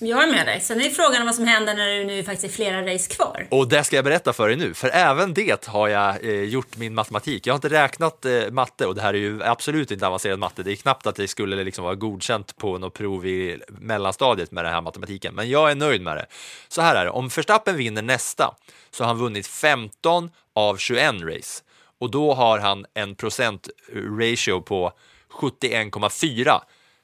Jag 0.00 0.22
är 0.22 0.26
med 0.26 0.46
dig. 0.46 0.60
Sen 0.60 0.80
är 0.80 0.90
frågan 0.90 1.26
vad 1.26 1.34
som 1.34 1.46
händer 1.46 1.74
när 1.74 1.88
det 1.88 2.04
nu 2.04 2.24
faktiskt 2.24 2.44
är 2.44 2.56
flera 2.56 2.94
race 2.94 3.14
kvar. 3.14 3.46
Och 3.50 3.68
det 3.68 3.84
ska 3.84 3.96
jag 3.96 4.04
berätta 4.04 4.32
för 4.32 4.48
dig 4.48 4.56
nu, 4.56 4.74
för 4.74 4.88
även 4.88 5.34
det 5.34 5.66
har 5.66 5.88
jag 5.88 6.24
eh, 6.24 6.42
gjort 6.42 6.76
min 6.76 6.94
matematik. 6.94 7.46
Jag 7.46 7.52
har 7.52 7.56
inte 7.56 7.68
räknat 7.68 8.24
eh, 8.24 8.50
matte 8.50 8.86
och 8.86 8.94
det 8.94 9.02
här 9.02 9.14
är 9.14 9.18
ju 9.18 9.42
absolut 9.42 9.90
inte 9.90 10.06
avancerad 10.06 10.38
matte. 10.38 10.62
Det 10.62 10.72
är 10.72 10.76
knappt 10.76 11.06
att 11.06 11.16
det 11.16 11.28
skulle 11.28 11.64
liksom 11.64 11.84
vara 11.84 11.94
godkänt 11.94 12.56
på 12.56 12.78
något 12.78 12.94
prov 12.94 13.26
i 13.26 13.60
mellanstadiet 13.68 14.50
med 14.50 14.64
den 14.64 14.72
här 14.72 14.80
matematiken, 14.80 15.34
men 15.34 15.50
jag 15.50 15.70
är 15.70 15.74
nöjd 15.74 16.02
med 16.02 16.16
det. 16.16 16.26
Så 16.68 16.82
här 16.82 16.94
är 16.94 17.04
det, 17.04 17.10
om 17.10 17.28
Verstappen 17.28 17.76
vinner 17.76 18.02
nästa 18.02 18.54
så 18.90 19.04
har 19.04 19.08
han 19.08 19.18
vunnit 19.18 19.46
15 19.46 20.30
av 20.54 20.76
21 20.76 21.14
race 21.22 21.62
och 22.00 22.10
då 22.10 22.34
har 22.34 22.58
han 22.58 22.86
en 22.94 23.14
procent 23.14 23.68
eh, 23.94 24.02
ratio 24.02 24.60
på 24.60 24.92
71,4. 25.40 26.60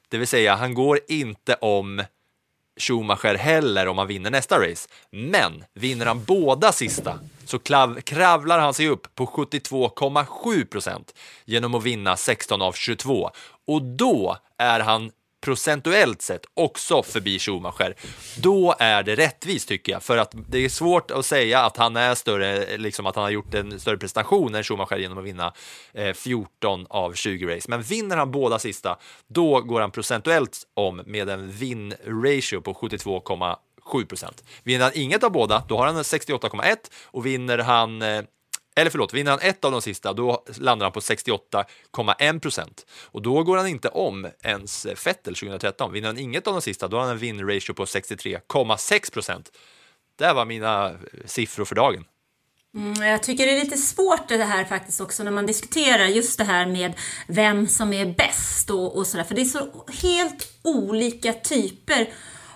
Det 0.09 0.17
vill 0.17 0.27
säga, 0.27 0.55
han 0.55 0.73
går 0.73 0.99
inte 1.07 1.53
om 1.55 2.01
Schumacher 2.77 3.35
heller 3.35 3.87
om 3.87 3.97
han 3.97 4.07
vinner 4.07 4.31
nästa 4.31 4.59
race. 4.59 4.89
Men 5.11 5.63
vinner 5.73 6.05
han 6.05 6.23
båda 6.23 6.71
sista 6.71 7.19
så 7.45 7.59
klav, 7.59 8.01
kravlar 8.01 8.59
han 8.59 8.73
sig 8.73 8.87
upp 8.87 9.15
på 9.15 9.25
72,7 9.25 10.65
procent 10.65 11.13
genom 11.45 11.75
att 11.75 11.83
vinna 11.83 12.17
16 12.17 12.61
av 12.61 12.73
22 12.73 13.29
och 13.67 13.81
då 13.81 14.37
är 14.57 14.79
han 14.79 15.11
procentuellt 15.45 16.21
sett 16.21 16.45
också 16.53 17.03
förbi 17.03 17.39
Schumacher, 17.39 17.95
då 18.37 18.75
är 18.79 19.03
det 19.03 19.15
rättvist 19.15 19.67
tycker 19.67 19.91
jag. 19.91 20.03
För 20.03 20.17
att 20.17 20.33
det 20.49 20.65
är 20.65 20.69
svårt 20.69 21.11
att 21.11 21.25
säga 21.25 21.61
att 21.61 21.77
han 21.77 21.95
är 21.95 22.15
större, 22.15 22.77
liksom 22.77 23.05
att 23.05 23.15
han 23.15 23.23
har 23.23 23.31
gjort 23.31 23.53
en 23.53 23.79
större 23.79 23.97
prestation 23.97 24.55
än 24.55 24.63
Schumacher 24.63 24.97
genom 24.97 25.17
att 25.17 25.23
vinna 25.23 25.53
eh, 25.93 26.13
14 26.13 26.85
av 26.89 27.13
20 27.13 27.55
race. 27.55 27.65
Men 27.69 27.81
vinner 27.81 28.17
han 28.17 28.31
båda 28.31 28.59
sista, 28.59 28.97
då 29.27 29.61
går 29.61 29.81
han 29.81 29.91
procentuellt 29.91 30.63
om 30.73 31.01
med 31.05 31.29
en 31.29 31.51
win-ratio 31.51 32.61
på 32.61 32.73
72,7 32.73 34.05
procent. 34.05 34.43
Vinner 34.63 34.83
han 34.83 34.93
inget 34.95 35.23
av 35.23 35.31
båda, 35.31 35.63
då 35.67 35.77
har 35.77 35.85
han 35.85 35.95
68,1 35.95 36.77
och 37.05 37.25
vinner 37.25 37.57
han 37.57 38.01
eh, 38.01 38.21
eller 38.75 38.91
förlåt, 38.91 39.13
vinner 39.13 39.31
han 39.31 39.39
ett 39.39 39.65
av 39.65 39.71
de 39.71 39.81
sista, 39.81 40.13
då 40.13 40.43
landar 40.57 40.85
han 40.85 40.93
på 40.93 40.99
68,1 40.99 42.39
procent. 42.39 42.85
Och 43.05 43.21
då 43.21 43.43
går 43.43 43.57
han 43.57 43.67
inte 43.67 43.89
om 43.89 44.27
ens 44.41 44.85
eh, 44.85 44.95
Fettel 44.95 45.35
2013. 45.35 45.93
Vinner 45.93 46.07
han 46.07 46.17
inget 46.17 46.47
av 46.47 46.53
de 46.53 46.61
sista, 46.61 46.87
då 46.87 46.97
har 46.97 47.03
han 47.03 47.11
en 47.11 47.17
win 47.17 47.47
ratio 47.47 47.73
på 47.73 47.85
63,6 47.85 49.13
procent. 49.13 49.51
Det 50.17 50.33
var 50.33 50.45
mina 50.45 50.89
eh, 50.89 50.95
siffror 51.25 51.65
för 51.65 51.75
dagen. 51.75 52.05
Mm, 52.75 53.09
jag 53.09 53.23
tycker 53.23 53.45
det 53.45 53.51
är 53.51 53.63
lite 53.63 53.77
svårt 53.77 54.27
det 54.27 54.43
här 54.43 54.65
faktiskt 54.65 55.01
också 55.01 55.23
när 55.23 55.31
man 55.31 55.45
diskuterar 55.45 56.05
just 56.05 56.37
det 56.37 56.43
här 56.43 56.65
med 56.65 56.93
vem 57.27 57.67
som 57.67 57.93
är 57.93 58.05
bäst 58.05 58.69
och, 58.69 58.97
och 58.97 59.07
sådär. 59.07 59.23
För 59.23 59.35
det 59.35 59.41
är 59.41 59.45
så 59.45 59.85
helt 60.01 60.47
olika 60.63 61.33
typer 61.33 62.07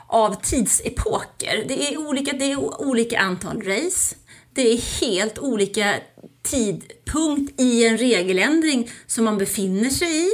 av 0.07 0.33
tidsepoker. 0.33 1.65
Det 1.67 1.87
är 1.87 1.97
olika, 1.97 2.33
det 2.33 2.51
är 2.51 2.81
olika 2.81 3.19
antal 3.19 3.61
race. 3.61 4.15
Det 4.59 4.73
är 4.73 5.01
helt 5.01 5.39
olika 5.39 5.95
tidpunkt 6.43 7.61
i 7.61 7.85
en 7.85 7.97
regeländring 7.97 8.91
som 9.07 9.25
man 9.25 9.37
befinner 9.37 9.89
sig 9.89 10.27
i. 10.27 10.29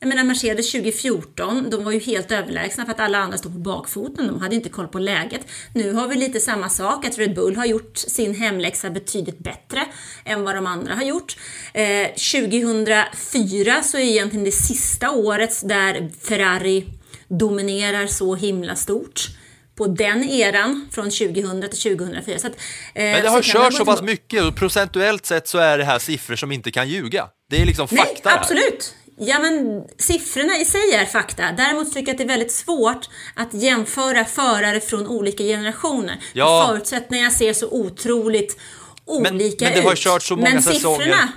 Jag 0.00 0.08
menar 0.08 0.24
Mercedes 0.24 0.72
2014, 0.72 1.70
de 1.70 1.84
var 1.84 1.92
ju 1.92 1.98
helt 1.98 2.32
överlägsna 2.32 2.84
för 2.84 2.92
att 2.92 3.00
alla 3.00 3.18
andra 3.18 3.38
stod 3.38 3.52
på 3.52 3.58
bakfoten. 3.58 4.26
De 4.26 4.40
hade 4.40 4.54
inte 4.54 4.68
koll 4.68 4.88
på 4.88 4.98
läget. 4.98 5.40
Nu 5.74 5.92
har 5.92 6.08
vi 6.08 6.16
lite 6.16 6.40
samma 6.40 6.68
sak, 6.68 7.04
att 7.04 7.18
Red 7.18 7.34
Bull 7.34 7.56
har 7.56 7.66
gjort 7.66 7.96
sin 7.96 8.34
hemläxa 8.34 8.90
betydligt 8.90 9.38
bättre 9.38 9.86
än 10.24 10.44
vad 10.44 10.54
de 10.54 10.66
andra 10.66 10.94
har 10.94 11.04
gjort. 11.04 11.36
Eh, 11.74 12.06
2004 12.06 13.82
så 13.82 13.96
är 13.96 14.02
egentligen 14.02 14.44
det 14.44 14.52
sista 14.52 15.10
året 15.10 15.68
där 15.68 16.10
Ferrari 16.20 16.84
dominerar 17.28 18.06
så 18.06 18.34
himla 18.34 18.76
stort 18.76 19.28
på 19.76 19.86
den 19.86 20.24
eran 20.24 20.88
från 20.92 21.04
2000 21.04 21.60
till 21.60 21.98
2004. 21.98 22.38
Så 22.38 22.46
att, 22.46 22.52
eh, 22.94 23.02
Men 23.04 23.22
det 23.22 23.28
har 23.28 23.42
kört 23.42 23.74
så 23.74 23.84
pass 23.84 24.02
mycket 24.02 24.44
och 24.44 24.56
procentuellt 24.56 25.26
sett 25.26 25.48
så 25.48 25.58
är 25.58 25.78
det 25.78 25.84
här 25.84 25.98
siffror 25.98 26.36
som 26.36 26.52
inte 26.52 26.70
kan 26.70 26.88
ljuga. 26.88 27.28
Det 27.50 27.62
är 27.62 27.66
liksom 27.66 27.88
fakta. 27.88 28.04
Nej, 28.24 28.34
absolut. 28.38 28.94
Ja, 29.18 29.38
men 29.38 29.84
siffrorna 29.98 30.56
i 30.58 30.64
sig 30.64 30.92
är 30.94 31.04
fakta. 31.04 31.52
Däremot 31.52 31.94
tycker 31.94 32.06
jag 32.06 32.10
att 32.10 32.18
det 32.18 32.24
är 32.24 32.28
väldigt 32.28 32.52
svårt 32.52 33.08
att 33.34 33.54
jämföra 33.54 34.24
förare 34.24 34.80
från 34.80 35.06
olika 35.06 35.44
generationer. 35.44 36.20
Ja. 36.32 36.66
Förutsättningarna 36.68 37.30
ser 37.30 37.52
så 37.52 37.68
otroligt 37.70 38.58
olika 39.04 39.32
men, 39.32 39.40
ut. 39.40 39.60
men 39.60 39.72
det 39.72 39.80
har 39.80 39.96
kört 39.96 40.22
så 40.22 40.36
många 40.36 40.50
men 40.50 40.62
säsonger. 40.62 41.28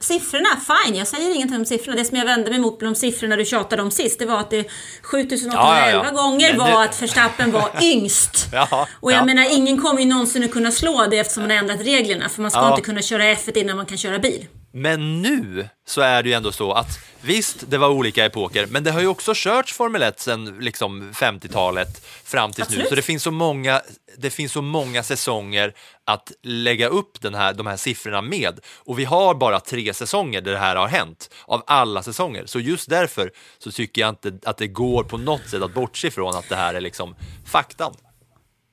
Siffrorna, 0.00 0.48
fine, 0.84 0.94
jag 0.96 1.06
säger 1.08 1.34
ingenting 1.34 1.56
om 1.58 1.64
siffrorna. 1.66 1.96
Det 1.96 2.04
som 2.04 2.18
jag 2.18 2.24
vände 2.24 2.50
mig 2.50 2.58
mot 2.58 2.80
med 2.80 2.90
de 2.90 2.94
siffrorna 2.94 3.36
du 3.36 3.44
tjatade 3.44 3.82
om 3.82 3.90
sist, 3.90 4.18
det 4.18 4.26
var 4.26 4.40
att 4.40 4.50
det 4.50 4.64
7811 5.02 5.78
Ja, 5.80 5.90
ja, 5.90 6.04
ja. 6.04 6.10
gånger 6.22 6.48
Men 6.48 6.58
var 6.58 6.70
det- 6.70 6.88
att 6.88 7.02
Verstappen 7.02 7.52
var 7.52 7.70
yngst. 7.82 8.46
Ja, 8.52 8.86
och 9.00 9.12
jag 9.12 9.18
ja. 9.20 9.24
menar, 9.24 9.56
ingen 9.56 9.82
kommer 9.82 10.00
ju 10.00 10.06
någonsin 10.06 10.44
att 10.44 10.50
kunna 10.50 10.70
slå 10.70 11.06
det 11.10 11.18
eftersom 11.18 11.42
man 11.42 11.50
har 11.50 11.56
ändrat 11.58 11.80
reglerna. 11.80 12.28
För 12.28 12.42
man 12.42 12.50
ska 12.50 12.68
inte 12.70 12.82
kunna 12.82 13.02
köra 13.02 13.22
F1 13.22 13.58
innan 13.58 13.76
man 13.76 13.86
kan 13.86 13.98
köra 13.98 14.18
bil. 14.18 14.46
Men 14.72 15.22
nu 15.22 15.68
så 15.86 16.00
är 16.00 16.22
det 16.22 16.28
ju 16.28 16.34
ändå 16.34 16.52
så 16.52 16.72
att 16.72 16.88
visst, 17.26 17.70
det 17.70 17.78
var 17.78 17.88
olika 17.88 18.24
epoker, 18.24 18.66
men 18.66 18.84
det 18.84 18.90
har 18.90 19.00
ju 19.00 19.06
också 19.06 19.32
körts 19.34 19.72
Formel 19.72 20.02
1 20.02 20.20
sedan 20.20 20.58
liksom 20.60 21.12
50-talet 21.12 22.04
fram 22.24 22.52
tills 22.52 22.70
nu. 22.70 22.84
Så 22.88 22.94
det 22.94 23.02
finns 23.02 23.22
så 23.22 23.30
många, 23.30 23.82
det 24.18 24.30
finns 24.30 24.52
så 24.52 24.62
många 24.62 25.02
säsonger 25.02 25.74
att 26.04 26.32
lägga 26.42 26.88
upp 26.88 27.20
den 27.20 27.34
här, 27.34 27.52
de 27.54 27.66
här 27.66 27.76
siffrorna 27.76 28.22
med. 28.22 28.60
Och 28.76 28.98
vi 28.98 29.04
har 29.04 29.34
bara 29.34 29.60
tre 29.60 29.94
säsonger 29.94 30.40
där 30.40 30.52
det 30.52 30.58
här 30.58 30.76
har 30.76 30.88
hänt, 30.88 31.30
av 31.46 31.62
alla 31.66 32.02
säsonger. 32.02 32.46
Så 32.46 32.60
just 32.60 32.90
därför 32.90 33.30
så 33.58 33.72
tycker 33.72 34.00
jag 34.00 34.08
inte 34.08 34.38
att 34.44 34.56
det 34.58 34.66
går 34.66 35.04
på 35.04 35.18
något 35.18 35.48
sätt 35.48 35.62
att 35.62 35.74
bortse 35.74 36.06
ifrån 36.06 36.36
att 36.36 36.48
det 36.48 36.56
här 36.56 36.74
är 36.74 36.80
liksom 36.80 37.14
faktan. 37.46 37.94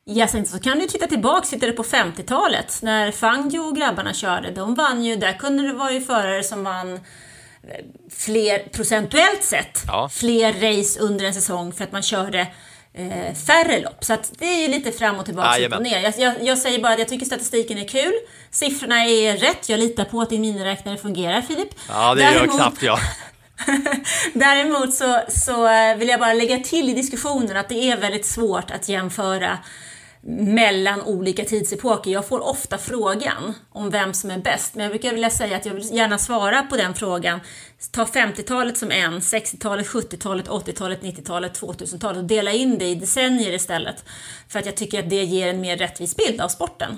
Ja, 0.06 0.28
sen 0.28 0.46
så 0.46 0.60
kan 0.60 0.80
du 0.80 0.88
titta 0.88 1.08
tillbaka, 1.08 1.46
sitter 1.46 1.68
det 1.68 1.74
på 1.74 1.84
50-talet 1.84 2.80
när 2.82 3.12
Fangio 3.12 3.60
och 3.60 3.76
grabbarna 3.76 4.14
körde. 4.14 4.52
De 4.52 4.76
vann 4.76 5.04
ju, 5.04 5.16
där 5.16 5.34
kunde 5.34 5.68
det 5.68 5.74
vara 5.74 5.92
ju 5.92 6.02
förare 6.02 6.44
som 6.44 6.64
vann 6.64 7.00
fler, 8.18 8.60
procentuellt 8.60 9.44
sett, 9.44 9.84
Ja. 9.88 10.10
fler 10.14 10.54
race 10.54 11.00
under 11.00 11.26
en 11.26 11.34
säsong 11.34 11.72
för 11.74 11.84
att 11.84 11.92
man 11.92 12.02
körde 12.02 12.40
eh, 12.94 13.34
färre 13.48 13.80
lopp. 13.82 14.04
Så 14.04 14.18
det 14.40 14.46
är 14.46 14.62
ju 14.62 14.68
lite 14.68 14.92
fram 14.92 15.20
och 15.20 15.26
tillbaka, 15.26 15.66
upp 15.68 15.74
och 15.74 15.84
ner. 15.84 16.00
Jag, 16.00 16.14
jag, 16.18 16.34
jag 16.44 16.58
säger 16.58 16.80
bara 16.80 16.94
att 16.94 17.00
jag 17.00 17.08
tycker 17.08 17.26
statistiken 17.26 17.78
är 17.78 17.88
kul. 17.88 18.14
Siffrorna 18.52 19.06
är 19.06 19.38
rätt. 19.38 19.70
Jag 19.70 19.80
litar 19.80 20.06
på 20.06 20.22
att 20.22 20.30
din 20.30 20.42
miniräknare 20.42 20.98
fungerar, 20.98 21.42
Filip. 21.42 21.70
Ja, 21.90 22.16
det 22.16 22.22
gör 22.22 22.48
knappt 22.48 22.84
jag. 22.84 23.00
Däremot 24.34 24.94
så, 24.94 25.20
så 25.30 25.68
eh, 25.68 25.96
vill 25.98 26.08
jag 26.10 26.20
bara 26.20 26.34
lägga 26.34 26.58
till 26.60 26.90
i 26.90 26.94
diskussionen 26.94 27.58
att 27.58 27.70
det 27.70 27.92
är 27.92 27.98
väldigt 27.98 28.26
svårt 28.26 28.72
att 28.72 28.90
jämföra 28.90 29.58
mellan 30.26 31.02
olika 31.02 31.46
tidsepoker. 31.46 32.12
Jag 32.12 32.28
får 32.28 32.48
ofta 32.48 32.78
frågan 32.78 33.54
om 33.72 33.90
vem 33.90 34.14
som 34.14 34.32
är 34.32 34.38
bäst, 34.38 34.76
men 34.76 34.84
jag 34.84 34.92
brukar 34.92 35.14
vilja 35.14 35.30
säga 35.30 35.58
att 35.58 35.66
jag 35.66 35.74
vill 35.74 35.96
gärna 35.96 36.18
svara 36.18 36.64
på 36.64 36.78
den 36.78 36.94
frågan. 36.94 37.40
Ta 37.92 38.04
50-talet 38.04 38.78
som 38.78 38.92
en, 38.92 39.20
60-talet, 39.20 39.88
70-talet, 39.88 40.48
80-talet, 40.48 41.02
90-talet, 41.02 41.62
2000-talet 41.62 42.18
och 42.18 42.24
dela 42.24 42.52
in 42.52 42.78
det 42.78 42.86
i 42.86 42.96
decennier 42.96 43.54
istället. 43.54 44.06
För 44.48 44.60
att 44.60 44.66
jag 44.66 44.76
tycker 44.76 45.00
att 45.00 45.10
det 45.10 45.24
ger 45.24 45.48
en 45.48 45.62
mer 45.62 45.78
rättvis 45.78 46.16
bild 46.16 46.42
av 46.42 46.48
sporten. 46.50 46.98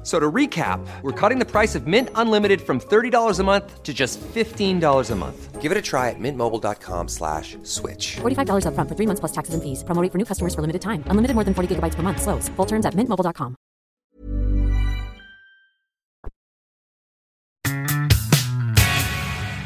F- 0.00 0.06
So 0.06 0.18
to 0.18 0.32
recap, 0.32 0.80
we're 1.02 1.12
cutting 1.12 1.38
the 1.38 1.44
price 1.44 1.74
of 1.78 1.86
Mint 1.86 2.08
Unlimited 2.14 2.60
from 2.60 2.80
$30 2.80 3.38
a 3.38 3.44
month 3.44 3.82
to 3.82 3.92
just 3.92 4.18
$15 4.34 5.10
a 5.10 5.14
month. 5.16 5.60
Give 5.60 5.72
it 5.72 5.78
a 5.78 5.82
try 5.82 6.08
at 6.08 6.18
mintmobile.com 6.18 7.08
slash 7.08 7.58
switch. 7.64 8.16
$45 8.22 8.64
upfront 8.64 8.88
for 8.88 8.96
three 8.96 9.06
months 9.06 9.20
plus 9.20 9.32
taxes 9.32 9.52
and 9.54 9.62
fees. 9.62 9.84
Promo 9.84 10.00
rate 10.02 10.10
for 10.10 10.18
new 10.18 10.24
customers 10.24 10.54
for 10.54 10.62
limited 10.62 10.80
time. 10.80 11.04
Unlimited 11.10 11.34
more 11.34 11.44
than 11.44 11.52
40 11.54 11.68
gigabytes 11.74 11.96
per 11.96 12.02
month. 12.02 12.22
Slows. 12.22 12.48
Full 12.56 12.66
terms 12.66 12.86
at 12.86 12.94
mintmobile.com. 12.94 13.56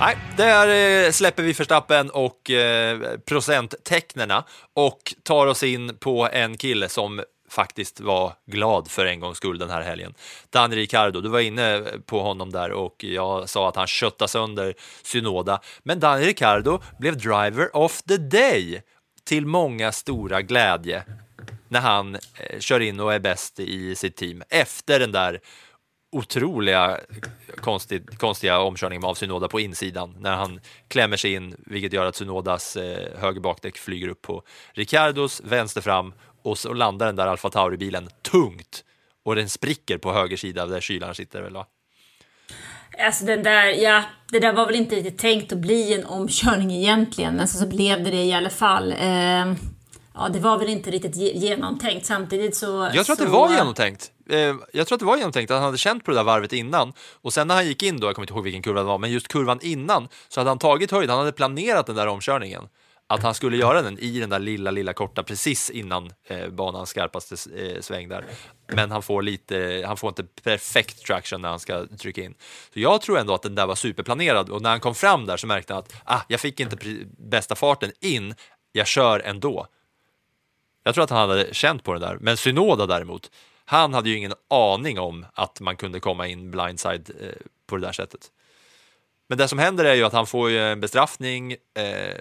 Nej, 0.00 0.16
där 0.36 0.68
eh, 1.06 1.10
släpper 1.12 1.42
vi 1.42 1.52
Verstappen 1.52 2.10
och 2.10 2.50
eh, 2.50 3.18
procenttecknarna 3.26 4.44
och 4.74 5.14
tar 5.22 5.46
oss 5.46 5.62
in 5.62 5.96
på 5.98 6.28
en 6.32 6.56
kille 6.56 6.88
som 6.88 7.20
faktiskt 7.54 8.00
var 8.00 8.32
glad 8.46 8.90
för 8.90 9.06
en 9.06 9.20
gångs 9.20 9.36
skull 9.36 9.58
den 9.58 9.70
här 9.70 9.82
helgen. 9.82 10.14
Daniel 10.50 10.78
Ricardo, 10.78 11.20
du 11.20 11.28
var 11.28 11.40
inne 11.40 11.84
på 12.06 12.20
honom 12.20 12.52
där 12.52 12.72
och 12.72 13.04
jag 13.04 13.48
sa 13.48 13.68
att 13.68 13.76
han 13.76 13.86
köttade 13.86 14.28
sönder 14.28 14.74
Synoda, 15.02 15.60
men 15.82 16.00
Daniel 16.00 16.26
Ricardo 16.26 16.82
blev 16.98 17.16
driver 17.16 17.76
of 17.76 18.02
the 18.02 18.16
day 18.16 18.82
till 19.24 19.46
många 19.46 19.92
stora 19.92 20.42
glädje 20.42 21.04
när 21.68 21.80
han 21.80 22.14
eh, 22.14 22.58
kör 22.58 22.80
in 22.80 23.00
och 23.00 23.14
är 23.14 23.18
bäst 23.18 23.60
i 23.60 23.94
sitt 23.94 24.16
team 24.16 24.42
efter 24.48 25.00
den 25.00 25.12
där 25.12 25.40
otroliga 26.12 27.00
konstigt, 27.60 28.18
konstiga 28.18 28.60
omkörningen 28.60 29.04
av 29.04 29.14
Synoda 29.14 29.48
på 29.48 29.60
insidan 29.60 30.16
när 30.18 30.36
han 30.36 30.60
klämmer 30.88 31.16
sig 31.16 31.32
in, 31.32 31.56
vilket 31.58 31.92
gör 31.92 32.06
att 32.06 32.16
Synodas 32.16 32.76
eh, 32.76 33.18
höger 33.18 33.40
bakdäck 33.40 33.78
flyger 33.78 34.08
upp 34.08 34.22
på 34.22 34.42
Ricardos 34.72 35.42
vänster 35.44 35.80
fram 35.80 36.12
och 36.44 36.58
så 36.58 36.72
landar 36.72 37.06
den 37.06 37.16
där 37.16 37.26
Alfa 37.26 37.48
Tauri-bilen 37.50 38.08
tungt 38.30 38.84
och 39.24 39.34
den 39.36 39.48
spricker 39.48 39.98
på 39.98 40.12
höger 40.12 40.36
sida 40.36 40.66
där 40.66 40.80
kylaren 40.80 41.14
sitter 41.14 41.42
väl 41.42 41.52
va? 41.52 41.66
Alltså 42.98 43.24
den 43.24 43.42
där, 43.42 43.64
ja, 43.64 44.02
det 44.30 44.38
där 44.40 44.52
var 44.52 44.66
väl 44.66 44.74
inte 44.74 44.96
riktigt 44.96 45.18
tänkt 45.18 45.52
att 45.52 45.58
bli 45.58 45.94
en 45.94 46.04
omkörning 46.06 46.72
egentligen, 46.72 47.34
men 47.36 47.48
så, 47.48 47.58
så 47.58 47.66
blev 47.66 48.04
det 48.04 48.10
det 48.10 48.24
i 48.24 48.32
alla 48.32 48.50
fall. 48.50 48.92
Eh, 48.92 49.54
ja, 50.14 50.28
det 50.32 50.38
var 50.40 50.58
väl 50.58 50.68
inte 50.68 50.90
riktigt 50.90 51.16
ge- 51.16 51.38
genomtänkt. 51.38 52.06
Samtidigt 52.06 52.56
så... 52.56 52.66
Jag 52.94 53.06
tror 53.06 53.12
att 53.12 53.18
så, 53.18 53.24
det 53.24 53.30
var 53.30 53.50
genomtänkt. 53.50 54.10
Eh, 54.30 54.38
Jag 54.72 54.86
tror 54.86 54.96
att 54.96 55.00
det 55.00 55.04
var 55.06 55.16
genomtänkt 55.16 55.50
att 55.50 55.54
han 55.56 55.64
hade 55.64 55.78
känt 55.78 56.04
på 56.04 56.10
det 56.10 56.16
där 56.16 56.24
varvet 56.24 56.52
innan 56.52 56.92
och 57.22 57.32
sen 57.32 57.48
när 57.48 57.54
han 57.54 57.66
gick 57.66 57.82
in 57.82 58.00
då, 58.00 58.06
jag 58.06 58.14
kommer 58.14 58.24
inte 58.24 58.34
ihåg 58.34 58.44
vilken 58.44 58.62
kurva 58.62 58.80
det 58.80 58.86
var, 58.86 58.98
men 58.98 59.10
just 59.12 59.28
kurvan 59.28 59.58
innan 59.62 60.08
så 60.28 60.40
hade 60.40 60.50
han 60.50 60.58
tagit 60.58 60.90
höjd, 60.90 61.10
han 61.10 61.18
hade 61.18 61.32
planerat 61.32 61.86
den 61.86 61.96
där 61.96 62.06
omkörningen. 62.06 62.62
Att 63.06 63.22
han 63.22 63.34
skulle 63.34 63.56
göra 63.56 63.82
den 63.82 63.98
i 63.98 64.20
den 64.20 64.30
där 64.30 64.38
lilla, 64.38 64.70
lilla 64.70 64.92
korta 64.92 65.22
precis 65.22 65.70
innan 65.70 66.12
eh, 66.26 66.48
banans 66.48 66.88
skarpaste 66.90 67.36
eh, 67.56 67.80
sväng 67.80 68.08
där. 68.08 68.24
Men 68.66 68.90
han 68.90 69.02
får 69.02 69.22
lite, 69.22 69.84
han 69.86 69.96
får 69.96 70.08
inte 70.08 70.24
perfekt 70.24 71.06
traction 71.06 71.42
när 71.42 71.48
han 71.48 71.60
ska 71.60 71.86
trycka 71.86 72.22
in. 72.22 72.34
Så 72.74 72.80
jag 72.80 73.00
tror 73.00 73.18
ändå 73.18 73.34
att 73.34 73.42
den 73.42 73.54
där 73.54 73.66
var 73.66 73.74
superplanerad 73.74 74.50
och 74.50 74.62
när 74.62 74.70
han 74.70 74.80
kom 74.80 74.94
fram 74.94 75.26
där 75.26 75.36
så 75.36 75.46
märkte 75.46 75.72
han 75.74 75.82
att 75.82 75.94
ah, 76.04 76.20
jag 76.28 76.40
fick 76.40 76.60
inte 76.60 76.76
bästa 77.18 77.54
farten 77.54 77.92
in, 78.00 78.34
jag 78.72 78.86
kör 78.86 79.20
ändå. 79.20 79.66
Jag 80.82 80.94
tror 80.94 81.04
att 81.04 81.10
han 81.10 81.28
hade 81.28 81.54
känt 81.54 81.84
på 81.84 81.94
det 81.94 82.00
där. 82.00 82.18
Men 82.20 82.36
Synoda 82.36 82.86
däremot, 82.86 83.30
han 83.64 83.94
hade 83.94 84.10
ju 84.10 84.16
ingen 84.16 84.34
aning 84.50 84.98
om 84.98 85.26
att 85.34 85.60
man 85.60 85.76
kunde 85.76 86.00
komma 86.00 86.26
in 86.26 86.50
blindside 86.50 87.10
eh, 87.20 87.28
på 87.66 87.76
det 87.76 87.86
där 87.86 87.92
sättet. 87.92 88.30
Men 89.28 89.38
det 89.38 89.48
som 89.48 89.58
händer 89.58 89.84
är 89.84 89.94
ju 89.94 90.04
att 90.04 90.12
han 90.12 90.26
får 90.26 90.50
ju 90.50 90.58
en 90.58 90.80
bestraffning, 90.80 91.52
eh, 91.52 92.14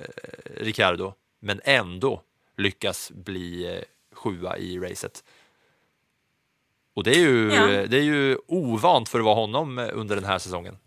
Ricardo, 0.57 1.13
men 1.41 1.61
ändå 1.63 2.21
lyckas 2.57 3.11
bli 3.15 3.75
eh, 3.75 3.83
sjua 4.15 4.57
i 4.57 4.79
racet. 4.79 5.23
Och 6.95 7.03
det 7.03 7.11
är, 7.11 7.19
ju, 7.19 7.53
Ja. 7.53 7.67
det 7.87 7.97
är 7.97 8.03
ju 8.03 8.37
ovant 8.47 9.09
för 9.09 9.19
att 9.19 9.25
vara 9.25 9.35
honom 9.35 9.79
eh, 9.79 9.87
under 9.93 10.15
den 10.15 10.25
här 10.25 10.39
säsongen. 10.39 10.77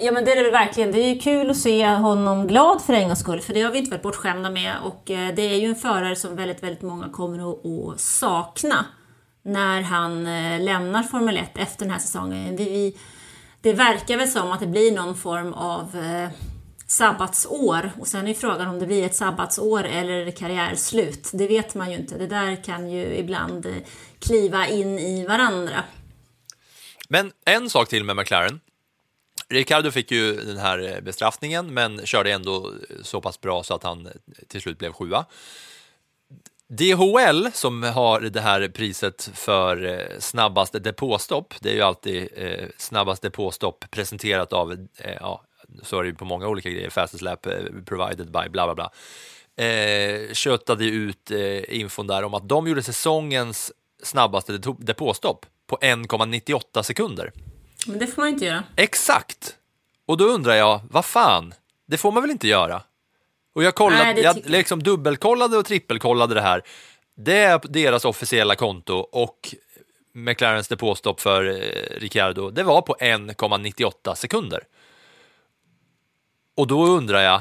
Ja 0.00 0.12
men 0.12 0.24
det 0.24 0.32
är 0.32 0.44
det 0.44 0.50
verkligen. 0.50 0.92
Det 0.92 0.98
är 1.00 1.14
ju 1.14 1.20
kul 1.20 1.50
att 1.50 1.56
se 1.56 1.86
honom 1.86 2.46
glad 2.46 2.82
för 2.82 2.92
en 2.92 3.06
gångs 3.08 3.20
skull, 3.20 3.40
för 3.40 3.54
det 3.54 3.62
har 3.62 3.70
vi 3.72 3.78
inte 3.78 3.90
varit 3.90 4.02
bortskämda 4.02 4.50
med. 4.50 4.74
Och 4.84 5.10
eh, 5.10 5.34
det 5.34 5.42
är 5.42 5.56
ju 5.56 5.66
en 5.66 5.76
förare 5.76 6.16
som 6.16 6.36
väldigt, 6.36 6.62
väldigt 6.62 6.82
många 6.82 7.08
kommer 7.08 7.52
att, 7.52 7.66
att 7.66 8.00
sakna 8.00 8.84
när 9.42 9.82
han 9.82 10.26
eh, 10.26 10.60
lämnar 10.60 11.02
Formel 11.02 11.36
1 11.36 11.50
efter 11.58 11.84
den 11.84 11.90
här 11.90 11.98
säsongen. 11.98 12.56
Vi, 12.56 12.64
vi, 12.64 12.96
det 13.62 13.72
verkar 13.72 14.16
väl 14.16 14.28
som 14.28 14.52
att 14.52 14.60
det 14.60 14.66
blir 14.66 14.92
någon 14.92 15.16
form 15.16 15.52
av 15.52 15.96
eh, 15.96 16.30
sabbatsår. 16.86 17.90
Och 18.00 18.08
sen 18.08 18.24
är 18.24 18.28
ju 18.28 18.34
frågan 18.34 18.68
om 18.68 18.78
det 18.78 18.86
blir 18.86 19.06
ett 19.06 19.14
sabbatsår 19.14 19.84
eller 19.84 20.30
karriärslut. 20.30 21.30
Det 21.32 21.46
vet 21.46 21.74
man 21.74 21.90
ju 21.90 21.96
inte. 21.96 22.18
Det 22.18 22.26
där 22.26 22.64
kan 22.64 22.90
ju 22.90 23.16
ibland 23.16 23.66
eh, 23.66 23.72
kliva 24.18 24.66
in 24.66 24.98
i 24.98 25.26
varandra. 25.26 25.84
Men 27.08 27.32
en 27.44 27.70
sak 27.70 27.88
till 27.88 28.04
med 28.04 28.16
McLaren. 28.16 28.60
Ricardo 29.48 29.90
fick 29.90 30.10
ju 30.10 30.36
den 30.36 30.58
här 30.58 30.94
eh, 30.94 31.00
bestraffningen 31.00 31.74
men 31.74 32.06
körde 32.06 32.32
ändå 32.32 32.72
eh, 32.90 32.96
så 33.02 33.20
pass 33.20 33.40
bra 33.40 33.62
så 33.62 33.74
att 33.74 33.82
han 33.82 34.06
eh, 34.06 34.12
till 34.48 34.60
slut 34.60 34.78
blev 34.78 34.92
sjua. 34.92 35.24
DHL 36.72 37.48
som 37.52 37.82
har 37.82 38.20
det 38.20 38.40
här 38.40 38.68
priset 38.68 39.30
för 39.34 39.84
eh, 39.84 40.18
snabbast 40.18 40.72
depåstopp, 40.84 41.54
det 41.60 41.70
är 41.70 41.74
ju 41.74 41.82
alltid 41.82 42.28
eh, 42.36 42.68
snabbast 42.78 43.22
depåstopp 43.22 43.84
presenterat 43.90 44.52
av, 44.52 44.72
eh, 44.72 45.16
ja, 45.20 45.42
så 45.82 45.98
är 45.98 46.02
det 46.02 46.08
ju 46.08 46.14
på 46.14 46.24
många 46.24 46.48
olika 46.48 46.70
grejer, 46.70 46.90
fastest 46.90 47.22
lap 47.22 47.46
eh, 47.46 47.52
provided 47.86 48.26
by 48.26 48.48
bla 48.48 48.74
bla 48.74 48.74
bla. 48.74 48.90
Eh, 49.66 50.32
köttade 50.32 50.84
ut 50.84 51.30
eh, 51.30 51.80
infon 51.80 52.06
där 52.06 52.24
om 52.24 52.34
att 52.34 52.48
de 52.48 52.68
gjorde 52.68 52.82
säsongens 52.82 53.72
snabbaste 54.02 54.58
depåstopp 54.78 55.46
på 55.66 55.76
1,98 55.76 56.82
sekunder. 56.82 57.32
Men 57.86 57.98
det 57.98 58.06
får 58.06 58.22
man 58.22 58.28
inte 58.28 58.44
göra. 58.44 58.64
Exakt! 58.76 59.56
Och 60.06 60.16
då 60.16 60.24
undrar 60.24 60.54
jag, 60.54 60.80
vad 60.90 61.04
fan, 61.04 61.54
det 61.86 61.98
får 61.98 62.12
man 62.12 62.22
väl 62.22 62.30
inte 62.30 62.48
göra? 62.48 62.82
Och 63.54 63.62
jag, 63.62 63.74
kollade, 63.74 64.12
Nej, 64.12 64.22
jag 64.22 64.36
liksom 64.44 64.82
dubbelkollade 64.82 65.56
och 65.56 65.64
trippelkollade 65.64 66.34
det 66.34 66.40
här. 66.40 66.62
Det 67.16 67.38
är 67.38 67.60
deras 67.68 68.04
officiella 68.04 68.54
konto 68.54 68.94
och 68.94 69.54
McLarens 70.14 70.68
depåstopp 70.68 71.20
för 71.20 71.44
eh, 71.44 72.00
Ricciardo, 72.00 72.50
det 72.50 72.62
var 72.62 72.82
på 72.82 72.96
1,98 73.00 74.14
sekunder. 74.14 74.62
Och 76.56 76.66
då 76.66 76.86
undrar 76.86 77.20
jag, 77.20 77.40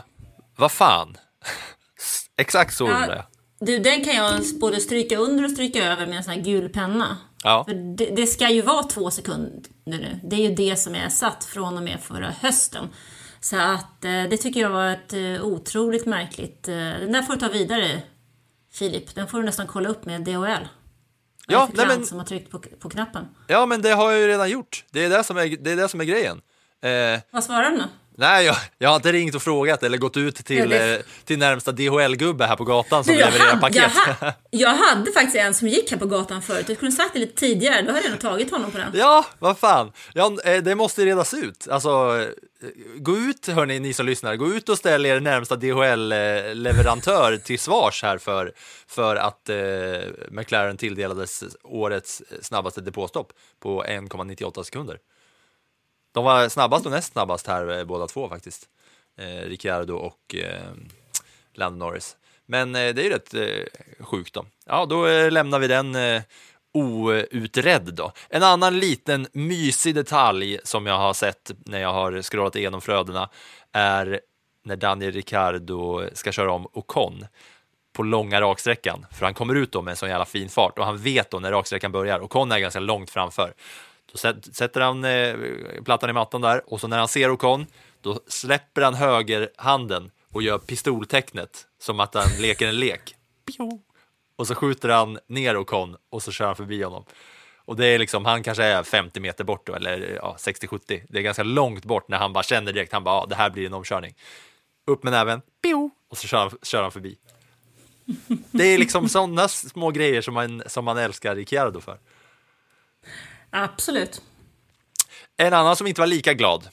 vad 0.56 0.72
fan? 0.72 1.18
Exakt 2.38 2.76
så 2.76 2.84
undrar 2.84 3.16
jag. 3.16 3.26
Du, 3.60 3.80
den 3.80 4.04
kan 4.04 4.16
jag 4.16 4.42
både 4.62 4.80
stryka 4.80 5.18
under 5.18 5.44
och 5.44 5.52
stryka 5.52 5.92
över 5.92 6.06
med 6.08 6.18
en 6.18 6.24
sån 6.24 6.34
här 6.34 6.42
gul 6.42 6.70
penna. 6.70 7.18
Ja. 7.44 7.64
För 7.68 7.96
det, 7.98 8.06
det 8.06 8.28
ska 8.28 8.50
ju 8.50 8.62
vara 8.62 8.84
två 8.84 9.12
sekunder 9.12 9.62
nu. 9.86 10.20
Det 10.24 10.36
är 10.36 10.50
ju 10.50 10.56
det 10.56 10.76
som 10.76 10.96
är 10.96 11.10
satt 11.10 11.46
från 11.46 11.78
och 11.78 11.84
med 11.84 12.00
förra 12.00 12.34
hösten. 12.42 12.90
Så 13.44 13.58
att 13.60 14.06
eh, 14.06 14.24
det 14.30 14.38
tycker 14.38 14.60
jag 14.60 14.70
var 14.70 14.88
ett 14.90 15.14
eh, 15.14 15.44
otroligt 15.46 16.06
märkligt... 16.06 16.68
eh, 16.68 16.76
Den 16.76 17.12
där 17.12 17.22
får 17.22 17.34
du 17.34 17.40
ta 17.40 17.48
vidare, 17.48 18.02
Filip. 18.74 19.16
Den 19.16 19.28
får 19.28 19.38
du 19.38 19.44
nästan 19.46 19.68
kolla 19.68 19.90
upp 19.90 20.06
med 20.06 20.22
DHL. 20.22 20.68
Ja, 21.48 21.70
nej, 21.74 21.88
men- 21.88 22.06
som 22.06 22.18
har 22.18 22.26
tryckt 22.26 22.52
på, 22.52 22.60
på 22.60 22.90
knappen. 22.90 23.28
Ja, 23.48 23.66
men 23.66 23.82
det 23.82 23.90
har 23.90 24.12
jag 24.12 24.20
ju 24.22 24.28
redan 24.28 24.50
gjort. 24.50 24.86
Det 24.92 25.06
är 25.06 25.10
det 25.10 25.24
som 25.24 25.38
är, 25.38 25.58
det 25.64 25.72
är, 25.72 25.76
det 25.76 25.90
som 25.90 26.02
är 26.02 26.06
grejen. 26.06 26.42
Eh, 26.82 27.20
Vad 27.32 27.44
svarar 27.44 27.64
den 27.72 27.78
då? 27.80 27.86
Nej, 28.18 28.46
jag, 28.46 28.56
jag 28.78 28.90
har 28.90 28.96
inte 28.96 29.12
ringt 29.12 29.36
och 29.36 29.42
frågat 29.42 29.84
eller 29.84 29.98
gått 29.98 30.18
ut 30.18 30.36
till, 30.36 30.58
Ja, 30.58 30.66
det- 30.66 30.96
eh, 30.96 31.02
till 31.26 31.40
närmsta 31.40 31.72
DHL-gubbe 31.72 32.46
här 32.46 32.56
på 32.56 32.64
gatan 32.64 33.04
som 33.04 33.14
Du, 33.14 33.20
levererar 33.20 33.46
hade, 33.46 33.62
paket. 33.62 33.76
jag, 34.08 34.14
ha, 34.14 34.34
jag 34.50 34.70
hade 34.70 35.12
faktiskt 35.12 35.36
en 35.36 35.54
som 35.54 35.68
gick 35.68 35.92
här 35.92 35.98
på 35.98 36.06
gatan 36.06 36.42
förut. 36.42 36.68
Du 36.68 36.76
kunde 36.76 36.96
sagt 36.96 37.14
det 37.14 37.20
lite 37.20 37.36
tidigare, 37.40 37.82
då 37.82 37.92
hade 37.92 38.04
jag 38.04 38.12
nog 38.12 38.20
tagit 38.20 38.52
honom 38.52 38.72
på 38.72 38.78
den. 38.78 38.92
Ja, 38.94 39.26
vad 39.40 39.58
fan. 39.58 39.92
Ja, 40.14 40.38
eh, 40.46 40.64
det 40.64 40.76
måste 40.76 41.06
redas 41.06 41.34
ut. 41.34 41.68
Alltså, 41.72 41.90
eh, 42.62 42.68
gå 42.96 43.18
ut, 43.18 43.48
hörni, 43.48 43.80
ni 43.80 43.94
som 43.94 44.06
lyssnar, 44.06 44.36
gå 44.36 44.48
ut 44.54 44.70
och 44.70 44.78
ställ 44.78 45.06
er 45.06 45.20
närmsta 45.20 45.56
DHL-leverantör 45.56 47.38
till 47.38 47.60
svars 47.60 48.04
här 48.04 48.18
för, 48.18 48.54
för 48.88 49.16
att 49.16 49.50
eh, 49.50 49.58
McLaren 50.32 50.78
tilldelades 50.78 51.44
årets 51.64 52.22
snabbaste 52.42 52.82
depåstopp 52.82 53.34
på 53.60 53.84
1,98 53.84 54.64
sekunder. 54.64 54.98
De 56.12 56.24
var 56.24 56.50
snabbast 56.50 56.86
och 56.86 56.92
näst 56.92 57.12
snabbast 57.14 57.48
här 57.48 57.80
eh, 57.80 57.84
båda 57.84 58.08
två 58.08 58.30
faktiskt. 58.30 58.70
Eh, 59.18 59.48
Ricciardo 59.48 59.96
och 59.96 60.36
eh, 60.36 60.72
Lando 61.54 61.86
Norris. 61.86 62.18
Men 62.46 62.76
eh, 62.76 62.94
det 62.94 63.02
är 63.02 63.04
ju 63.04 63.10
rätt 63.10 63.34
eh, 63.34 64.06
sjukt 64.06 64.34
då. 64.34 64.46
Ja, 64.66 64.86
då 64.86 65.08
eh, 65.08 65.32
lämnar 65.32 65.60
vi 65.60 65.68
den 65.68 65.96
eh, 65.96 66.22
outredd 66.74 67.94
då. 67.94 68.12
En 68.30 68.44
annan 68.44 68.80
liten 68.80 69.28
mysig 69.34 69.96
detalj 69.96 70.60
som 70.64 70.86
jag 70.86 70.98
har 70.98 71.14
sett 71.14 71.52
när 71.66 71.80
jag 71.82 71.94
har 71.94 72.22
scrollat 72.22 72.56
igenom 72.56 72.82
flödena 72.82 73.30
är 73.72 74.20
när 74.64 74.76
Daniel 74.76 75.12
Ricciardo 75.12 76.04
ska 76.14 76.32
köra 76.32 76.52
om 76.52 76.68
Ocon 76.74 77.26
på 77.94 78.04
långa 78.04 78.42
raksträckan, 78.42 79.06
för 79.12 79.26
han 79.26 79.34
kommer 79.34 79.56
ut 79.56 79.72
då 79.72 79.82
med 79.82 79.92
en 79.92 79.98
sån 79.98 80.10
jävla 80.10 80.26
fin 80.26 80.50
fart 80.50 80.80
och 80.80 80.86
han 80.86 80.98
vet 80.98 81.32
då 81.32 81.40
när 81.40 81.52
raksträckan 81.52 81.92
börjar. 81.92 82.24
Ocon 82.24 82.52
är 82.52 82.60
ganska 82.60 82.80
långt 82.80 83.10
framför. 83.10 83.54
Då 84.12 84.18
sätter 84.52 84.82
han 84.82 85.06
eh, 85.06 85.36
plattan 85.84 86.10
i 86.10 86.14
mattan 86.14 86.42
där 86.42 86.74
och 86.74 86.82
så 86.82 86.88
när 86.88 86.98
han 86.98 87.08
ser 87.08 87.32
Ocon, 87.32 87.66
då 88.02 88.20
släpper 88.28 88.82
han 88.82 88.94
högerhanden 88.94 90.12
och 90.32 90.44
gör 90.44 90.58
pistoltecknet 90.58 91.66
som 91.80 92.00
att 92.00 92.14
han 92.14 92.28
leker 92.40 92.68
en 92.68 92.80
lek. 92.80 93.16
Och 94.36 94.48
så 94.48 94.56
skjuter 94.56 94.90
han 94.90 95.20
ner 95.28 95.58
Ocon 95.58 95.96
och 96.10 96.24
så 96.24 96.32
kör 96.32 96.46
han 96.46 96.56
förbi 96.56 96.84
honom. 96.84 97.06
Och 97.66 97.76
det 97.76 97.86
är 97.86 98.00
liksom, 98.00 98.26
han 98.26 98.44
kanske 98.44 98.64
är 98.64 98.84
50 98.84 99.20
meter 99.20 99.44
bort 99.44 99.68
då, 99.68 99.76
eller 99.76 100.20
ja, 100.22 100.36
60-70. 100.40 101.02
Det 101.10 101.18
är 101.18 101.22
ganska 101.22 101.44
långt 101.44 101.86
bort 101.86 102.08
när 102.08 102.18
han 102.18 102.34
bara 102.34 102.44
känner 102.44 102.74
direkt, 102.74 102.94
han 102.94 103.04
bara, 103.04 103.16
ja, 103.16 103.26
det 103.30 103.36
här 103.36 103.50
blir 103.50 103.66
en 103.66 103.74
omkörning. 103.74 104.16
Upp 104.86 105.04
med 105.04 105.14
näven, 105.14 105.42
och 106.10 106.18
så 106.18 106.28
kör 106.28 106.38
han, 106.38 106.52
kör 106.62 106.82
han 106.82 106.92
förbi. 106.92 107.18
Det 108.52 108.64
är 108.64 108.78
liksom 108.78 109.10
sådana 109.10 109.48
små 109.48 109.92
grejer 109.92 110.22
som 110.22 110.34
man, 110.34 110.64
som 110.66 110.86
man 110.86 110.98
älskar 110.98 111.36
Ricciardo 111.36 111.82
för. 111.82 111.98
Absolut. 113.52 114.22
En 115.38 115.54
annan 115.54 115.76
som 115.76 115.88
inte 115.88 116.02
var 116.02 116.08
lika 116.08 116.34
glad. 116.34 116.70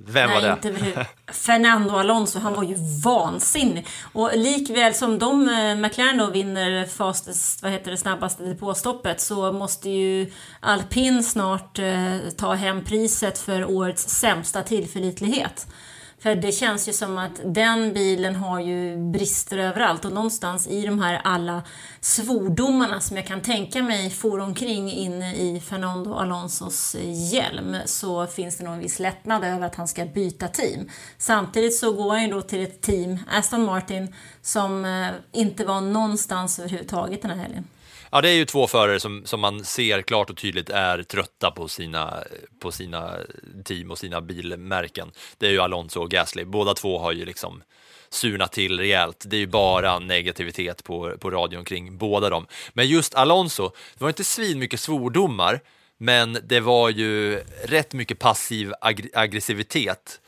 Vem 0.00 0.30
var 0.30 0.40
Nej, 0.40 0.56
det? 0.62 0.68
inte 0.68 1.06
Fernando 1.32 1.96
Alonso, 1.96 2.38
han 2.38 2.54
var 2.54 2.62
ju 2.62 2.74
vansinnig. 3.04 3.86
Och 4.12 4.30
likväl 4.34 4.94
som 4.94 5.18
de, 5.18 5.48
eh, 5.48 5.76
McLaren 5.76 6.18
då 6.18 6.26
vinner 6.26 6.84
fastest, 6.86 7.62
vad 7.62 7.72
heter 7.72 7.90
det, 7.90 7.96
snabbaste 7.96 8.42
depåstoppet 8.42 9.20
så 9.20 9.52
måste 9.52 9.90
ju 9.90 10.32
alpin 10.60 11.24
snart 11.24 11.78
eh, 11.78 12.16
ta 12.36 12.54
hem 12.54 12.84
priset 12.84 13.38
för 13.38 13.64
årets 13.64 14.08
sämsta 14.08 14.62
tillförlitlighet. 14.62 15.66
För 16.20 16.34
det 16.34 16.52
känns 16.52 16.88
ju 16.88 16.92
som 16.92 17.18
att 17.18 17.40
den 17.44 17.92
bilen 17.92 18.36
har 18.36 18.60
ju 18.60 18.96
brister 18.96 19.58
överallt 19.58 20.04
och 20.04 20.12
någonstans 20.12 20.66
i 20.66 20.86
de 20.86 20.98
här 20.98 21.20
alla 21.24 21.62
svordomarna 22.00 23.00
som 23.00 23.16
jag 23.16 23.26
kan 23.26 23.40
tänka 23.40 23.82
mig 23.82 24.10
for 24.10 24.38
omkring 24.38 24.92
inne 24.92 25.34
i 25.34 25.60
Fernando 25.60 26.14
Alonsos 26.14 26.96
hjälm 27.32 27.76
så 27.84 28.26
finns 28.26 28.56
det 28.56 28.64
nog 28.64 28.74
en 28.74 28.80
viss 28.80 28.98
lättnad 28.98 29.44
över 29.44 29.66
att 29.66 29.74
han 29.74 29.88
ska 29.88 30.04
byta 30.04 30.48
team. 30.48 30.88
Samtidigt 31.18 31.76
så 31.76 31.92
går 31.92 32.10
han 32.10 32.22
ju 32.22 32.30
då 32.30 32.42
till 32.42 32.62
ett 32.62 32.80
team, 32.80 33.18
Aston 33.30 33.64
Martin, 33.64 34.14
som 34.42 34.84
eh, 34.84 35.08
inte 35.32 35.64
var 35.64 35.80
någonstans 35.80 36.58
överhuvudtaget 36.58 37.22
den 37.22 37.30
här 37.30 37.38
helgen. 37.38 37.64
Ja, 38.12 38.20
det 38.20 38.28
är 38.30 38.34
ju 38.34 38.44
två 38.44 38.66
förare 38.66 39.00
som, 39.00 39.22
som 39.24 39.40
man 39.40 39.64
ser 39.64 40.02
klart 40.02 40.30
och 40.30 40.36
tydligt 40.36 40.70
är 40.70 41.02
trötta 41.02 41.50
på 41.50 41.68
sina, 41.68 42.24
på 42.60 42.72
sina 42.72 43.16
team 43.64 43.90
och 43.90 43.98
sina 43.98 44.20
bilmärken. 44.20 45.10
Det 45.38 45.46
är 45.46 45.50
ju 45.50 45.60
Alonso 45.60 46.00
och 46.00 46.10
Gasly. 46.10 46.44
Båda 46.44 46.74
två 46.74 46.98
har 46.98 47.12
ju 47.12 47.24
liksom 47.24 47.62
surnat 48.08 48.52
till 48.52 48.80
rejält. 48.80 49.24
Det 49.26 49.36
är 49.36 49.40
ju 49.40 49.46
bara 49.46 49.98
negativitet 49.98 50.84
på, 50.84 51.16
på 51.20 51.30
radion 51.30 51.64
kring 51.64 51.98
båda 51.98 52.30
dem. 52.30 52.46
Men 52.72 52.88
just 52.88 53.14
Alonso, 53.14 53.70
det 53.94 54.04
var 54.04 54.08
inte 54.08 54.24
svin 54.24 54.58
mycket 54.58 54.80
svordomar, 54.80 55.60
men 55.98 56.38
det 56.42 56.60
var 56.60 56.90
ju 56.90 57.40
rätt 57.64 57.92
mycket 57.92 58.18
passiv 58.18 58.72
ag- 58.80 59.10
aggressivitet. 59.14 60.20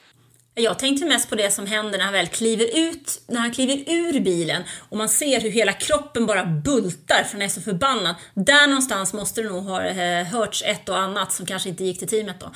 Jag 0.61 0.79
tänkte 0.79 1.07
mest 1.07 1.29
på 1.29 1.35
det 1.35 1.51
som 1.51 1.67
händer 1.67 1.99
när 1.99 2.05
han 2.05 2.13
väl 2.13 2.27
kliver 2.27 2.79
ut, 2.79 3.23
när 3.27 3.41
han 3.41 3.53
kliver 3.53 3.85
ur 3.87 4.21
bilen 4.21 4.63
och 4.89 4.97
man 4.97 5.09
ser 5.09 5.41
hur 5.41 5.51
hela 5.51 5.73
kroppen 5.73 6.27
bara 6.27 6.45
bultar 6.45 7.25
för 7.25 7.33
han 7.33 7.43
är 7.43 7.49
så 7.49 7.61
förbannad. 7.61 8.15
Där 8.35 8.67
någonstans 8.67 9.13
måste 9.13 9.43
det 9.43 9.49
nog 9.49 9.65
ha 9.65 9.85
eh, 9.85 10.25
hörts 10.25 10.63
ett 10.67 10.89
och 10.89 10.99
annat 10.99 11.33
som 11.33 11.47
kanske 11.47 11.69
inte 11.69 11.85
gick 11.85 11.99
till 11.99 12.09
teamet 12.09 12.41
då. 12.41 12.47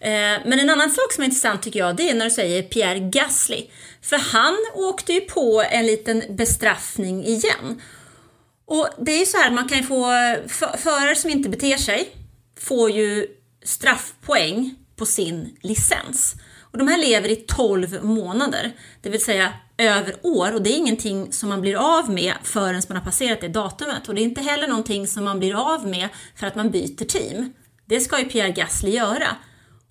Eh, 0.00 0.40
men 0.46 0.60
en 0.60 0.70
annan 0.70 0.90
sak 0.90 1.12
som 1.12 1.22
är 1.22 1.24
intressant 1.24 1.62
tycker 1.62 1.78
jag, 1.78 1.96
det 1.96 2.10
är 2.10 2.14
när 2.14 2.24
du 2.24 2.30
säger 2.30 2.62
Pierre 2.62 3.00
Gasly. 3.00 3.66
För 4.02 4.16
han 4.16 4.56
åkte 4.74 5.12
ju 5.12 5.20
på 5.20 5.64
en 5.70 5.86
liten 5.86 6.22
bestraffning 6.30 7.24
igen. 7.24 7.80
Och 8.64 8.88
det 8.98 9.12
är 9.12 9.18
ju 9.18 9.26
så 9.26 9.36
här, 9.36 9.50
man 9.50 9.68
kan 9.68 9.78
ju 9.78 9.84
få, 9.84 10.06
förare 10.78 11.16
som 11.16 11.30
inte 11.30 11.48
beter 11.48 11.76
sig 11.76 12.08
får 12.60 12.90
ju 12.90 13.26
straffpoäng 13.64 14.74
på 14.96 15.06
sin 15.06 15.56
licens. 15.62 16.34
Och 16.72 16.78
de 16.78 16.88
här 16.88 16.98
lever 16.98 17.28
i 17.28 17.36
12 17.36 18.04
månader, 18.04 18.72
det 19.02 19.10
vill 19.10 19.24
säga 19.24 19.52
över 19.78 20.16
år 20.22 20.54
och 20.54 20.62
det 20.62 20.70
är 20.70 20.76
ingenting 20.76 21.32
som 21.32 21.48
man 21.48 21.60
blir 21.60 21.98
av 21.98 22.10
med 22.10 22.34
förrän 22.42 22.82
man 22.88 22.96
har 22.96 23.04
passerat 23.04 23.40
det 23.40 23.48
datumet 23.48 24.08
och 24.08 24.14
det 24.14 24.20
är 24.20 24.24
inte 24.24 24.40
heller 24.40 24.68
någonting 24.68 25.06
som 25.06 25.24
man 25.24 25.38
blir 25.38 25.74
av 25.74 25.86
med 25.86 26.08
för 26.36 26.46
att 26.46 26.54
man 26.54 26.70
byter 26.70 27.04
team. 27.04 27.52
Det 27.84 28.00
ska 28.00 28.18
ju 28.18 28.24
Pierre 28.24 28.50
Gasly 28.50 28.90
göra. 28.90 29.36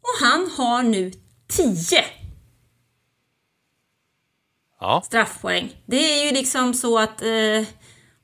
Och 0.02 0.28
han 0.28 0.52
har 0.58 0.84
nu 0.84 1.12
10 1.48 1.76
Ja, 4.80 5.02
straffpoäng. 5.06 5.82
Det 5.86 6.22
är 6.22 6.26
ju 6.26 6.32
liksom 6.32 6.74
så 6.74 7.00
att 7.00 7.22
eh, 7.22 7.68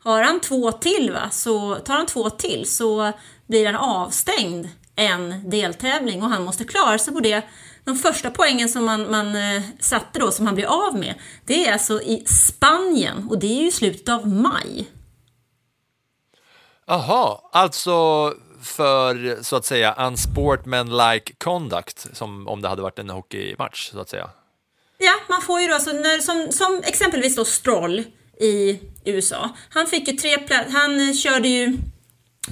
har 0.03 0.21
han 0.21 0.39
två 0.39 0.71
till 0.71 1.11
va, 1.13 1.29
så 1.29 1.75
tar 1.75 1.93
han 1.93 2.05
två 2.05 2.29
till 2.29 2.65
så 2.69 3.11
blir 3.47 3.65
han 3.65 3.75
avstängd 3.75 4.69
en 4.95 5.49
deltävling 5.49 6.23
och 6.23 6.29
han 6.29 6.43
måste 6.43 6.63
klara 6.63 6.97
sig 6.97 7.13
på 7.13 7.19
det. 7.19 7.43
De 7.87 7.95
första 7.95 8.31
poängen 8.31 8.69
som 8.69 8.85
man, 8.85 9.11
man 9.11 9.35
eh, 9.35 9.61
satte 9.79 10.19
då, 10.19 10.31
som 10.31 10.45
han 10.45 10.55
blir 10.55 10.87
av 10.87 10.95
med, 10.95 11.15
det 11.45 11.67
är 11.67 11.73
alltså 11.73 12.01
i 12.01 12.25
Spanien 12.25 13.27
och 13.29 13.39
det 13.39 13.47
är 13.47 13.63
ju 13.63 13.71
slutet 13.71 14.09
av 14.09 14.27
maj. 14.27 14.89
Jaha, 16.85 17.37
alltså 17.51 18.33
för 18.61 19.43
så 19.43 19.55
att 19.55 19.65
säga 19.65 19.93
unsportmanlike 19.93 21.33
conduct, 21.37 22.17
som 22.17 22.47
om 22.47 22.61
det 22.61 22.67
hade 22.67 22.81
varit 22.81 22.99
en 22.99 23.09
hockeymatch 23.09 23.91
så 23.91 23.99
att 23.99 24.09
säga. 24.09 24.29
Ja, 24.97 25.13
man 25.29 25.41
får 25.41 25.61
ju 25.61 25.67
då, 25.67 25.73
alltså 25.73 25.91
när, 25.91 26.19
som, 26.19 26.51
som 26.51 26.81
exempelvis 26.85 27.35
då 27.35 27.45
Stroll 27.45 28.03
i 28.39 28.79
USA. 29.05 29.49
Han 29.69 29.87
fick 29.87 30.07
ju 30.07 30.13
tre 30.13 30.37
han 30.69 31.09
eh, 31.09 31.13
körde 31.13 31.47
ju 31.47 31.77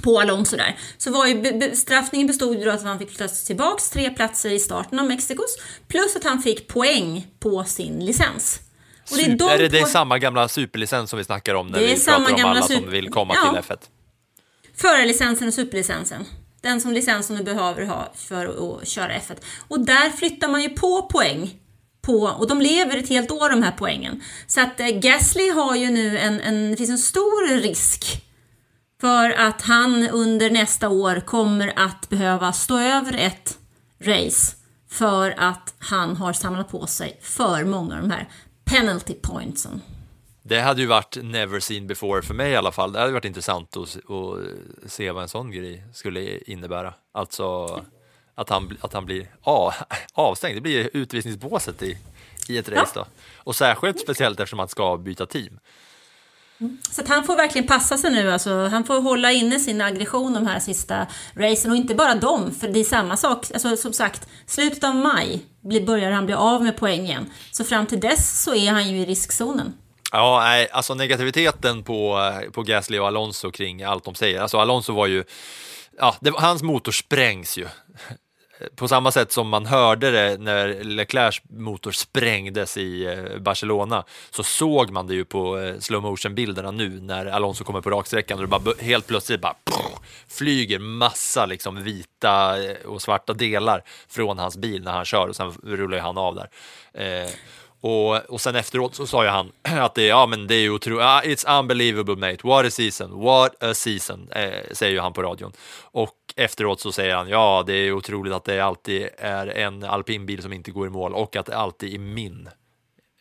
på 0.02 0.20
Alonso 0.20 0.56
där. 0.56 0.76
Så 0.98 1.10
var 1.10 1.26
ju 1.26 1.40
be- 1.42 1.52
bestraffningen 1.52 2.26
bestod 2.26 2.58
ju 2.58 2.64
då 2.64 2.70
att 2.70 2.82
han 2.82 2.98
fick 2.98 3.08
flyttas 3.08 3.44
tillbaks 3.44 3.90
tre 3.90 4.10
platser 4.10 4.50
i 4.50 4.58
starten 4.58 4.98
av 4.98 5.06
Mexikos, 5.06 5.56
plus 5.88 6.16
att 6.16 6.24
han 6.24 6.42
fick 6.42 6.68
poäng 6.68 7.26
på 7.40 7.64
sin 7.64 8.04
licens. 8.04 8.60
Och 9.02 9.08
Super, 9.16 9.36
de 9.36 9.44
är 9.48 9.58
det, 9.58 9.68
det 9.68 9.78
är 9.78 9.84
samma 9.84 10.18
gamla 10.18 10.48
superlicens 10.48 11.10
som 11.10 11.16
vi 11.18 11.24
snackar 11.24 11.54
om 11.54 11.66
när 11.66 11.78
Det 11.78 11.92
är 11.92 11.96
vi 11.96 12.04
pratar 12.04 12.34
om 12.34 12.44
alla 12.44 12.62
som 12.62 12.90
vill 12.90 13.08
komma 13.10 13.34
Ja. 13.36 13.62
till 13.62 13.70
F1? 13.72 13.78
Förarlicensen 14.76 15.48
och 15.48 15.54
superlicensen. 15.54 16.24
Den 16.60 16.80
som 16.80 16.92
licensen 16.92 17.36
du 17.36 17.42
behöver 17.42 17.82
ha 17.84 18.12
för 18.16 18.46
att 18.80 18.88
köra 18.88 19.12
F1. 19.12 19.36
Och 19.68 19.80
där 19.80 20.10
flyttar 20.10 20.48
man 20.48 20.62
ju 20.62 20.68
på 20.68 21.02
poäng. 21.02 21.54
På, 22.02 22.12
och 22.38 22.48
de 22.48 22.60
lever 22.60 22.96
ett 22.96 23.08
helt 23.08 23.30
år 23.30 23.50
de 23.50 23.62
här 23.62 23.74
poängen. 23.78 24.22
Så 24.46 24.60
att 24.60 24.80
eh, 24.80 24.86
Gasly 24.86 25.50
har 25.50 25.76
ju 25.76 25.90
nu 25.90 26.18
en, 26.18 26.40
en, 26.40 26.70
det 26.70 26.76
finns 26.76 26.90
en 26.90 26.98
stor 26.98 27.48
risk 27.60 28.22
för 29.00 29.30
att 29.30 29.62
han 29.62 30.08
under 30.08 30.50
nästa 30.50 30.88
år 30.88 31.20
kommer 31.20 31.72
att 31.76 32.08
behöva 32.08 32.52
stå 32.52 32.78
över 32.78 33.12
ett 33.16 33.58
race 34.00 34.56
för 34.90 35.34
att 35.38 35.74
han 35.78 36.16
har 36.16 36.32
samlat 36.32 36.68
på 36.68 36.86
sig 36.86 37.18
för 37.22 37.64
många 37.64 37.94
av 37.96 38.00
de 38.02 38.10
här 38.10 38.28
penalty 38.64 39.14
pointsen. 39.14 39.80
Det 40.42 40.60
hade 40.60 40.80
ju 40.80 40.86
varit 40.86 41.16
never 41.22 41.60
seen 41.60 41.86
before 41.86 42.22
för 42.22 42.34
mig 42.34 42.52
i 42.52 42.56
alla 42.56 42.72
fall. 42.72 42.92
Det 42.92 43.00
hade 43.00 43.12
varit 43.12 43.24
intressant 43.24 43.76
att, 43.76 43.88
se- 43.88 44.00
att 44.84 44.90
se 44.92 45.10
vad 45.10 45.22
en 45.22 45.28
sån 45.28 45.50
grej 45.50 45.84
skulle 45.92 46.38
innebära. 46.38 46.94
Alltså 47.12 47.66
att 48.34 48.48
han, 48.50 48.76
att 48.80 48.92
han 48.92 49.06
blir 49.06 49.30
a, 49.42 49.72
avstängd. 50.14 50.56
Det 50.56 50.60
blir 50.60 50.90
utvisningsbåset 50.92 51.82
i, 51.82 51.98
i 52.48 52.58
ett 52.58 52.68
race 52.68 52.92
då. 52.94 53.06
Och 53.36 53.56
särskilt 53.56 54.00
speciellt 54.00 54.40
eftersom 54.40 54.58
han 54.58 54.68
ska 54.68 54.96
byta 54.96 55.26
team. 55.26 55.58
Så 56.90 57.00
att 57.00 57.08
han 57.08 57.24
får 57.24 57.36
verkligen 57.36 57.66
passa 57.66 57.98
sig 57.98 58.10
nu. 58.10 58.32
Alltså, 58.32 58.66
han 58.66 58.84
får 58.84 59.00
hålla 59.00 59.32
inne 59.32 59.60
sin 59.60 59.80
aggression 59.80 60.32
de 60.32 60.46
här 60.46 60.60
sista 60.60 61.06
racen. 61.34 61.70
Och 61.70 61.76
inte 61.76 61.94
bara 61.94 62.14
dem, 62.14 62.54
för 62.60 62.68
det 62.68 62.80
är 62.80 62.84
samma 62.84 63.16
sak. 63.16 63.46
Alltså, 63.54 63.76
som 63.76 63.92
sagt, 63.92 64.28
slutet 64.46 64.84
av 64.84 64.94
maj 64.94 65.42
börjar 65.86 66.10
han 66.10 66.26
bli 66.26 66.34
av 66.34 66.62
med 66.62 66.76
poängen. 66.76 67.30
Så 67.50 67.64
fram 67.64 67.86
till 67.86 68.00
dess 68.00 68.42
så 68.42 68.54
är 68.54 68.70
han 68.70 68.88
ju 68.88 68.96
i 68.98 69.06
riskzonen. 69.06 69.72
Ja, 70.12 70.40
nej, 70.40 70.68
alltså 70.72 70.94
negativiteten 70.94 71.82
på, 71.82 72.18
eh, 72.18 72.50
på 72.50 72.62
Gasly 72.62 72.98
och 72.98 73.06
Alonso 73.06 73.50
kring 73.50 73.82
allt 73.82 74.04
de 74.04 74.14
säger. 74.14 74.40
Alltså 74.40 74.58
Alonso 74.58 74.92
var 74.92 75.06
ju, 75.06 75.24
ja, 75.98 76.16
det, 76.20 76.32
hans 76.36 76.62
motor 76.62 76.92
sprängs 76.92 77.58
ju. 77.58 77.66
På 78.76 78.88
samma 78.88 79.10
sätt 79.10 79.32
som 79.32 79.48
man 79.48 79.66
hörde 79.66 80.10
det 80.10 80.36
när 80.40 80.84
Leclercs 80.84 81.42
motor 81.48 81.90
sprängdes 81.90 82.76
i 82.76 83.06
eh, 83.06 83.38
Barcelona 83.38 84.04
så 84.30 84.42
såg 84.42 84.90
man 84.90 85.06
det 85.06 85.14
ju 85.14 85.24
på 85.24 85.58
eh, 85.58 85.78
slow 85.78 86.02
motion 86.02 86.34
bilderna 86.34 86.70
nu 86.70 87.00
när 87.00 87.26
Alonso 87.26 87.64
kommer 87.64 87.80
på 87.80 87.90
raksträckan 87.90 88.38
och 88.38 88.44
det 88.44 88.58
bara 88.58 88.74
helt 88.80 89.06
plötsligt 89.06 89.40
bara 89.40 89.54
flyger 90.28 90.78
massa 90.78 91.46
liksom 91.46 91.82
vita 91.82 92.64
eh, 92.64 92.76
och 92.86 93.02
svarta 93.02 93.32
delar 93.32 93.82
från 94.08 94.38
hans 94.38 94.56
bil 94.56 94.82
när 94.82 94.92
han 94.92 95.04
kör 95.04 95.28
och 95.28 95.36
sen 95.36 95.52
rullar 95.62 95.98
han 95.98 96.18
av 96.18 96.34
där. 96.34 96.48
Och, 97.86 98.16
och 98.16 98.40
sen 98.40 98.56
efteråt 98.56 98.94
så 98.94 99.06
sa 99.06 99.24
ju 99.24 99.30
han 99.30 99.52
att 99.62 99.94
det, 99.94 100.06
ja, 100.06 100.26
men 100.26 100.46
det 100.46 100.54
är 100.54 100.60
ju 100.60 100.70
otroligt, 100.70 101.04
ah, 101.04 101.22
it's 101.24 101.58
unbelievable 101.58 102.16
mate, 102.16 102.38
what 102.42 102.66
a 102.66 102.70
season, 102.70 103.20
what 103.20 103.62
a 103.62 103.74
season, 103.74 104.28
eh, 104.32 104.72
säger 104.72 104.92
ju 104.92 105.00
han 105.00 105.12
på 105.12 105.22
radion. 105.22 105.52
Och 105.82 106.16
efteråt 106.36 106.80
så 106.80 106.92
säger 106.92 107.14
han, 107.14 107.28
ja 107.28 107.64
det 107.66 107.72
är 107.72 107.92
otroligt 107.92 108.32
att 108.32 108.44
det 108.44 108.60
alltid 108.60 109.08
är 109.18 109.46
en 109.46 109.84
alpinbil 109.84 110.42
som 110.42 110.52
inte 110.52 110.70
går 110.70 110.86
i 110.86 110.90
mål 110.90 111.14
och 111.14 111.36
att 111.36 111.46
det 111.46 111.56
alltid 111.56 111.94
är 111.94 111.98
min 111.98 112.48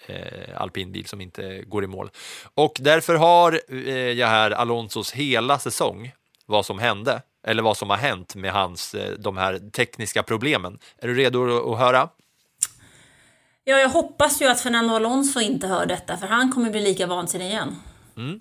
eh, 0.08 0.62
alpinbil 0.62 1.06
som 1.06 1.22
inte 1.22 1.64
går 1.68 1.84
i 1.84 1.88
mål. 1.88 2.10
Och 2.56 2.78
därför 2.80 3.16
har 3.16 3.62
eh, 3.70 3.96
jag 3.96 4.28
här 4.28 4.52
Alonsos 4.52 5.12
hela 5.12 5.60
säsong, 5.60 6.12
vad 6.46 6.66
som 6.66 6.80
hände, 6.80 7.22
eller 7.48 7.64
vad 7.64 7.78
som 7.78 7.90
har 7.90 7.98
hänt 7.98 8.36
med 8.36 8.52
hans, 8.54 8.96
eh, 8.96 9.14
de 9.20 9.38
här 9.38 9.60
tekniska 9.72 10.24
problemen. 10.24 10.80
Är 10.98 11.08
du 11.08 11.14
redo 11.14 11.72
att 11.74 11.80
höra? 11.80 12.10
Ja, 13.68 13.80
jag 13.80 13.90
hoppas 13.90 14.42
ju 14.42 14.46
att 14.46 14.62
Fernando 14.62 14.94
Alonso 14.94 15.40
inte 15.40 15.68
hör 15.68 15.86
detta, 15.86 16.18
för 16.18 16.28
han 16.28 16.52
kommer 16.52 16.70
bli 16.70 16.82
lika 16.82 17.08
vansinnig 17.08 17.46
igen. 17.46 17.76
Mm. 18.18 18.40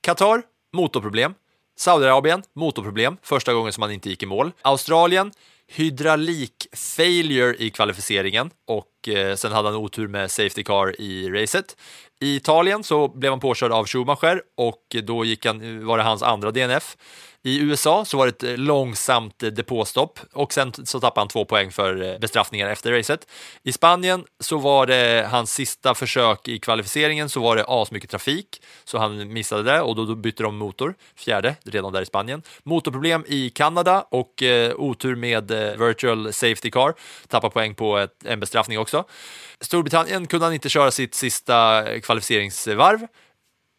Qatar, 0.00 0.42
motorproblem. 0.72 1.34
Saudiarabien, 1.78 2.42
motorproblem, 2.54 3.16
första 3.22 3.54
gången 3.54 3.72
som 3.72 3.82
han 3.82 3.92
inte 3.92 4.08
gick 4.08 4.22
i 4.22 4.26
mål. 4.26 4.52
Australien, 4.62 5.32
hydraulik-failure 5.68 7.56
i 7.58 7.70
kvalificeringen 7.70 8.50
och 8.66 9.08
eh, 9.08 9.34
sen 9.34 9.52
hade 9.52 9.68
han 9.68 9.76
otur 9.76 10.08
med 10.08 10.30
safety 10.30 10.62
car 10.62 11.00
i 11.00 11.30
racet. 11.30 11.76
I 12.20 12.36
Italien 12.36 12.84
så 12.84 13.08
blev 13.08 13.32
han 13.32 13.40
påkörd 13.40 13.72
av 13.72 13.86
Schumacher 13.86 14.42
och 14.56 14.96
då 15.02 15.24
gick 15.24 15.46
han, 15.46 15.78
eh, 15.80 15.86
var 15.86 15.98
det 15.98 16.04
hans 16.04 16.22
andra 16.22 16.50
DNF. 16.50 16.96
I 17.46 17.60
USA 17.60 18.04
så 18.04 18.16
var 18.16 18.26
det 18.26 18.30
ett 18.30 18.42
eh, 18.42 18.56
långsamt 18.56 19.42
eh, 19.42 19.50
depåstopp 19.50 20.20
och 20.32 20.52
sen 20.52 20.72
så 20.84 21.00
tappade 21.00 21.20
han 21.20 21.28
två 21.28 21.44
poäng 21.44 21.70
för 21.70 22.02
eh, 22.02 22.18
bestraffningar 22.18 22.68
efter 22.68 22.92
racet. 22.92 23.28
I 23.62 23.72
Spanien 23.72 24.24
så 24.40 24.58
var 24.58 24.86
det 24.86 25.28
hans 25.30 25.54
sista 25.54 25.94
försök 25.94 26.48
i 26.48 26.58
kvalificeringen 26.58 27.28
så 27.28 27.40
var 27.40 27.56
det 27.56 27.64
asmycket 27.68 28.10
trafik 28.10 28.62
så 28.84 28.98
han 28.98 29.32
missade 29.32 29.62
det 29.62 29.80
och 29.80 29.96
då, 29.96 30.04
då 30.04 30.14
bytte 30.14 30.42
de 30.42 30.56
motor, 30.56 30.94
fjärde, 31.16 31.56
redan 31.64 31.92
där 31.92 32.02
i 32.02 32.06
Spanien. 32.06 32.42
Motorproblem 32.62 33.24
i 33.28 33.50
Kanada 33.50 34.06
och 34.10 34.42
eh, 34.42 34.74
otur 34.76 35.16
med 35.16 35.50
eh, 35.50 35.86
virtual 35.86 36.32
safety 36.32 36.70
car, 36.70 36.94
tappade 37.28 37.52
poäng 37.52 37.74
på 37.74 37.98
ett, 37.98 38.24
en 38.24 38.40
bestraffning 38.40 38.78
också. 38.78 39.04
Storbritannien 39.60 40.26
kunde 40.26 40.46
han 40.46 40.54
inte 40.54 40.68
köra 40.68 40.90
sitt 40.90 41.14
sista 41.14 41.84
kvalificeringsvarv. 42.02 43.06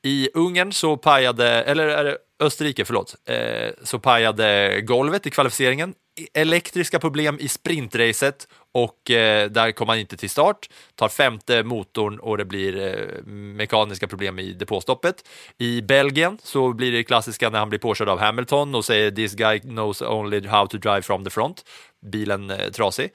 I 0.04 0.30
Ungern 0.34 0.74
så 0.74 0.98
pajade, 0.98 1.64
eller 1.64 1.88
är 1.88 2.04
det 2.04 2.18
Österrike, 2.40 2.86
förlåt, 2.86 3.16
eh, 3.26 3.70
så 3.84 4.00
pajade 4.00 4.82
golvet 4.82 5.28
i 5.28 5.30
kvalificeringen. 5.30 5.94
Elektriska 6.34 7.00
problem 7.00 7.38
i 7.40 7.48
sprintracet 7.48 8.48
och 8.74 9.12
eh, 9.12 9.50
där 9.50 9.72
kom 9.72 9.90
han 9.90 10.00
inte 10.00 10.18
till 10.18 10.30
start. 10.30 10.70
Tar 10.96 11.10
femte 11.10 11.64
motorn 11.64 12.20
och 12.20 12.38
det 12.38 12.46
blir 12.46 12.88
eh, 12.88 13.24
mekaniska 13.26 14.08
problem 14.08 14.40
i 14.40 14.54
depåstoppet. 14.54 15.16
I 15.58 15.82
Belgien 15.82 16.38
så 16.44 16.74
blir 16.74 16.92
det 16.92 17.04
klassiska 17.04 17.50
när 17.50 17.60
han 17.60 17.70
blir 17.70 17.80
påkörd 17.80 18.10
av 18.10 18.20
Hamilton 18.20 18.76
och 18.76 18.86
säger 18.86 19.12
“This 19.12 19.34
guy 19.34 19.60
knows 19.60 20.02
only 20.02 20.48
how 20.48 20.68
to 20.68 20.78
drive 20.78 21.02
from 21.02 21.24
the 21.24 21.30
front”. 21.30 21.64
Bilen 22.12 22.50
eh, 22.50 22.70
trasig. 22.72 23.10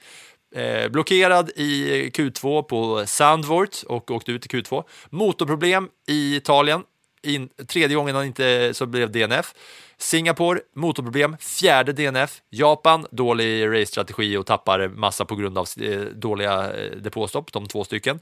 Eh, 0.55 0.89
blockerad 0.89 1.49
i 1.55 2.09
Q2 2.09 2.63
på 2.63 3.05
Sandvort 3.05 3.83
och 3.87 4.11
åkte 4.11 4.31
ut 4.31 4.45
i 4.45 4.49
Q2. 4.49 4.83
Motorproblem 5.09 5.89
i 6.07 6.35
Italien 6.35 6.83
in, 7.23 7.49
tredje 7.67 7.95
gången 7.95 8.15
han 8.15 8.25
inte 8.25 8.73
så 8.73 8.85
blev 8.85 9.11
DNF. 9.11 9.53
Singapore, 9.97 10.59
motorproblem, 10.75 11.37
fjärde 11.39 11.93
DNF. 11.93 12.41
Japan, 12.49 13.07
dålig 13.11 13.67
race-strategi 13.67 14.37
och 14.37 14.45
tappar 14.45 14.87
massa 14.87 15.25
på 15.25 15.35
grund 15.35 15.57
av 15.57 15.67
eh, 15.81 15.99
dåliga 15.99 16.73
eh, 16.73 16.91
depåstopp, 16.91 17.53
de 17.53 17.67
två 17.67 17.83
stycken. 17.83 18.19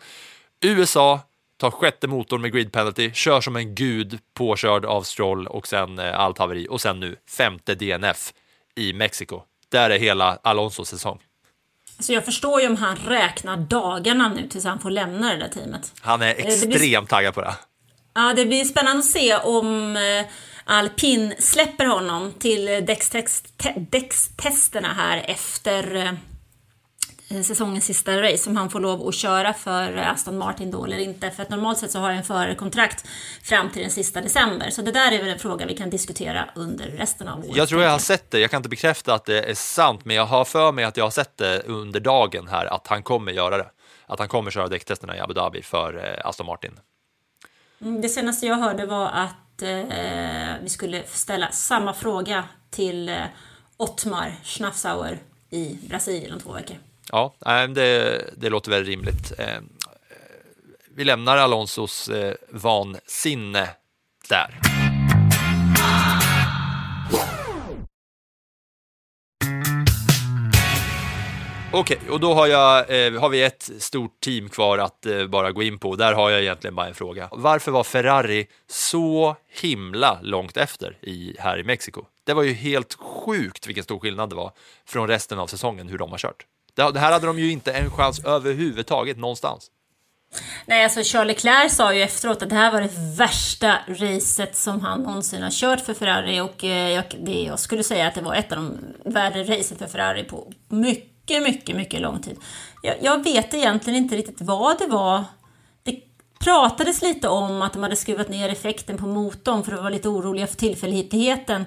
USA 0.62 1.20
tar 1.58 1.72
sjätte 1.72 2.08
motorn 2.08 2.42
med 2.42 2.52
grid 2.52 2.72
penalty, 2.72 3.12
kör 3.14 3.42
som 3.42 3.56
en 3.56 3.76
gud 3.76 4.20
påkörd 4.34 4.86
av 4.86 5.02
Stroll 5.04 5.48
och 5.48 5.68
sen 5.68 6.00
eh, 6.00 6.20
allt 6.20 6.38
haveri 6.38 6.68
och 6.70 6.82
sen 6.82 7.00
nu 7.00 7.16
femte 7.30 7.76
DNF 7.76 8.34
i 8.76 8.94
Mexiko. 8.94 9.42
Där 9.70 9.90
är 9.90 10.00
hela 10.00 10.40
Alonsos 10.42 10.90
säsong. 10.90 11.20
Så 12.00 12.14
jag 12.14 12.26
förstår 12.26 12.62
ju 12.62 12.68
om 12.68 12.76
han 12.76 12.96
räknar 12.96 13.58
dagarna 13.58 14.30
nu 14.30 14.48
tills 14.48 14.66
han 14.66 14.80
får 14.80 14.90
lämna 14.90 15.34
det 15.34 15.38
där 15.38 15.50
teamet. 15.50 15.94
Han 16.02 16.22
är 16.22 16.36
extremt 16.36 16.80
blir... 16.80 17.02
taggad 17.02 17.34
på 17.34 17.42
det. 17.42 17.56
Ja, 18.14 18.34
det 18.36 18.46
blir 18.46 18.64
spännande 18.64 19.00
att 19.00 19.06
se 19.06 19.36
om 19.36 19.96
eh, 19.96 20.26
Alpin 20.66 21.34
släpper 21.40 21.86
honom 21.86 22.34
till 22.34 22.86
däckstesterna 23.92 24.94
här 24.94 25.24
efter 25.28 25.96
eh, 25.96 27.42
säsongens 27.42 27.86
sista 27.86 28.22
race, 28.22 28.50
om 28.50 28.56
han 28.58 28.70
får 28.70 28.80
lov 28.80 29.08
att 29.08 29.16
köra 29.16 29.54
för 29.54 29.98
Aston 29.98 30.38
Martin 30.38 30.72
då 30.72 30.86
eller 30.86 30.98
inte. 30.98 31.32
För 31.32 31.44
att 31.44 31.50
normalt 31.50 31.78
sett 31.78 31.92
så 31.92 32.00
har 32.00 32.12
en 32.12 32.24
förarkontrakt 32.24 33.06
fram 33.44 33.70
till 33.70 33.82
den 33.82 33.92
sista 33.92 34.22
december. 34.22 34.70
Så 34.70 34.82
det 34.82 34.92
där 34.92 35.12
är 35.12 35.20
väl 35.20 35.30
en 35.30 35.40
fråga 35.40 35.66
vi 35.66 35.78
kan 35.78 35.90
diskutera 35.90 36.50
under 36.56 36.86
resten 36.86 37.28
av 37.28 37.40
året. 37.40 37.56
Jag 37.56 37.70
tror 37.70 37.84
jag 37.84 37.90
har 37.90 38.00
sett 38.00 38.32
det, 38.32 38.40
jag 38.40 38.52
kan 38.52 38.58
inte 38.58 38.70
bekräfta 38.70 39.14
att 39.14 39.26
det 39.26 39.50
är 39.50 39.56
sant, 39.56 40.06
men 40.06 40.16
jag 40.16 40.26
har 40.26 40.46
för 40.46 40.72
mig 40.72 40.84
att 40.86 40.98
jag 40.98 41.04
har 41.04 41.12
sett 41.12 41.38
det 41.38 41.60
under 41.66 42.00
dagen 42.00 42.48
här, 42.48 42.66
att 42.66 42.88
han 42.88 43.04
kommer 43.04 43.32
göra 43.32 43.58
det. 43.58 43.68
Att 44.08 44.20
han 44.20 44.28
kommer 44.28 44.52
köra 44.52 44.68
däcktesterna 44.68 45.18
i 45.18 45.20
Abu 45.20 45.34
Dhabi 45.34 45.62
för 45.62 46.18
eh, 46.18 46.28
Aston 46.28 46.46
Martin. 46.46 46.72
Mm, 47.82 48.02
det 48.02 48.10
senaste 48.10 48.46
jag 48.46 48.56
hörde 48.56 48.86
var 48.86 49.06
att 49.06 49.62
eh, 49.62 50.56
vi 50.62 50.70
skulle 50.70 51.04
ställa 51.04 51.52
samma 51.52 51.94
fråga 51.94 52.44
till 52.70 53.10
eh, 53.10 53.16
Ottmar 53.78 54.36
Schnafsauer 54.44 55.20
i 55.50 55.78
Brasilien 55.90 56.34
om 56.34 56.40
två 56.40 56.52
veckor. 56.52 56.78
Ja, 57.12 57.34
det, 57.70 58.22
det 58.38 58.50
låter 58.50 58.72
väl 58.72 58.86
rimligt. 58.86 59.34
Eh, 59.38 59.56
eh, 59.56 59.62
vi 60.96 61.04
lämnar 61.04 61.38
Alonsos 61.38 62.10
eh, 62.10 62.34
vansinne 62.50 63.70
där. 64.30 64.71
Okej, 71.74 71.98
okay, 71.98 72.10
och 72.10 72.20
då 72.20 72.34
har, 72.34 72.48
jag, 72.48 73.06
eh, 73.06 73.22
har 73.22 73.30
vi 73.30 73.44
ett 73.44 73.70
stort 73.80 74.20
team 74.22 74.50
kvar 74.50 74.78
att 74.78 75.06
eh, 75.06 75.28
bara 75.28 75.52
gå 75.52 75.64
in 75.64 75.80
på. 75.80 75.96
Där 75.96 76.14
har 76.14 76.30
jag 76.30 76.42
egentligen 76.42 76.76
bara 76.76 76.88
en 76.88 76.94
fråga. 76.94 77.30
Varför 77.32 77.72
var 77.72 77.84
Ferrari 77.84 78.48
så 78.70 79.36
himla 79.62 80.20
långt 80.22 80.58
efter 80.58 80.98
i, 81.02 81.36
här 81.40 81.60
i 81.60 81.64
Mexiko? 81.64 82.06
Det 82.26 82.34
var 82.34 82.44
ju 82.44 82.54
helt 82.54 82.94
sjukt 82.94 83.68
vilken 83.68 83.84
stor 83.84 84.00
skillnad 84.00 84.30
det 84.30 84.36
var 84.36 84.52
från 84.86 85.08
resten 85.08 85.40
av 85.40 85.48
säsongen 85.48 85.90
hur 85.90 85.98
de 85.98 86.12
har 86.12 86.18
kört. 86.18 86.46
Det, 86.76 86.92
det 86.92 87.00
här 87.00 87.12
hade 87.12 87.28
de 87.28 87.40
ju 87.40 87.52
inte 87.52 87.72
en 87.72 87.92
chans 87.92 88.26
överhuvudtaget 88.26 89.18
någonstans. 89.18 89.72
Nej, 90.66 90.84
alltså 90.84 91.04
Charles 91.04 91.28
Leclerc 91.28 91.76
sa 91.76 91.94
ju 91.94 92.02
efteråt 92.02 92.42
att 92.42 92.50
det 92.50 92.56
här 92.56 92.72
var 92.72 92.82
det 92.82 93.18
värsta 93.18 93.78
racet 93.88 94.56
som 94.56 94.82
han 94.82 95.02
någonsin 95.02 95.44
har 95.44 95.52
kört 95.52 95.80
för 95.80 95.94
Ferrari 95.94 96.40
och 96.40 96.64
eh, 96.64 96.90
jag, 96.90 97.04
det, 97.20 97.44
jag 97.44 97.60
skulle 97.60 97.84
säga 97.84 98.08
att 98.08 98.16
det 98.16 98.22
var 98.22 98.36
ett 98.36 98.52
av 98.52 98.58
de 98.58 98.78
värre 99.14 99.44
racet 99.44 99.78
för 99.78 99.88
Ferrari 99.88 100.24
på 100.24 100.52
mycket 100.70 101.11
mycket, 101.40 101.54
mycket, 101.54 101.76
mycket 101.76 102.02
lång 102.02 102.22
tid. 102.22 102.38
Jag, 102.82 102.96
jag 103.02 103.24
vet 103.24 103.54
egentligen 103.54 104.04
inte 104.04 104.16
riktigt 104.16 104.42
vad 104.42 104.80
det 104.80 104.88
var. 104.88 105.24
Det 105.84 106.00
pratades 106.40 107.02
lite 107.02 107.28
om 107.28 107.62
att 107.62 107.74
de 107.74 107.84
hade 107.84 107.96
skruvat 107.96 108.30
ner 108.30 108.50
effekten 108.50 108.98
på 108.98 109.06
motorn 109.08 109.64
för 109.64 109.72
att 109.72 109.80
vara 109.80 109.90
lite 109.90 110.10
oroliga 110.10 110.48
för 110.48 110.56
tillförlitligheten 110.56 111.66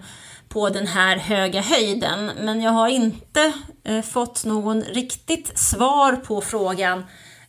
på 0.48 0.68
den 0.68 0.86
här 0.86 1.16
höga 1.16 1.60
höjden. 1.60 2.30
Men 2.40 2.60
jag 2.62 2.70
har 2.70 2.88
inte 2.88 3.52
eh, 3.84 4.02
fått 4.02 4.44
någon 4.44 4.82
riktigt 4.82 5.58
svar 5.58 6.12
på 6.12 6.40
frågan 6.40 7.04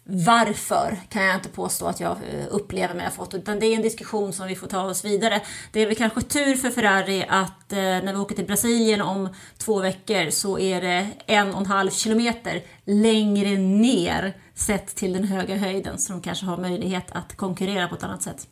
varför 0.08 0.98
kan 1.10 1.24
jag 1.24 1.36
inte 1.36 1.50
påstå 1.50 1.86
att 1.88 2.00
jag 2.00 2.12
eh, 2.12 2.46
upplever 2.50 2.94
mig 2.94 3.06
ha 3.06 3.12
fått, 3.12 3.34
utan 3.34 3.60
det 3.60 3.66
är 3.66 3.76
en 3.76 3.82
diskussion 3.82 4.34
som 4.34 4.48
vi 4.48 4.56
får 4.56 4.68
ta 4.68 4.82
oss 4.82 5.06
vidare. 5.06 5.42
Det 5.72 5.82
är 5.82 5.86
väl 5.86 5.96
kanske 5.96 6.22
tur 6.22 6.56
för 6.56 6.70
Ferrari 6.70 7.26
att 7.30 7.72
eh, 7.74 7.78
när 7.78 8.14
vi 8.14 8.20
åker 8.20 8.36
till 8.36 8.46
Brasilien 8.46 9.02
om 9.02 9.30
två 9.58 9.80
veckor 9.80 10.30
så 10.30 10.60
är 10.60 10.82
det 10.82 11.12
en 11.26 11.54
och 11.54 11.60
en 11.60 11.66
halv 11.66 11.90
kilometer 11.90 12.64
längre 12.86 13.58
ner 13.58 14.38
sett 14.56 14.96
till 14.96 15.14
den 15.14 15.24
höga 15.24 15.58
höjden 15.58 16.00
så 16.00 16.14
de 16.14 16.22
kanske 16.22 16.46
har 16.46 16.58
möjlighet 16.58 17.12
att 17.12 17.36
konkurrera 17.36 17.88
på 17.88 17.96
ett 17.96 18.04
annat 18.04 18.24
sätt. 18.24 18.48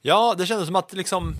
Ja, 0.00 0.34
det 0.38 0.46
kändes 0.46 0.66
som 0.66 0.76
att 0.76 0.92
liksom 0.92 1.34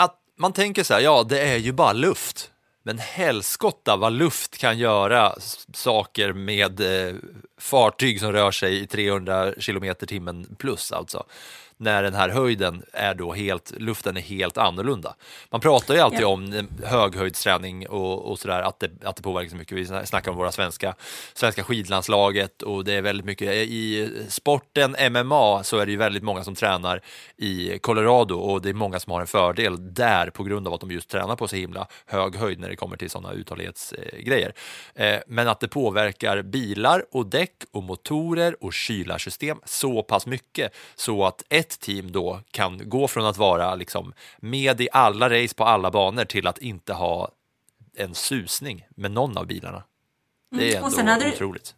att 0.00 0.16
man 0.38 0.52
tänker 0.52 0.84
så 0.84 0.94
här, 0.94 1.00
ja, 1.00 1.26
det 1.28 1.40
är 1.40 1.56
ju 1.56 1.72
bara 1.72 1.92
luft. 1.92 2.50
Men 2.88 2.98
helskotta 2.98 3.96
vad 3.96 4.12
luft 4.12 4.58
kan 4.58 4.78
göra 4.78 5.34
saker 5.74 6.32
med 6.32 6.80
eh, 6.80 7.14
fartyg 7.58 8.20
som 8.20 8.32
rör 8.32 8.50
sig 8.50 8.82
i 8.82 8.86
300 8.86 9.52
kilometer 9.58 10.06
timmen 10.06 10.56
plus 10.58 10.92
alltså 10.92 11.24
när 11.78 12.02
den 12.02 12.14
här 12.14 12.28
höjden 12.28 12.82
är 12.92 13.14
då 13.14 13.32
helt, 13.32 13.72
luften 13.76 14.16
är 14.16 14.20
helt 14.20 14.58
annorlunda. 14.58 15.14
Man 15.50 15.60
pratar 15.60 15.94
ju 15.94 16.00
alltid 16.00 16.20
ja. 16.20 16.26
om 16.26 16.68
höghöjdsträning 16.84 17.88
och, 17.88 18.30
och 18.30 18.38
sådär, 18.38 18.62
att 18.62 18.80
det, 18.80 18.90
att 19.04 19.16
det 19.16 19.22
påverkar 19.22 19.50
så 19.50 19.56
mycket. 19.56 19.78
Vi 19.78 20.06
snackar 20.06 20.30
om 20.30 20.36
våra 20.36 20.52
svenska, 20.52 20.94
svenska 21.34 21.64
skidlandslaget 21.64 22.62
och 22.62 22.84
det 22.84 22.92
är 22.92 23.02
väldigt 23.02 23.26
mycket 23.26 23.48
i 23.48 24.10
sporten 24.28 24.96
MMA 25.12 25.64
så 25.64 25.78
är 25.78 25.86
det 25.86 25.92
ju 25.92 25.98
väldigt 25.98 26.22
många 26.22 26.44
som 26.44 26.54
tränar 26.54 27.00
i 27.38 27.78
Colorado 27.78 28.34
och 28.34 28.62
det 28.62 28.68
är 28.68 28.74
många 28.74 29.00
som 29.00 29.12
har 29.12 29.20
en 29.20 29.26
fördel 29.26 29.94
där 29.94 30.30
på 30.30 30.44
grund 30.44 30.68
av 30.68 30.74
att 30.74 30.80
de 30.80 30.90
just 30.90 31.08
tränar 31.08 31.36
på 31.36 31.48
så 31.48 31.56
himla 31.56 31.86
hög 32.06 32.36
höjd 32.36 32.60
när 32.60 32.68
det 32.68 32.76
kommer 32.76 32.96
till 32.96 33.10
sådana 33.10 33.32
uthållighetsgrejer. 33.32 34.52
Eh, 34.94 35.18
men 35.26 35.48
att 35.48 35.60
det 35.60 35.68
påverkar 35.68 36.42
bilar 36.42 37.04
och 37.12 37.26
däck 37.26 37.64
och 37.70 37.82
motorer 37.82 38.64
och 38.64 38.72
kylarsystem 38.72 39.60
så 39.64 40.02
pass 40.02 40.26
mycket 40.26 40.74
så 40.94 41.24
att 41.24 41.42
ett 41.48 41.80
team 41.80 42.12
då 42.12 42.40
kan 42.50 42.88
gå 42.88 43.08
från 43.08 43.24
att 43.24 43.36
vara 43.36 43.74
liksom 43.74 44.12
med 44.38 44.80
i 44.80 44.88
alla 44.92 45.30
race 45.30 45.54
på 45.54 45.64
alla 45.64 45.90
banor 45.90 46.24
till 46.24 46.46
att 46.46 46.58
inte 46.58 46.92
ha 46.92 47.30
en 47.96 48.14
susning 48.14 48.86
med 48.96 49.10
någon 49.10 49.38
av 49.38 49.46
bilarna. 49.46 49.82
Det 50.50 50.74
är 50.74 50.78
mm. 50.78 51.08
ändå 51.08 51.26
otroligt. 51.26 51.74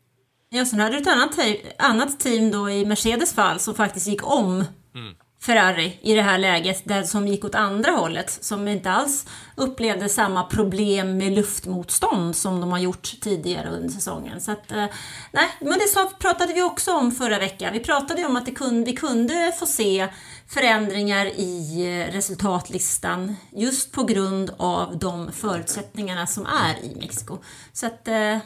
Ja, 0.49 0.65
sen 0.65 0.81
hade 0.81 0.95
du 0.95 1.01
ett 1.01 1.07
annat, 1.07 1.39
annat 1.79 2.21
team 2.21 2.51
då 2.51 2.71
i 2.71 2.85
Mercedes 2.85 3.35
fall 3.35 3.61
som 3.61 3.75
faktiskt 3.75 4.07
gick 4.07 4.27
om 4.27 4.65
mm. 4.95 5.15
Ferrari 5.43 5.99
i 6.03 6.14
det 6.14 6.22
här 6.22 6.38
läget, 6.38 6.82
där 6.84 7.03
som 7.03 7.28
gick 7.28 7.45
åt 7.45 7.55
andra 7.55 7.91
hållet, 7.91 8.38
som 8.41 8.68
inte 8.68 8.91
alls 8.91 9.26
upplevde 9.55 10.09
samma 10.09 10.43
problem 10.43 11.16
med 11.16 11.32
luftmotstånd 11.32 12.36
som 12.36 12.61
de 12.61 12.72
har 12.72 12.78
gjort 12.78 13.20
tidigare 13.20 13.68
under 13.68 13.88
säsongen. 13.88 14.41
Så 14.41 14.53
att, 14.53 14.72
eh, 14.72 14.86
nej, 15.32 15.49
men 15.61 15.72
det 15.72 16.18
pratade 16.18 16.53
vi 16.53 16.62
också 16.62 16.93
om 16.93 17.12
förra 17.12 17.38
veckan. 17.38 17.72
Vi 17.72 17.80
pratade 17.80 18.24
om 18.24 18.36
att 18.36 18.47
det 18.47 18.53
kunde, 18.53 18.91
vi 18.91 18.97
kunde 18.97 19.53
få 19.59 19.66
se 19.66 20.09
förändringar 20.49 21.26
i 21.26 21.82
eh, 21.86 22.12
resultatlistan 22.12 23.36
just 23.53 23.93
på 23.93 24.05
grund 24.05 24.55
av 24.57 24.99
de 24.99 25.32
förutsättningarna 25.32 26.26
som 26.26 26.47
är 26.47 26.84
i 26.84 26.95
Mexiko. 26.95 27.38
Så 27.72 27.86
att, 27.86 28.09
eh, 28.09 28.38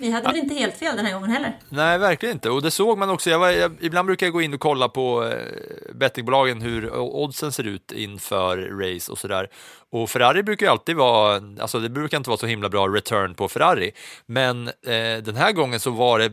vi 0.00 0.10
hade 0.10 0.26
väl 0.26 0.36
inte 0.36 0.54
helt 0.54 0.76
fel 0.76 0.96
den 0.96 1.06
här 1.06 1.14
gången 1.14 1.30
heller? 1.30 1.58
Nej, 1.68 1.98
verkligen 1.98 2.34
inte. 2.34 2.50
Och 2.50 2.62
det 2.62 2.70
såg 2.70 2.98
man 2.98 3.10
också. 3.10 3.30
Jag 3.30 3.38
var, 3.38 3.50
jag, 3.50 3.76
ibland 3.80 4.06
brukar 4.06 4.26
jag 4.26 4.32
gå 4.32 4.42
in 4.42 4.54
och 4.54 4.60
kolla 4.60 4.88
på 4.88 5.24
eh, 5.24 5.94
bettingbolagen 5.94 6.62
hur 6.62 6.94
oddsen 6.98 7.52
ser 7.52 7.66
ut 7.66 7.92
inför 7.92 8.56
race 8.58 9.12
och 9.12 9.18
sådär. 9.18 9.48
Och 9.90 10.10
Ferrari 10.10 10.42
brukar 10.42 10.66
ju 10.66 10.72
alltid 10.72 10.96
vara, 10.96 11.42
alltså 11.60 11.80
det 11.80 11.88
brukar 11.88 12.16
inte 12.16 12.30
vara 12.30 12.38
så 12.38 12.46
himla 12.46 12.68
bra 12.68 12.88
return 12.88 13.34
på 13.34 13.48
Ferrari. 13.48 13.92
Men 14.26 14.68
eh, 14.68 15.22
den 15.22 15.36
här 15.36 15.52
gången 15.52 15.80
så 15.80 15.90
var 15.90 16.18
det 16.18 16.32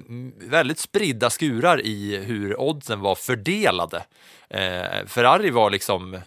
väldigt 0.50 0.80
spridda 0.80 1.30
skurar 1.30 1.86
i 1.86 2.18
hur 2.18 2.60
oddsen 2.62 3.00
var 3.00 3.16
fördelade. 3.16 4.04
Eh, 4.50 5.06
Ferrari 5.08 5.50
var 5.50 5.70
liksom 5.70 6.20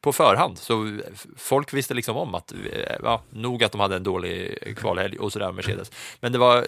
på 0.00 0.12
förhand. 0.12 0.58
Så 0.58 0.98
folk 1.36 1.72
visste 1.72 1.94
liksom 1.94 2.16
om 2.16 2.34
att, 2.34 2.52
eh, 2.52 2.96
ja, 3.02 3.22
nog 3.30 3.64
att 3.64 3.72
de 3.72 3.80
hade 3.80 3.96
en 3.96 4.02
dålig 4.02 4.58
kvalhelg 4.76 5.18
och 5.18 5.32
sådär 5.32 5.52
Mercedes. 5.52 5.92
Men 6.20 6.32
det 6.32 6.38
var 6.38 6.66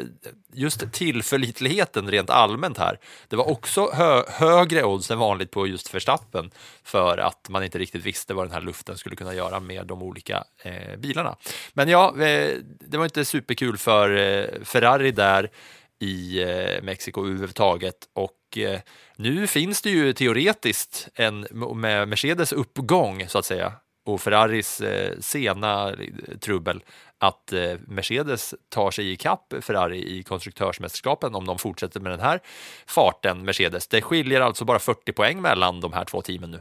just 0.53 0.93
tillförlitligheten 0.93 2.11
rent 2.11 2.31
allmänt 2.31 2.79
här. 2.79 2.99
Det 3.29 3.37
var 3.37 3.51
också 3.51 3.91
hö 3.93 4.22
högre 4.29 4.85
odds 4.85 5.11
än 5.11 5.18
vanligt 5.18 5.51
på 5.51 5.66
just 5.66 5.95
Verstappen 5.95 6.51
för 6.85 7.18
att 7.18 7.49
man 7.49 7.64
inte 7.64 7.79
riktigt 7.79 8.05
visste 8.05 8.35
vad 8.35 8.47
den 8.47 8.53
här 8.53 8.61
luften 8.61 8.99
skulle 8.99 9.16
kunna 9.16 9.35
göra 9.35 9.61
med 9.61 9.87
de 9.87 10.03
olika 10.03 10.45
eh, 10.62 10.97
bilarna. 10.99 11.37
Men 11.72 11.89
ja, 11.89 12.09
eh, 12.22 12.57
det 12.81 12.99
var 12.99 13.05
inte 13.05 13.24
superkul 13.24 13.79
för 13.79 14.16
eh, 14.16 14.64
Ferrari 14.64 15.11
där 15.11 15.51
i 15.99 16.43
eh, 16.43 16.83
Mexiko 16.83 17.20
överhuvudtaget 17.20 17.97
och 18.14 18.38
och 18.49 18.59
eh, 18.59 18.80
nu 19.16 19.46
finns 19.46 19.82
det 19.82 19.90
ju 19.90 20.12
teoretiskt 20.12 21.09
en 21.14 21.46
med 21.74 22.09
Mercedes 22.09 22.53
uppgång 22.53 23.28
så 23.28 23.38
att 23.38 23.44
säga 23.44 23.72
och 24.05 24.20
Ferraris 24.20 24.80
eh, 24.80 25.18
sena 25.20 25.90
eh, 25.90 26.38
trubbel 26.40 26.82
att 27.20 27.53
Mercedes 27.86 28.55
tar 28.68 28.90
sig 28.90 29.12
i 29.12 29.16
kapp 29.16 29.55
Ferrari 29.61 30.18
i 30.18 30.22
konstruktörsmästerskapen 30.22 31.34
om 31.34 31.46
de 31.46 31.59
fortsätter 31.59 32.01
med 32.01 32.12
den 32.12 32.20
här 32.20 32.40
farten 32.86 33.44
Mercedes. 33.44 33.86
Det 33.86 34.03
skiljer 34.03 34.40
alltså 34.40 34.64
bara 34.64 34.78
40 34.78 35.12
poäng 35.12 35.42
mellan 35.42 35.80
de 35.80 35.92
här 35.92 36.05
två 36.05 36.22
teamen 36.22 36.51
nu. 36.51 36.61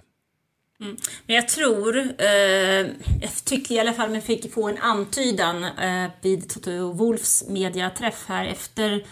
Mm. 0.80 0.98
Men 1.26 1.36
jag 1.36 1.48
tror, 1.48 1.98
eh, 2.18 2.88
jag 3.22 3.32
tycker 3.46 3.76
i 3.76 3.80
alla 3.80 3.94
fall 3.94 4.10
man 4.10 4.22
fick 4.22 4.54
få 4.54 4.70
en 4.70 4.78
antydan 4.78 5.64
eh, 5.64 6.12
vid 6.22 6.50
Toto 6.50 6.92
Wolfs 6.94 7.44
mediaträff 7.48 8.26
här 8.28 8.46
efter 8.46 9.06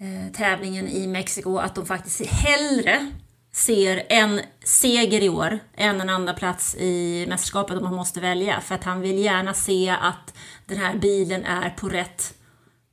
eh, 0.00 0.32
tävlingen 0.32 0.88
i 0.88 1.06
Mexiko 1.06 1.58
att 1.58 1.74
de 1.74 1.86
faktiskt 1.86 2.26
hellre 2.26 3.12
ser 3.52 4.06
en 4.08 4.40
seger 4.64 5.22
i 5.22 5.28
år 5.28 5.58
än 5.74 6.00
en 6.00 6.10
andra 6.10 6.34
plats 6.34 6.74
i 6.74 7.26
mästerskapet 7.28 7.76
om 7.76 7.82
man 7.82 7.94
måste 7.94 8.20
välja. 8.20 8.60
För 8.60 8.74
att 8.74 8.84
han 8.84 9.00
vill 9.00 9.18
gärna 9.18 9.54
se 9.54 9.90
att 9.90 10.34
den 10.66 10.78
här 10.78 10.94
bilen 10.94 11.44
är 11.44 11.70
på 11.70 11.88
rätt, 11.88 12.34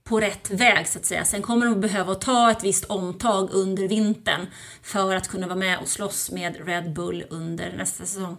på 0.03 0.19
rätt 0.19 0.49
väg 0.49 0.87
så 0.87 0.99
att 0.99 1.05
säga. 1.05 1.25
Sen 1.25 1.41
kommer 1.41 1.65
de 1.65 1.81
behöva 1.81 2.15
ta 2.15 2.51
ett 2.51 2.63
visst 2.63 2.85
omtag 2.85 3.49
under 3.51 3.87
vintern 3.87 4.47
för 4.81 5.15
att 5.15 5.27
kunna 5.27 5.47
vara 5.47 5.59
med 5.59 5.79
och 5.79 5.87
slåss 5.87 6.31
med 6.31 6.67
Red 6.67 6.93
Bull 6.93 7.25
under 7.29 7.77
nästa 7.77 8.05
säsong. 8.05 8.37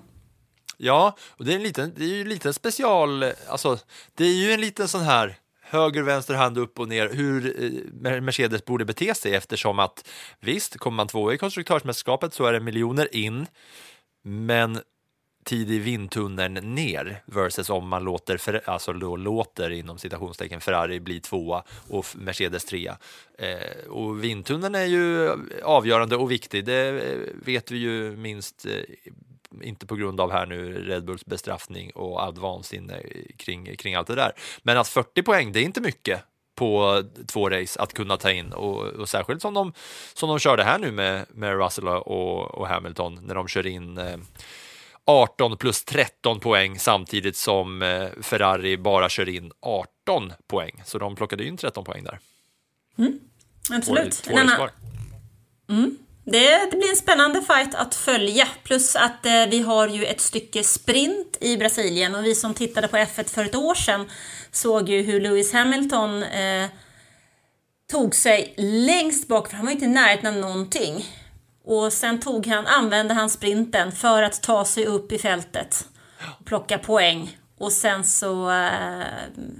Ja, 0.78 1.16
och 1.28 1.44
det 1.44 1.52
är, 1.52 1.56
en 1.56 1.62
liten, 1.62 1.92
det 1.96 2.04
är 2.04 2.08
ju 2.08 2.20
en 2.20 2.28
liten 2.28 2.54
special, 2.54 3.24
alltså 3.48 3.78
det 4.14 4.24
är 4.24 4.34
ju 4.34 4.52
en 4.52 4.60
liten 4.60 4.88
sån 4.88 5.00
här 5.00 5.38
höger, 5.68 6.02
vänster 6.02 6.34
hand 6.34 6.58
upp 6.58 6.78
och 6.78 6.88
ner 6.88 7.08
hur 7.08 7.64
eh, 8.06 8.20
Mercedes 8.20 8.64
borde 8.64 8.84
bete 8.84 9.14
sig 9.14 9.34
eftersom 9.34 9.78
att 9.78 10.08
visst, 10.40 10.78
kommer 10.78 10.96
man 10.96 11.08
tvåa 11.08 11.34
i 11.34 11.38
konstruktörsmästerskapet 11.38 12.34
så 12.34 12.44
är 12.44 12.52
det 12.52 12.60
miljoner 12.60 13.16
in, 13.16 13.46
men 14.22 14.80
tid 15.46 15.70
i 15.70 15.78
vindtunneln 15.78 16.74
ner 16.74 17.22
versus 17.26 17.70
om 17.70 17.88
man 17.88 18.04
låter, 18.04 18.60
alltså 18.64 18.92
då 18.92 19.16
låter 19.16 19.70
inom 19.70 19.98
citationstecken 19.98 20.60
Ferrari 20.60 21.00
bli 21.00 21.20
tvåa 21.20 21.64
och 21.88 22.06
Mercedes 22.14 22.64
trea. 22.64 22.98
Eh, 23.38 23.88
och 23.88 24.24
vindtunneln 24.24 24.74
är 24.74 24.84
ju 24.84 25.30
avgörande 25.62 26.16
och 26.16 26.30
viktig, 26.30 26.64
det 26.64 26.88
eh, 26.88 27.18
vet 27.44 27.70
vi 27.70 27.78
ju 27.78 28.16
minst 28.16 28.66
eh, 28.66 28.72
inte 29.62 29.86
på 29.86 29.96
grund 29.96 30.20
av 30.20 30.32
här 30.32 30.46
nu 30.46 30.84
Red 30.84 31.04
Bulls 31.04 31.26
bestraffning 31.26 31.90
och 31.90 32.22
allt 32.22 32.38
vansinne 32.38 33.02
kring, 33.36 33.76
kring 33.76 33.94
allt 33.94 34.06
det 34.06 34.14
där. 34.14 34.32
Men 34.62 34.78
att 34.78 34.88
40 34.88 35.22
poäng, 35.22 35.52
det 35.52 35.60
är 35.60 35.64
inte 35.64 35.80
mycket 35.80 36.22
på 36.54 37.02
två 37.26 37.50
race 37.50 37.80
att 37.80 37.92
kunna 37.92 38.16
ta 38.16 38.30
in 38.30 38.52
och, 38.52 38.82
och 38.82 39.08
särskilt 39.08 39.42
som 39.42 39.54
de, 39.54 39.72
som 40.14 40.28
de 40.28 40.38
körde 40.38 40.64
här 40.64 40.78
nu 40.78 40.92
med, 40.92 41.26
med 41.30 41.58
Russell 41.58 41.88
och, 41.88 42.54
och 42.54 42.68
Hamilton 42.68 43.18
när 43.22 43.34
de 43.34 43.48
kör 43.48 43.66
in 43.66 43.98
eh, 43.98 44.16
18 45.04 45.56
plus 45.56 45.84
13 45.84 46.40
poäng 46.40 46.78
samtidigt 46.78 47.36
som 47.36 47.82
eh, 47.82 48.08
Ferrari 48.22 48.76
bara 48.76 49.08
kör 49.08 49.28
in 49.28 49.52
18 49.60 50.32
poäng. 50.46 50.82
Så 50.84 50.98
de 50.98 51.16
plockade 51.16 51.44
in 51.44 51.56
13 51.56 51.84
poäng 51.84 52.04
där. 52.04 52.18
Mm, 52.98 53.20
absolut. 53.70 54.12
Två, 54.12 54.30
två 54.30 54.38
en 54.38 54.48
annan... 54.48 54.70
Mm. 55.68 55.96
Det, 56.28 56.70
det, 56.70 56.76
blir 56.76 56.90
en 56.90 56.96
spännande 56.96 57.42
fight 57.42 57.74
att 57.74 57.94
följa. 57.94 58.48
Plus 58.62 58.96
att 58.96 59.26
eh, 59.26 59.46
vi 59.50 59.62
har 59.62 59.88
ju 59.88 60.04
ett 60.04 60.20
stycke 60.20 60.64
sprint 60.64 61.36
i 61.40 61.56
Brasilien 61.56 62.14
och 62.14 62.24
vi 62.24 62.34
som 62.34 62.54
tittade 62.54 62.88
på 62.88 62.96
F1 62.96 63.34
för 63.34 63.44
ett 63.44 63.54
år 63.54 63.74
sedan 63.74 64.10
såg 64.50 64.88
ju 64.88 65.02
hur 65.02 65.20
Lewis 65.20 65.52
Hamilton 65.52 66.22
eh, 66.22 66.66
tog 67.90 68.14
sig 68.14 68.54
längst 68.56 69.28
bak, 69.28 69.48
för 69.48 69.56
han 69.56 69.66
var 69.66 69.72
inte 69.72 69.84
i 69.84 69.88
närheten 69.88 70.26
av 70.34 70.40
någonting. 70.40 71.04
Och 71.64 71.92
sen 71.92 72.20
tog 72.20 72.46
han, 72.46 72.66
använde 72.66 73.14
han 73.14 73.30
sprinten 73.30 73.92
för 73.92 74.22
att 74.22 74.42
ta 74.42 74.64
sig 74.64 74.86
upp 74.86 75.12
i 75.12 75.18
fältet 75.18 75.88
och 76.40 76.46
plocka 76.46 76.78
poäng. 76.78 77.36
Och 77.58 77.72
sen 77.72 78.04
så 78.04 78.50
äh, 78.50 79.04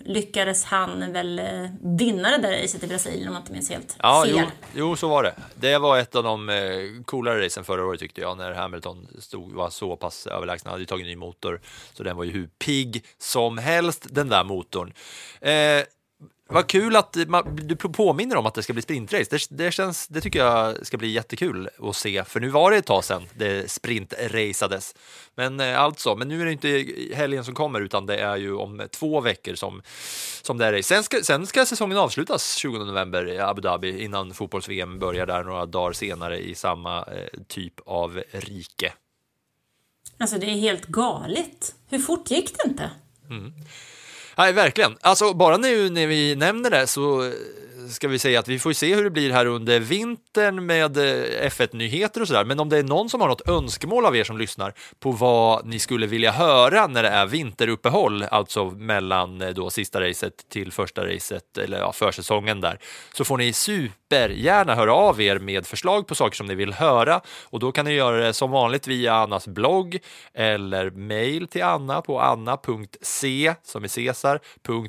lyckades 0.04 0.64
han 0.64 1.12
väl 1.12 1.38
äh, 1.38 1.44
vinna 1.80 2.30
det 2.30 2.38
där 2.38 2.62
racet 2.62 2.84
i 2.84 2.86
Brasilien 2.86 3.28
om 3.28 3.34
jag 3.34 3.42
inte 3.42 3.52
minns 3.52 3.70
helt 3.70 3.96
ja, 4.02 4.22
fel. 4.24 4.34
Jo, 4.36 4.46
jo, 4.74 4.96
så 4.96 5.08
var 5.08 5.22
det. 5.22 5.34
Det 5.54 5.78
var 5.78 5.98
ett 5.98 6.14
av 6.14 6.22
de 6.22 6.48
eh, 6.48 7.02
coolare 7.04 7.46
racen 7.46 7.64
förra 7.64 7.86
året 7.86 8.00
tyckte 8.00 8.20
jag, 8.20 8.38
när 8.38 8.52
Hamilton 8.52 9.08
stod, 9.18 9.52
var 9.52 9.70
så 9.70 9.96
pass 9.96 10.26
överlägsen. 10.26 10.66
Han 10.66 10.72
hade 10.72 10.82
ju 10.82 10.86
tagit 10.86 11.06
ny 11.06 11.16
motor, 11.16 11.60
så 11.92 12.02
den 12.02 12.16
var 12.16 12.24
ju 12.24 12.30
hur 12.30 12.48
pigg 12.58 13.04
som 13.18 13.58
helst, 13.58 14.06
den 14.10 14.28
där 14.28 14.44
motorn. 14.44 14.92
Eh, 15.40 15.52
vad 16.48 16.66
kul 16.66 16.96
att 16.96 17.16
du 17.52 17.76
påminner 17.76 18.36
om 18.36 18.46
att 18.46 18.54
det 18.54 18.62
ska 18.62 18.72
bli 18.72 18.82
sprintrace. 18.82 19.26
Det, 19.30 19.64
det, 19.64 19.70
känns, 19.70 20.08
det 20.08 20.20
tycker 20.20 20.38
jag 20.38 20.86
ska 20.86 20.96
bli 20.96 21.08
jättekul 21.08 21.68
att 21.78 21.96
se, 21.96 22.24
för 22.24 22.40
nu 22.40 22.48
var 22.48 22.70
det 22.70 22.76
ett 22.76 22.86
tag 22.86 23.04
sedan 23.04 23.22
det 23.34 23.70
sprintracades. 23.70 24.94
Men 25.34 25.60
alltså, 25.60 26.16
men 26.16 26.28
nu 26.28 26.40
är 26.40 26.44
det 26.44 26.52
inte 26.52 26.86
helgen 27.14 27.44
som 27.44 27.54
kommer, 27.54 27.80
utan 27.80 28.06
det 28.06 28.18
är 28.18 28.36
ju 28.36 28.54
om 28.54 28.88
två 28.90 29.20
veckor 29.20 29.54
som, 29.54 29.82
som 30.42 30.58
det 30.58 30.66
är 30.66 30.72
race. 30.72 30.82
Sen 30.82 31.02
ska, 31.02 31.22
sen 31.22 31.46
ska 31.46 31.66
säsongen 31.66 31.98
avslutas 31.98 32.56
20 32.56 32.78
november 32.78 33.28
i 33.28 33.38
Abu 33.38 33.60
Dhabi 33.60 34.04
innan 34.04 34.34
fotbolls-VM 34.34 34.98
börjar 34.98 35.26
där 35.26 35.44
några 35.44 35.66
dagar 35.66 35.92
senare 35.92 36.38
i 36.38 36.54
samma 36.54 36.98
eh, 36.98 37.40
typ 37.48 37.74
av 37.86 38.22
rike. 38.30 38.92
Alltså 40.18 40.38
det 40.38 40.46
är 40.46 40.54
helt 40.54 40.86
galet. 40.86 41.74
Hur 41.88 41.98
fort 41.98 42.30
gick 42.30 42.54
det 42.58 42.68
inte? 42.68 42.90
Nej, 44.38 44.52
verkligen. 44.52 44.96
Alltså, 45.00 45.34
bara 45.34 45.56
nu 45.56 45.90
när 45.90 46.06
vi 46.06 46.36
nämner 46.36 46.70
det 46.70 46.86
så 46.86 47.32
ska 47.88 48.08
vi 48.08 48.18
säga 48.18 48.38
att 48.38 48.48
vi 48.48 48.58
får 48.58 48.72
se 48.72 48.94
hur 48.94 49.04
det 49.04 49.10
blir 49.10 49.30
här 49.30 49.46
under 49.46 49.80
vintern 49.80 50.66
med 50.66 50.96
eh, 50.96 51.48
F1-nyheter 51.48 52.20
och 52.20 52.28
sådär. 52.28 52.44
Men 52.44 52.60
om 52.60 52.68
det 52.68 52.78
är 52.78 52.82
någon 52.82 53.10
som 53.10 53.20
har 53.20 53.28
något 53.28 53.48
önskemål 53.48 54.06
av 54.06 54.16
er 54.16 54.24
som 54.24 54.38
lyssnar 54.38 54.74
på 54.98 55.10
vad 55.10 55.66
ni 55.66 55.78
skulle 55.78 56.06
vilja 56.06 56.30
höra 56.30 56.86
när 56.86 57.02
det 57.02 57.08
är 57.08 57.26
vinteruppehåll, 57.26 58.22
alltså 58.22 58.64
mellan 58.64 59.42
eh, 59.42 59.48
då 59.48 59.70
sista 59.70 60.00
racet 60.00 60.48
till 60.48 60.72
första 60.72 61.06
racet 61.06 61.58
eller 61.58 61.78
ja, 61.78 61.92
försäsongen 61.92 62.60
där, 62.60 62.78
så 63.14 63.24
får 63.24 63.38
ni 63.38 63.52
supergärna 63.52 64.74
höra 64.74 64.94
av 64.94 65.20
er 65.20 65.38
med 65.38 65.66
förslag 65.66 66.06
på 66.06 66.14
saker 66.14 66.36
som 66.36 66.46
ni 66.46 66.54
vill 66.54 66.72
höra 66.72 67.20
och 67.44 67.60
då 67.60 67.72
kan 67.72 67.84
ni 67.84 67.92
göra 67.92 68.16
det 68.16 68.32
som 68.32 68.50
vanligt 68.50 68.86
via 68.86 69.14
Annas 69.14 69.48
blogg 69.48 69.98
eller 70.34 70.90
mail 70.90 71.48
till 71.48 71.62
Anna 71.62 72.00
på 72.00 72.20
anna.c 72.20 73.54
som 73.62 73.84
är 73.84 73.88
Cesar, 73.88 74.40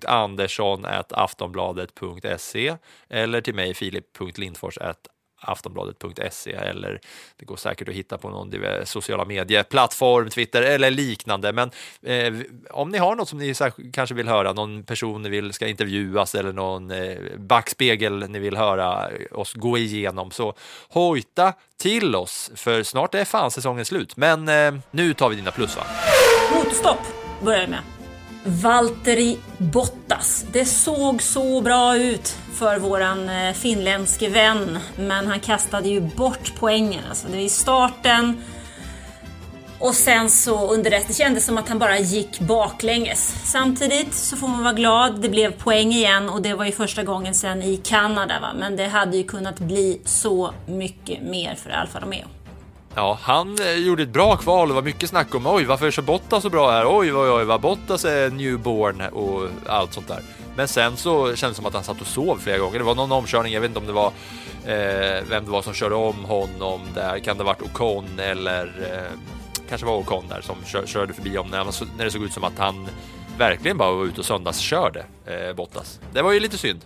.andersson 0.06 0.86
aftonbladet.se 1.10 2.76
eller 3.10 3.42
till 3.42 3.56
mig 3.56 3.74
filip.lindfors 3.74 4.78
aftonbladet.se 5.40 6.52
eller 6.52 7.02
det 7.38 7.46
går 7.46 7.56
säkert 7.56 7.90
att 7.90 7.96
hitta 7.96 8.18
på 8.18 8.30
någon 8.30 8.52
sociala 8.86 9.26
medieplattform, 9.26 10.30
Twitter 10.30 10.62
eller 10.62 10.92
liknande. 10.92 11.54
Men 11.54 11.72
eh, 12.04 12.34
om 12.72 12.90
ni 12.90 12.98
har 12.98 13.16
något 13.16 13.30
som 13.30 13.40
ni 13.40 13.54
kanske 13.94 14.16
vill 14.16 14.28
höra, 14.28 14.54
någon 14.54 14.84
person 14.84 15.22
ni 15.22 15.30
vill 15.30 15.54
ska 15.54 15.68
intervjuas 15.68 16.36
eller 16.36 16.54
någon 16.54 16.92
eh, 16.92 17.18
backspegel 17.38 18.30
ni 18.30 18.40
vill 18.40 18.58
höra 18.58 19.10
oss 19.32 19.54
gå 19.54 19.78
igenom 19.78 20.32
så 20.32 20.54
hojta 20.90 21.54
till 21.78 22.16
oss 22.16 22.52
för 22.56 22.84
snart 22.84 23.16
är 23.16 23.26
fan 23.26 23.52
säsongen 23.52 23.86
slut. 23.86 24.18
Men 24.18 24.48
eh, 24.48 24.82
nu 24.92 25.14
tar 25.14 25.30
vi 25.30 25.36
dina 25.36 25.52
plus 25.52 25.78
va? 25.78 25.84
Motorstopp 26.56 27.00
börjar 27.42 27.60
jag 27.60 27.70
med. 27.70 27.82
Valtteri 28.44 29.38
Bottas. 29.58 30.46
Det 30.52 30.66
såg 30.66 31.22
så 31.22 31.62
bra 31.62 31.98
ut 31.98 32.38
för 32.58 32.80
våran 32.80 33.30
eh, 33.30 33.54
finländske 33.54 34.30
vän, 34.30 34.80
men 34.96 35.28
han 35.28 35.40
kastade 35.40 35.90
ju 35.90 36.02
bort 36.02 36.54
poängen. 36.60 37.04
Alltså 37.10 37.28
det 37.28 37.38
är 37.38 37.42
i 37.42 37.50
starten 37.50 38.44
och 39.80 39.94
sen 39.94 40.30
så 40.30 40.74
under 40.74 40.92
resten 40.92 41.16
kändes 41.16 41.44
det 41.44 41.48
som 41.48 41.58
att 41.58 41.70
han 41.70 41.80
bara 41.80 42.00
gick 42.00 42.40
baklänges. 42.40 43.36
Samtidigt 43.44 44.14
så 44.14 44.38
får 44.38 44.48
man 44.48 44.64
vara 44.64 44.74
glad, 44.74 45.22
det 45.22 45.30
blev 45.30 45.52
poäng 45.52 45.92
igen 45.92 46.30
och 46.30 46.42
det 46.42 46.54
var 46.54 46.66
ju 46.66 46.72
första 46.72 47.04
gången 47.04 47.34
sen 47.34 47.64
i 47.64 47.78
Kanada 47.78 48.40
va? 48.42 48.48
men 48.60 48.76
det 48.76 48.88
hade 48.88 49.18
ju 49.18 49.24
kunnat 49.24 49.60
bli 49.60 50.02
så 50.06 50.54
mycket 50.66 51.22
mer 51.24 51.56
för 51.56 51.70
Alfa 51.70 52.00
Romeo. 52.00 52.26
Ja, 52.96 53.20
han 53.22 53.60
eh, 53.60 53.74
gjorde 53.74 54.04
ett 54.04 54.10
bra 54.10 54.36
kval 54.36 54.70
och 54.70 54.76
var 54.76 54.82
mycket 54.82 55.10
snack 55.10 55.36
om 55.36 55.48
oj, 55.48 55.66
varför 55.66 55.86
är 55.86 56.02
Bottas 56.02 56.44
så 56.44 56.50
bra 56.50 56.72
här? 56.72 56.86
Oj, 56.88 57.14
oj, 57.14 57.30
oj, 57.30 57.46
vad 57.46 57.62
Bottas 57.62 58.06
är 58.06 58.30
newborn 58.30 59.02
och 59.02 59.50
allt 59.68 59.94
sånt 59.94 60.08
där. 60.08 60.22
Men 60.58 60.68
sen 60.68 60.98
så 60.98 61.36
kändes 61.36 61.58
det 61.58 61.62
som 61.62 61.66
att 61.66 61.74
han 61.74 61.84
satt 61.84 62.02
och 62.02 62.08
sov 62.08 62.38
flera 62.38 62.58
gånger. 62.58 62.80
Det 62.80 62.86
var 62.86 62.96
någon 62.96 63.12
omkörning, 63.12 63.54
jag 63.54 63.62
vet 63.62 63.70
inte 63.70 63.80
om 63.80 63.86
det 63.86 63.94
var 63.94 64.12
eh, 64.66 65.24
vem 65.30 65.46
det 65.46 65.52
var 65.52 65.62
som 65.62 65.74
körde 65.74 65.96
om 65.96 66.26
honom 66.26 66.82
där. 66.94 67.20
Kan 67.20 67.38
det 67.38 67.44
ha 67.44 67.54
varit 67.54 67.62
Ocon 67.62 68.20
eller 68.20 68.66
eh, 68.66 69.20
kanske 69.70 69.88
var 69.88 69.98
Ocon 69.98 70.28
där 70.30 70.42
som 70.42 70.56
kör, 70.66 70.86
körde 70.86 71.14
förbi 71.14 71.38
om 71.38 71.48
när, 71.48 71.58
han, 71.58 71.74
när 71.98 72.06
det 72.06 72.12
såg 72.12 72.24
ut 72.24 72.34
som 72.34 72.44
att 72.44 72.58
han 72.58 72.88
verkligen 73.38 73.78
bara 73.78 73.92
var 73.92 74.06
ute 74.06 74.20
och 74.20 74.26
söndagskörde 74.26 75.06
eh, 75.26 75.56
Bottas. 75.56 76.00
Det 76.14 76.22
var 76.22 76.32
ju 76.32 76.40
lite 76.40 76.58
synd. 76.58 76.86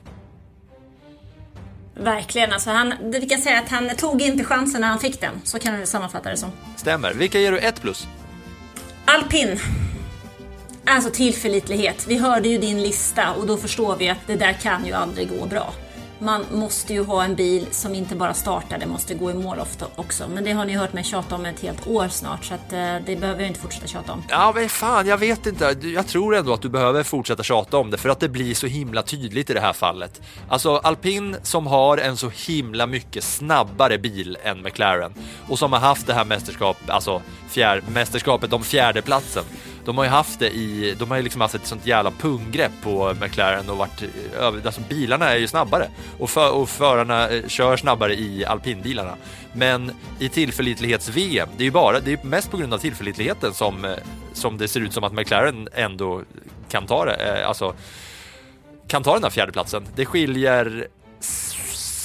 Verkligen, 1.95 2.53
alltså 2.53 2.69
han, 2.69 2.93
vi 3.01 3.29
kan 3.29 3.41
säga 3.41 3.59
att 3.59 3.69
han 3.69 3.95
tog 3.95 4.21
inte 4.21 4.43
chansen 4.43 4.81
när 4.81 4.87
han 4.87 4.99
fick 4.99 5.21
den. 5.21 5.41
Så 5.43 5.59
kan 5.59 5.79
vi 5.79 5.85
sammanfatta 5.85 6.29
det 6.29 6.37
som. 6.37 6.49
Stämmer. 6.75 7.13
Vilka 7.13 7.39
ger 7.39 7.51
du 7.51 7.59
ett 7.59 7.81
plus? 7.81 8.07
Alpin. 9.05 9.59
Alltså 10.85 11.09
tillförlitlighet. 11.09 12.05
Vi 12.07 12.17
hörde 12.17 12.49
ju 12.49 12.57
din 12.57 12.81
lista 12.81 13.33
och 13.33 13.47
då 13.47 13.57
förstår 13.57 13.95
vi 13.95 14.09
att 14.09 14.27
det 14.27 14.35
där 14.35 14.53
kan 14.53 14.85
ju 14.85 14.93
aldrig 14.93 15.29
gå 15.29 15.45
bra. 15.45 15.73
Man 16.23 16.45
måste 16.51 16.93
ju 16.93 17.03
ha 17.03 17.23
en 17.23 17.35
bil 17.35 17.67
som 17.71 17.95
inte 17.95 18.15
bara 18.15 18.33
startar, 18.33 18.77
det 18.77 18.85
måste 18.85 19.13
gå 19.13 19.31
i 19.31 19.33
mål 19.33 19.59
ofta 19.59 19.85
också. 19.95 20.27
Men 20.33 20.43
det 20.43 20.51
har 20.51 20.65
ni 20.65 20.73
hört 20.73 20.93
mig 20.93 21.03
tjata 21.03 21.35
om 21.35 21.45
ett 21.45 21.59
helt 21.59 21.87
år 21.87 22.07
snart 22.07 22.45
så 22.45 22.53
att 22.53 22.73
eh, 22.73 22.95
det 23.05 23.15
behöver 23.15 23.41
jag 23.41 23.47
inte 23.47 23.59
fortsätta 23.59 23.87
tjata 23.87 24.13
om. 24.13 24.23
Ja, 24.29 24.51
men 24.55 24.69
fan, 24.69 25.07
jag 25.07 25.17
vet 25.17 25.45
inte. 25.45 25.75
Jag 25.81 26.07
tror 26.07 26.35
ändå 26.35 26.53
att 26.53 26.61
du 26.61 26.69
behöver 26.69 27.03
fortsätta 27.03 27.43
tjata 27.43 27.77
om 27.77 27.91
det 27.91 27.97
för 27.97 28.09
att 28.09 28.19
det 28.19 28.29
blir 28.29 28.53
så 28.53 28.67
himla 28.67 29.03
tydligt 29.03 29.49
i 29.49 29.53
det 29.53 29.59
här 29.59 29.73
fallet. 29.73 30.21
Alltså 30.49 30.75
alpin 30.75 31.35
som 31.43 31.67
har 31.67 31.97
en 31.97 32.17
så 32.17 32.31
himla 32.47 32.87
mycket 32.87 33.23
snabbare 33.23 33.97
bil 33.97 34.37
än 34.43 34.61
McLaren 34.61 35.13
och 35.49 35.59
som 35.59 35.73
har 35.73 35.79
haft 35.79 36.07
det 36.07 36.13
här 36.13 36.25
mästerskap, 36.25 36.77
alltså 36.87 37.21
fjär, 37.49 37.83
mästerskapet 37.93 38.53
om 38.53 38.63
fjärdeplatsen. 38.63 39.43
De 39.85 39.97
har 39.97 40.05
ju 40.05 40.09
haft 40.09 40.39
det 40.39 40.49
i, 40.49 40.95
de 40.99 41.09
har 41.09 41.17
ju 41.17 41.23
liksom 41.23 41.41
haft 41.41 41.55
ett 41.55 41.65
sånt 41.65 41.85
jävla 41.85 42.11
punggrepp 42.11 42.71
på 42.83 43.13
McLaren 43.21 43.69
och 43.69 43.77
varit 43.77 44.03
alltså 44.65 44.81
bilarna 44.89 45.29
är 45.29 45.37
ju 45.37 45.47
snabbare 45.47 45.89
och, 46.19 46.29
för, 46.29 46.51
och 46.51 46.69
förarna 46.69 47.29
eh, 47.29 47.47
kör 47.47 47.77
snabbare 47.77 48.15
i 48.15 48.45
alpinbilarna. 48.45 49.15
Men 49.53 49.91
i 50.19 50.29
tillförlitlighets-VM, 50.29 51.49
det 51.57 51.63
är 51.63 51.65
ju 51.65 51.71
bara, 51.71 51.99
det 51.99 52.13
är 52.13 52.23
mest 52.23 52.51
på 52.51 52.57
grund 52.57 52.73
av 52.73 52.77
tillförlitligheten 52.77 53.53
som, 53.53 53.85
eh, 53.85 53.91
som 54.33 54.57
det 54.57 54.67
ser 54.67 54.79
ut 54.79 54.93
som 54.93 55.03
att 55.03 55.13
McLaren 55.13 55.67
ändå 55.73 56.21
kan 56.69 56.87
ta 56.87 57.05
det, 57.05 57.13
eh, 57.13 57.47
alltså 57.47 57.73
kan 58.87 59.03
ta 59.03 59.13
den 59.13 59.23
här 59.23 59.29
fjärdeplatsen. 59.29 59.83
Det 59.95 60.05
skiljer 60.05 60.87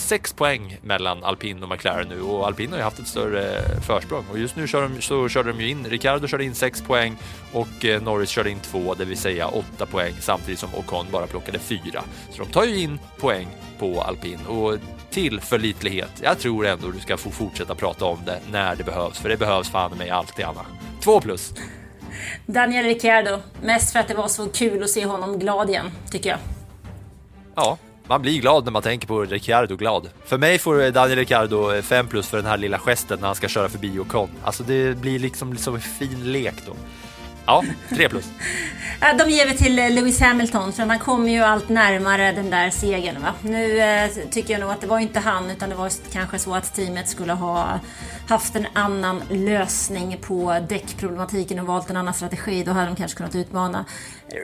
sex 0.07 0.33
poäng 0.33 0.79
mellan 0.83 1.25
alpin 1.25 1.63
och 1.63 1.69
McLaren 1.69 2.09
nu 2.09 2.21
och 2.21 2.47
alpin 2.47 2.71
har 2.71 2.79
ju 2.79 2.85
haft 2.85 2.99
ett 2.99 3.07
större 3.07 3.63
försprång 3.87 4.25
och 4.31 4.39
just 4.39 4.57
nu 4.57 4.67
kör 4.67 4.83
de, 4.83 5.03
så 5.03 5.29
körde 5.29 5.53
de 5.53 5.61
ju 5.61 5.69
in, 5.69 5.85
Ricardo 5.85 6.27
körde 6.27 6.45
in 6.45 6.55
sex 6.55 6.83
poäng 6.83 7.17
och 7.53 7.85
eh, 7.85 8.03
Norris 8.03 8.29
körde 8.29 8.51
in 8.51 8.61
två, 8.61 8.95
det 8.95 9.05
vill 9.05 9.19
säga 9.19 9.49
åtta 9.49 9.87
poäng 9.87 10.15
samtidigt 10.21 10.59
som 10.59 10.75
Ocon 10.75 11.07
bara 11.11 11.27
plockade 11.27 11.59
fyra. 11.59 12.05
Så 12.31 12.43
de 12.43 12.53
tar 12.53 12.65
ju 12.65 12.81
in 12.81 12.99
poäng 13.19 13.49
på 13.79 14.03
alpin 14.03 14.39
och 14.47 14.79
tillförlitlighet. 15.11 16.13
Jag 16.23 16.39
tror 16.39 16.67
ändå 16.67 16.91
du 16.91 17.01
ska 17.01 17.17
få 17.17 17.31
fortsätta 17.31 17.75
prata 17.75 18.05
om 18.05 18.19
det 18.27 18.41
när 18.51 18.77
det 18.77 18.85
behövs, 18.85 19.19
för 19.19 19.29
det 19.29 19.37
behövs 19.37 19.71
fan 19.71 19.99
mig 19.99 20.11
alltid 20.11 20.45
Anna. 20.45 20.67
Två 21.01 21.21
plus. 21.21 21.55
Daniel 22.47 22.85
Ricciardo, 22.85 23.39
mest 23.63 23.93
för 23.93 24.01
att 24.01 24.09
det 24.09 24.15
var 24.15 24.29
så 24.29 24.49
kul 24.49 24.83
att 24.83 24.91
se 24.91 25.05
honom 25.05 25.39
glad 25.39 25.71
igen, 25.71 25.91
tycker 26.11 26.31
jag. 26.31 26.39
Ja, 27.55 27.79
man 28.09 28.23
blir 28.23 28.41
glad 28.41 28.65
när 28.65 28.73
man 28.73 28.83
tänker 28.83 29.07
på 29.07 29.21
Ricciardo 29.21 29.77
glad. 29.77 30.09
För 30.25 30.39
mig 30.39 30.59
får 30.59 30.91
Daniel 30.91 31.19
Ricciardo 31.19 31.73
eh, 31.73 31.83
5 31.83 32.07
plus 32.07 32.29
för 32.29 32.37
den 32.37 32.47
här 32.47 32.59
lilla 32.59 32.79
gesten 32.79 33.19
när 33.21 33.27
han 33.27 33.37
ska 33.37 33.49
köra 33.49 33.69
förbi 33.69 33.99
Ocon. 33.99 34.29
Alltså 34.45 34.63
det 34.63 34.99
blir 34.99 35.19
liksom, 35.19 35.53
liksom 35.53 35.75
en 35.75 35.81
fin 35.81 36.33
lek 36.33 36.55
då. 36.67 36.73
Ja, 37.47 37.65
tre 37.89 38.09
plus. 38.09 38.25
De 39.19 39.31
ger 39.31 39.47
vi 39.47 39.57
till 39.57 39.79
eh, 39.79 39.91
Lewis 39.91 40.21
Hamilton 40.21 40.73
för 40.73 40.87
han 40.87 40.99
kommer 40.99 41.31
ju 41.31 41.41
allt 41.41 41.69
närmare 41.69 42.33
den 42.33 42.51
där 42.51 42.71
segern. 42.71 43.23
Va? 43.23 43.35
Nu 43.43 43.79
eh, 43.79 44.11
tycker 44.31 44.53
jag 44.53 44.61
nog 44.61 44.71
att 44.71 44.81
det 44.81 44.87
var 44.87 44.99
inte 44.99 45.21
han 45.21 45.51
utan 45.51 45.69
det 45.69 45.75
var 45.75 45.93
kanske 46.13 46.39
så 46.39 46.55
att 46.55 46.75
teamet 46.75 47.09
skulle 47.09 47.33
ha 47.33 47.81
haft 48.29 48.57
en 48.57 48.67
annan 48.73 49.23
lösning 49.31 50.19
på 50.23 50.59
däckproblematiken 50.69 51.59
och 51.59 51.67
valt 51.67 51.91
en 51.91 51.97
annan 51.97 52.15
strategi. 52.15 52.65
Då 52.65 52.73
hade 52.73 52.87
de 52.87 52.97
kanske 52.97 53.17
kunnat 53.17 53.35
utmana 53.35 53.85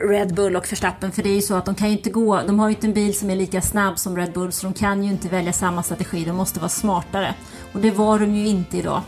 Red 0.09 0.35
Bull 0.35 0.55
och 0.55 0.71
Verstappen. 0.71 1.11
För 1.11 1.23
det 1.23 1.29
är 1.29 1.35
ju 1.35 1.41
så 1.41 1.55
att 1.55 1.65
de 1.65 1.75
kan 1.75 1.87
ju 1.87 1.97
inte 1.97 2.09
gå, 2.09 2.41
de 2.41 2.59
har 2.59 2.69
ju 2.69 2.75
inte 2.75 2.87
en 2.87 2.93
bil 2.93 3.17
som 3.17 3.29
är 3.29 3.35
lika 3.35 3.61
snabb 3.61 3.99
som 3.99 4.17
Red 4.17 4.33
Bull 4.33 4.51
så 4.51 4.67
de 4.67 4.73
kan 4.73 5.03
ju 5.03 5.09
inte 5.09 5.27
välja 5.27 5.53
samma 5.53 5.83
strategi. 5.83 6.25
De 6.25 6.35
måste 6.35 6.59
vara 6.59 6.69
smartare. 6.69 7.33
Och 7.73 7.79
det 7.79 7.91
var 7.91 8.19
de 8.19 8.35
ju 8.35 8.47
inte 8.47 8.77
idag. 8.77 9.01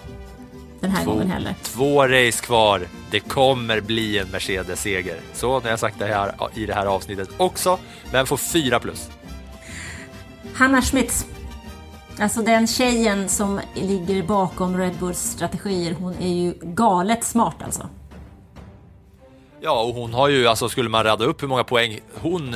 Den 0.86 0.96
här 0.96 1.06
gången 1.06 1.32
heller. 1.32 1.56
Två 1.64 2.08
race 2.08 2.46
kvar. 2.46 2.88
Det 3.12 3.20
kommer 3.20 3.82
bli 3.82 4.18
en 4.18 4.28
Mercedes-seger. 4.28 5.18
Så 5.34 5.48
nu 5.60 5.64
har 5.64 5.70
jag 5.70 5.80
sagt 5.80 6.00
det 6.00 6.06
här 6.06 6.36
i 6.54 6.66
det 6.66 6.74
här 6.74 6.86
avsnittet 6.86 7.30
också, 7.38 7.80
men 8.12 8.26
får 8.26 8.38
4 8.38 8.80
plus. 8.80 9.10
Hanna 10.54 10.82
Schmitz. 10.82 11.26
Alltså 12.20 12.42
den 12.42 12.68
tjejen 12.68 13.30
som 13.30 13.62
ligger 13.76 14.24
bakom 14.24 14.78
Red 14.78 14.94
Bulls 15.00 15.20
strategier, 15.20 15.96
hon 16.00 16.14
är 16.20 16.34
ju 16.34 16.54
galet 16.62 17.24
smart 17.24 17.56
alltså. 17.64 17.90
Ja, 19.62 19.84
och 19.84 19.96
hon 19.96 20.14
har 20.14 20.30
ju, 20.30 20.48
alltså 20.48 20.70
skulle 20.70 20.90
man 20.90 21.04
rada 21.04 21.26
upp 21.26 21.44
hur 21.44 21.48
många 21.48 21.64
poäng 21.64 22.00
hon 22.22 22.56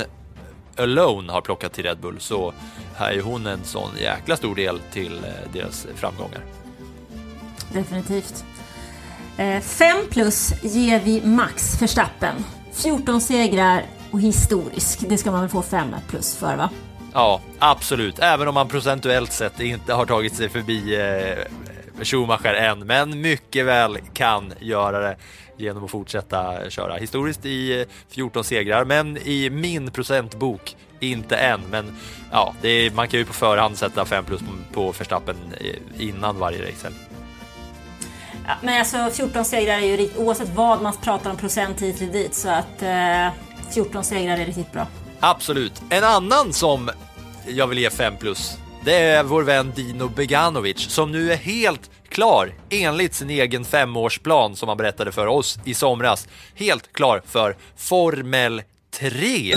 alone 0.76 1.32
har 1.32 1.40
plockat 1.40 1.72
till 1.72 1.84
Red 1.84 1.98
Bull 1.98 2.20
så 2.20 2.52
är 2.96 3.12
ju 3.12 3.22
hon 3.22 3.46
en 3.46 3.64
sån 3.64 3.90
jäkla 4.00 4.36
stor 4.36 4.54
del 4.54 4.80
till 4.92 5.18
eh, 5.18 5.52
deras 5.52 5.86
framgångar. 5.94 6.40
Definitivt. 7.72 8.44
Eh, 9.36 9.60
fem 9.60 9.96
plus 10.10 10.52
ger 10.62 11.00
vi 11.00 11.22
Max 11.24 11.82
Verstappen. 11.82 12.34
14 12.72 13.20
segrar 13.20 13.82
och 14.10 14.20
historisk. 14.20 15.08
Det 15.08 15.18
ska 15.18 15.30
man 15.30 15.40
väl 15.40 15.50
få 15.50 15.62
fem 15.62 15.94
plus 16.08 16.36
för 16.36 16.56
va? 16.56 16.70
Ja, 17.12 17.40
absolut. 17.58 18.18
Även 18.18 18.48
om 18.48 18.54
man 18.54 18.68
procentuellt 18.68 19.32
sett 19.32 19.60
inte 19.60 19.92
har 19.92 20.06
tagit 20.06 20.34
sig 20.34 20.48
förbi 20.48 20.96
eh, 20.96 22.04
Schumacher 22.04 22.54
än, 22.54 22.86
men 22.86 23.20
mycket 23.20 23.66
väl 23.66 23.98
kan 24.14 24.52
göra 24.60 25.00
det 25.00 25.16
genom 25.56 25.84
att 25.84 25.90
fortsätta 25.90 26.70
köra. 26.70 26.96
Historiskt 26.96 27.46
i 27.46 27.80
eh, 27.80 27.86
14 28.08 28.44
segrar, 28.44 28.84
men 28.84 29.16
i 29.16 29.50
min 29.50 29.90
procentbok 29.90 30.76
inte 31.00 31.36
än. 31.36 31.60
Men 31.70 31.96
ja, 32.32 32.54
det 32.60 32.68
är, 32.68 32.90
man 32.90 33.08
kan 33.08 33.20
ju 33.20 33.26
på 33.26 33.32
förhand 33.32 33.78
sätta 33.78 34.04
5 34.04 34.24
plus 34.24 34.40
på, 34.40 34.46
på 34.72 34.92
Verstappen 34.98 35.36
eh, 35.60 36.06
innan 36.08 36.38
varje 36.38 36.70
race. 36.70 36.90
Ja, 38.50 38.56
men 38.62 38.78
alltså 38.78 39.10
14 39.12 39.44
segrar 39.44 39.74
är 39.74 39.86
ju 39.86 39.96
riktigt, 39.96 40.18
oavsett 40.18 40.48
vad 40.48 40.82
man 40.82 40.92
pratar 41.02 41.30
om 41.30 41.36
procent 41.36 41.82
hit 41.82 42.00
eller 42.00 42.12
dit, 42.12 42.34
så 42.34 42.48
att 42.48 42.82
eh, 42.82 43.28
14 43.74 44.04
segrar 44.04 44.38
är 44.38 44.46
riktigt 44.46 44.72
bra. 44.72 44.86
Absolut. 45.20 45.82
En 45.90 46.04
annan 46.04 46.52
som 46.52 46.90
jag 47.46 47.66
vill 47.66 47.78
ge 47.78 47.90
5 47.90 48.16
plus, 48.16 48.58
det 48.84 48.96
är 48.96 49.22
vår 49.22 49.42
vän 49.42 49.72
Dino 49.76 50.08
Beganovic 50.08 50.78
som 50.78 51.12
nu 51.12 51.32
är 51.32 51.36
helt 51.36 51.90
klar 52.08 52.52
enligt 52.70 53.14
sin 53.14 53.30
egen 53.30 53.64
femårsplan 53.64 54.56
som 54.56 54.68
han 54.68 54.78
berättade 54.78 55.12
för 55.12 55.26
oss 55.26 55.58
i 55.64 55.74
somras. 55.74 56.28
Helt 56.54 56.92
klar 56.92 57.22
för 57.26 57.56
Formel 57.76 58.62
3. 58.90 59.54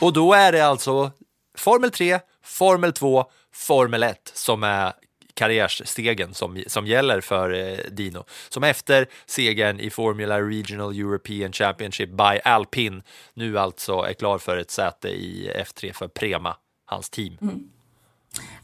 Och 0.00 0.12
då 0.12 0.32
är 0.32 0.52
det 0.52 0.60
alltså 0.60 1.10
Formel 1.58 1.90
3, 1.90 2.20
Formel 2.42 2.92
2, 2.92 3.24
Formel 3.52 4.02
1 4.02 4.30
som 4.34 4.62
är 4.62 4.92
karriärstegen 5.34 6.34
som, 6.34 6.62
som 6.66 6.86
gäller 6.86 7.20
för 7.20 7.52
eh, 7.52 7.78
Dino. 7.90 8.24
Som 8.48 8.64
efter 8.64 9.06
segern 9.26 9.80
i 9.80 9.90
Formula 9.90 10.40
Regional 10.40 10.98
European 10.98 11.52
Championship 11.52 12.10
by 12.10 12.40
Alpin 12.44 13.02
nu 13.34 13.58
alltså 13.58 13.92
är 13.92 14.12
klar 14.12 14.38
för 14.38 14.56
ett 14.56 14.70
säte 14.70 15.08
i 15.08 15.50
F3 15.56 15.92
för 15.92 16.08
Prema, 16.08 16.56
hans 16.86 17.10
team. 17.10 17.38
Mm. 17.42 17.70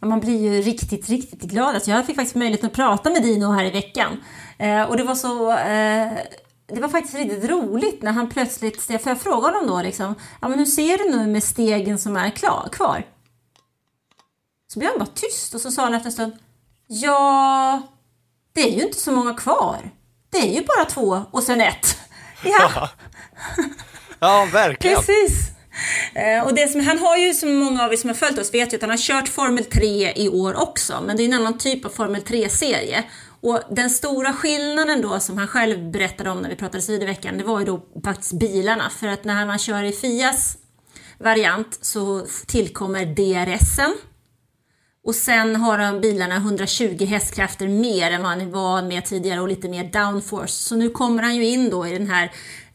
Ja, 0.01 0.07
man 0.07 0.21
blir 0.21 0.53
ju 0.53 0.63
riktigt, 0.63 1.09
riktigt 1.09 1.43
glad. 1.43 1.75
Alltså 1.75 1.91
jag 1.91 2.07
fick 2.07 2.17
faktiskt 2.17 2.37
möjlighet 2.37 2.65
att 2.65 2.73
prata 2.73 3.11
med 3.11 3.23
Dino 3.23 3.53
här 3.53 3.65
i 3.65 3.71
veckan. 3.71 4.25
Eh, 4.59 4.83
och 4.83 4.97
det 4.97 5.05
var 5.05 5.15
så... 5.15 5.53
Eh, 5.53 6.13
det 6.67 6.81
var 6.81 6.89
faktiskt 6.89 7.15
riktigt 7.15 7.51
roligt 7.51 8.03
när 8.03 8.13
han 8.13 8.29
plötsligt... 8.29 8.83
För 8.83 9.09
jag 9.11 9.21
frågade 9.21 9.57
honom 9.57 9.77
då 9.77 9.83
liksom, 9.83 10.15
ja 10.41 10.49
men 10.49 10.59
hur 10.59 10.67
ser 10.67 10.99
du 10.99 11.17
nu 11.17 11.27
med 11.27 11.45
stegen 11.45 11.99
som 11.99 12.17
är 12.17 12.31
klar, 12.31 12.69
kvar? 12.73 13.07
Så 14.73 14.79
blev 14.79 14.91
han 14.91 14.99
bara 14.99 15.15
tyst 15.15 15.55
och 15.55 15.61
så 15.61 15.71
sa 15.71 15.83
han 15.83 15.95
efter 15.95 16.07
en 16.07 16.13
stund, 16.13 16.33
Ja, 16.87 17.83
det 18.53 18.61
är 18.61 18.71
ju 18.71 18.83
inte 18.83 19.01
så 19.01 19.13
många 19.13 19.35
kvar. 19.35 19.91
Det 20.31 20.39
är 20.39 20.53
ju 20.55 20.65
bara 20.65 20.85
två 20.85 21.23
och 21.31 21.43
sen 21.43 21.61
ett. 21.61 21.99
Ja, 22.47 22.89
ja 24.19 24.49
verkligen. 24.53 24.97
Precis. 24.97 25.51
Eh, 26.15 26.47
och 26.47 26.55
det 26.55 26.69
som, 26.69 26.81
han 26.81 26.99
har 26.99 27.17
ju, 27.17 27.35
som 27.35 27.55
många 27.55 27.85
av 27.85 27.93
er 27.93 27.97
som 27.97 28.11
har 28.11 28.15
följt 28.15 28.39
oss 28.39 28.55
vet 28.55 28.73
ju 28.73 28.77
att 28.77 28.83
han 28.83 28.91
har 28.91 28.97
kört 28.97 29.29
Formel 29.29 29.65
3 29.65 30.13
i 30.17 30.29
år 30.29 30.63
också, 30.63 31.03
men 31.07 31.17
det 31.17 31.23
är 31.23 31.25
en 31.25 31.33
annan 31.33 31.59
typ 31.59 31.85
av 31.85 31.89
Formel 31.89 32.23
3-serie. 32.23 33.05
Och 33.45 33.63
den 33.71 33.91
stora 33.91 34.33
skillnaden 34.33 35.01
då 35.01 35.21
som 35.21 35.39
han 35.39 35.49
själv 35.49 35.91
berättade 35.91 36.31
om 36.31 36.39
när 36.39 36.49
vi 36.49 36.57
pratade 36.57 36.85
vid 36.89 37.03
i 37.03 37.07
veckan, 37.07 37.39
det 37.39 37.45
var 37.45 37.61
ju 37.61 37.67
då 37.67 37.81
faktiskt 38.05 38.33
bilarna. 38.33 38.91
För 38.91 39.07
att 39.07 39.25
när 39.25 39.47
man 39.47 39.59
kör 39.59 39.83
i 39.83 39.93
Fias 39.93 40.57
variant 41.19 41.79
så 41.81 42.27
tillkommer 42.47 43.07
DRSen, 43.07 43.95
och 45.07 45.15
sen 45.15 45.57
har 45.57 45.79
de 45.79 46.01
bilarna 46.01 46.37
120 46.37 47.05
hästkrafter 47.05 47.69
mer 47.69 48.11
än 48.11 48.23
vad 48.23 48.31
han 48.31 48.51
var 48.51 48.83
med 48.83 49.05
tidigare 49.05 49.41
och 49.41 49.49
lite 49.49 49.69
mer 49.69 49.85
downforce. 49.85 50.53
Så 50.53 50.77
nu 50.77 50.91
kommer 50.91 51.23
han 51.23 51.37
ju 51.37 51.47
in 51.47 51.71
då 51.71 51.87
i 51.87 51.99
den 51.99 52.11
här 52.11 52.33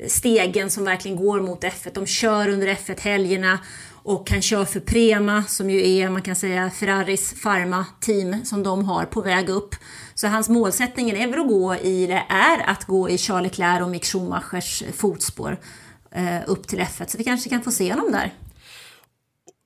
stegen 0.08 0.70
som 0.70 0.86
verkligen 0.86 1.18
går 1.18 1.42
mot 1.42 1.64
F1. 1.64 1.92
De 1.94 2.06
kör 2.06 2.50
under 2.50 2.68
F1-helgerna 2.68 3.60
och 4.04 4.30
han 4.32 4.42
kör 4.42 4.66
för 4.66 4.80
Prema 4.80 5.44
som 5.44 5.70
ju 5.70 5.90
är, 5.90 6.10
man 6.10 6.22
kan 6.22 6.36
säga, 6.36 6.70
Ferraris 6.70 7.34
Pharma-team 7.44 8.46
som 8.46 8.64
de 8.64 8.86
har 8.86 9.06
på 9.06 9.22
väg 9.22 9.50
upp. 9.50 9.76
Så 10.16 10.28
hans 10.28 10.50
målsättning 10.50 11.10
är 11.10 11.28
väl 11.28 11.40
att 11.40 11.48
gå 11.48 11.76
i, 11.76 12.08
det 12.08 12.24
är 12.30 12.70
att 12.70 12.86
gå 12.86 13.10
i 13.10 13.18
Charles 13.18 13.52
Leclerc 13.52 13.82
och 13.82 13.90
Mick 13.90 14.06
Schumachers 14.06 14.84
fotspår 14.94 15.60
eh, 16.12 16.40
upp 16.48 16.68
till 16.68 16.80
F1. 16.80 17.08
Så 17.08 17.18
vi 17.18 17.24
kanske 17.24 17.50
kan 17.50 17.62
få 17.62 17.72
se 17.72 17.94
honom 17.94 18.12
där 18.12 18.34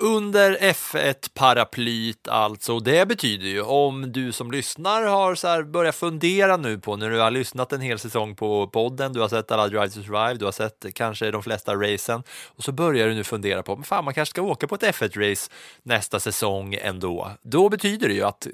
under 0.04 0.58
F1-paraplyt 0.58 2.28
alltså. 2.28 2.80
Det 2.80 3.08
betyder 3.08 3.48
ju 3.48 3.62
om 3.62 4.12
du 4.12 4.32
som 4.32 4.52
lyssnar 4.52 5.04
har 5.04 5.36
så 5.36 5.48
här 5.48 5.64
börjat 5.64 5.96
fundera 5.96 6.58
nu 6.58 6.80
på 6.80 6.96
när 6.96 7.10
du 7.10 7.20
har 7.20 7.32
lyssnat 7.32 7.74
en 7.74 7.82
hel 7.82 8.00
säsong 8.00 8.36
på 8.36 8.68
podden, 8.68 9.14
du 9.14 9.20
har 9.20 9.28
sett 9.28 9.52
alla 9.52 9.68
Drive 9.68 9.90
to 9.90 10.04
Survive, 10.04 10.34
du 10.34 10.46
har 10.46 10.52
sett 10.52 10.86
kanske 10.94 11.32
de 11.32 11.44
flesta 11.44 11.76
racen 11.76 12.24
och 12.46 12.64
så 12.64 12.72
börjar 12.72 13.08
du 13.08 13.14
nu 13.14 13.24
fundera 13.24 13.64
på, 13.64 13.76
men 13.76 13.84
fan 13.84 14.06
man 14.06 14.14
kanske 14.14 14.30
ska 14.30 14.42
åka 14.42 14.68
på 14.68 14.76
ett 14.76 14.84
F1-race 14.84 15.52
nästa 15.84 16.20
säsong 16.20 16.74
ändå. 16.82 17.32
Då 17.42 17.70
betyder 17.70 18.08
det 18.08 18.14
ju 18.14 18.24
att 18.24 18.46
eh, 18.46 18.52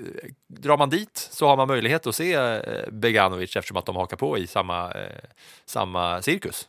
drar 0.47 0.78
man 0.78 0.89
dit 0.89 1.30
så 1.32 1.47
har 1.47 1.58
man 1.58 1.68
möjlighet 1.68 2.08
att 2.08 2.16
se 2.16 2.34
eh, 2.34 2.62
Beganovic 2.91 3.56
eftersom 3.56 3.78
att 3.78 3.86
de 3.86 3.95
hakar 3.95 4.18
på 4.18 4.38
i 4.38 4.47
samma, 4.47 4.91
eh, 4.91 5.24
samma 5.66 6.22
cirkus. 6.22 6.68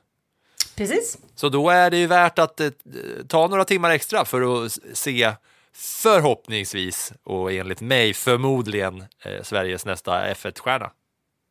Precis. 0.76 1.18
Så 1.34 1.48
då 1.48 1.70
är 1.70 1.90
det 1.90 1.96
ju 1.96 2.06
värt 2.06 2.38
att 2.38 2.60
eh, 2.60 2.70
ta 3.28 3.46
några 3.46 3.64
timmar 3.64 3.90
extra 3.90 4.24
för 4.24 4.64
att 4.64 4.78
se 4.92 5.32
förhoppningsvis 5.74 7.12
och 7.24 7.52
enligt 7.52 7.80
mig 7.80 8.14
förmodligen 8.14 9.00
eh, 9.00 9.42
Sveriges 9.42 9.84
nästa 9.84 10.34
F1-stjärna, 10.34 10.90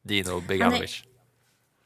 Dino 0.03 0.41
Beganovic. 0.47 1.03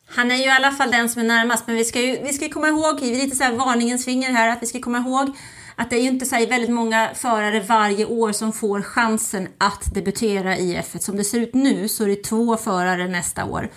Han 0.05 0.31
är 0.31 0.35
ju 0.35 0.43
i 0.43 0.49
alla 0.49 0.71
fall 0.71 0.91
den 0.91 1.09
som 1.09 1.21
är 1.21 1.25
närmast, 1.25 1.67
men 1.67 1.75
vi 1.75 1.85
ska 1.85 2.01
ju 2.01 2.19
vi 2.23 2.33
ska 2.33 2.49
komma 2.49 2.67
ihåg, 2.67 2.99
vi 3.01 3.11
är 3.11 3.23
lite 3.23 3.35
så 3.35 3.43
här 3.43 3.53
varningens 3.53 4.05
finger 4.05 4.31
här, 4.31 4.49
att 4.49 4.61
vi 4.61 4.67
ska 4.67 4.79
komma 4.81 4.97
ihåg 4.97 5.35
att 5.75 5.89
det 5.89 5.95
är 5.95 6.01
ju 6.01 6.07
inte 6.07 6.25
så 6.25 6.35
väldigt 6.35 6.69
många 6.69 7.09
förare 7.15 7.59
varje 7.59 8.05
år 8.05 8.31
som 8.31 8.53
får 8.53 8.81
chansen 8.81 9.47
att 9.57 9.93
debutera 9.93 10.57
i 10.57 10.77
F1. 10.77 10.99
Som 10.99 11.17
det 11.17 11.23
ser 11.23 11.39
ut 11.39 11.53
nu 11.53 11.87
så 11.87 12.03
är 12.03 12.07
det 12.07 12.23
två 12.23 12.57
förare 12.57 13.07
nästa 13.07 13.45
år. 13.45 13.71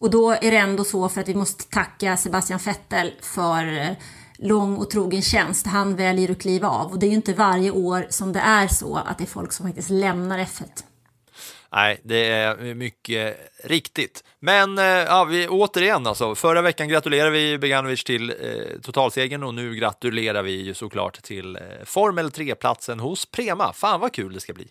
Och 0.00 0.10
då 0.10 0.30
är 0.30 0.50
det 0.50 0.56
ändå 0.56 0.84
så 0.84 1.08
för 1.08 1.20
att 1.20 1.28
vi 1.28 1.34
måste 1.34 1.64
tacka 1.64 2.16
Sebastian 2.16 2.60
Vettel 2.64 3.12
för 3.22 3.78
eh, 3.78 3.90
lång 4.38 4.76
och 4.76 4.90
trogen 4.90 5.22
tjänst. 5.22 5.66
Han 5.66 5.96
väljer 5.96 6.30
att 6.30 6.40
kliva 6.40 6.68
av 6.68 6.92
och 6.92 6.98
det 6.98 7.06
är 7.06 7.08
ju 7.08 7.14
inte 7.14 7.32
varje 7.32 7.70
år 7.70 8.06
som 8.08 8.32
det 8.32 8.40
är 8.40 8.68
så 8.68 8.96
att 8.96 9.18
det 9.18 9.24
är 9.24 9.28
folk 9.28 9.52
som 9.52 9.66
faktiskt 9.66 9.90
lämnar 9.90 10.38
F1. 10.38 10.64
Nej, 11.72 12.00
det 12.02 12.26
är 12.26 12.74
mycket 12.74 13.36
riktigt. 13.64 14.24
Men 14.40 14.78
eh, 14.78 14.84
ja, 14.84 15.24
vi, 15.24 15.48
återigen 15.48 16.06
alltså, 16.06 16.34
förra 16.34 16.62
veckan 16.62 16.88
gratulerade 16.88 17.30
vi 17.30 17.58
Beganovic 17.58 18.04
till 18.04 18.30
eh, 18.30 18.80
totalsegern 18.82 19.42
och 19.42 19.54
nu 19.54 19.74
gratulerar 19.74 20.42
vi 20.42 20.62
ju 20.62 20.74
såklart 20.74 21.22
till 21.22 21.56
eh, 21.56 21.62
Formel 21.84 22.28
3-platsen 22.28 23.00
hos 23.00 23.26
Prema. 23.26 23.72
Fan 23.72 24.00
vad 24.00 24.12
kul 24.12 24.32
det 24.32 24.40
ska 24.40 24.52
bli. 24.52 24.68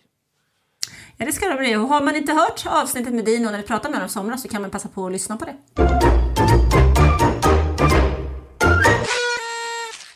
Ja, 1.16 1.26
det 1.26 1.32
ska 1.32 1.48
det 1.48 1.56
bli. 1.56 1.76
Och 1.76 1.88
har 1.88 2.00
man 2.00 2.16
inte 2.16 2.32
hört 2.32 2.66
avsnittet 2.66 3.14
med 3.14 3.24
Dino 3.24 3.50
när 3.50 3.58
vi 3.58 3.64
pratade 3.64 3.90
med 3.90 3.98
honom 3.98 4.06
i 4.06 4.12
somras 4.12 4.42
så 4.42 4.48
kan 4.48 4.62
man 4.62 4.70
passa 4.70 4.88
på 4.88 5.06
att 5.06 5.12
lyssna 5.12 5.36
på 5.36 5.44
det. 5.44 5.56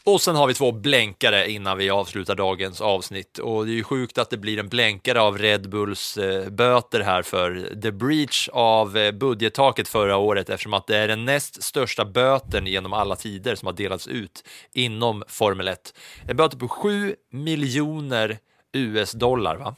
Och 0.05 0.21
sen 0.21 0.37
har 0.37 0.47
vi 0.47 0.55
två 0.55 0.73
blänkare 0.73 1.51
innan 1.51 1.79
vi 1.79 1.91
avslutar 1.91 2.35
dagens 2.35 2.81
avsnitt. 2.81 3.39
Och 3.39 3.67
det 3.67 3.73
är 3.73 3.75
ju 3.75 3.85
sjukt 3.85 4.19
att 4.19 4.31
det 4.31 4.37
blir 4.37 4.59
en 4.59 4.69
blänkare 4.69 5.21
av 5.21 5.39
Red 5.39 5.71
Bulls 5.71 6.17
eh, 6.17 6.51
böter 6.51 7.01
här 7.01 7.23
för 7.23 7.81
the 7.83 7.93
breach 7.93 8.49
av 8.53 8.97
eh, 8.97 9.13
budgettaket 9.13 9.89
förra 9.89 10.17
året 10.17 10.51
eftersom 10.51 10.75
att 10.75 10.87
det 10.87 10.97
är 10.97 11.09
den 11.09 11.25
näst 11.25 11.63
största 11.63 12.05
böten 12.05 12.67
genom 12.67 12.93
alla 12.93 13.17
tider 13.17 13.55
som 13.55 13.67
har 13.67 13.73
delats 13.73 14.09
ut 14.09 14.45
inom 14.73 15.23
Formel 15.29 15.69
1. 15.69 15.95
En 16.29 16.37
böter 16.37 16.59
på 16.59 16.69
7 16.69 17.15
miljoner 17.33 18.39
US-dollar. 18.73 19.57
va? 19.57 19.75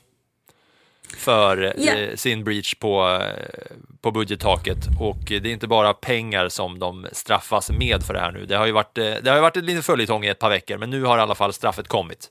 För 1.16 1.80
yeah. 1.80 2.16
sin 2.16 2.44
breach 2.44 2.74
på, 2.74 3.20
eh, 3.22 3.76
på 4.00 4.10
budgettaket 4.10 4.78
och 5.00 5.18
det 5.26 5.36
är 5.36 5.46
inte 5.46 5.66
bara 5.66 5.94
pengar 5.94 6.48
som 6.48 6.78
de 6.78 7.06
straffas 7.12 7.70
med 7.70 8.02
för 8.02 8.14
det 8.14 8.20
här 8.20 8.32
nu. 8.32 8.46
Det 8.46 8.56
har 8.56 8.66
ju 8.66 8.72
varit, 8.72 8.98
eh, 8.98 9.04
det 9.22 9.30
har 9.30 9.40
varit 9.40 9.56
en 9.56 9.66
liten 9.66 9.82
följetong 9.82 10.24
i 10.24 10.28
ett 10.28 10.38
par 10.38 10.50
veckor, 10.50 10.78
men 10.78 10.90
nu 10.90 11.04
har 11.04 11.18
i 11.18 11.20
alla 11.20 11.34
fall 11.34 11.52
straffet 11.52 11.88
kommit. 11.88 12.30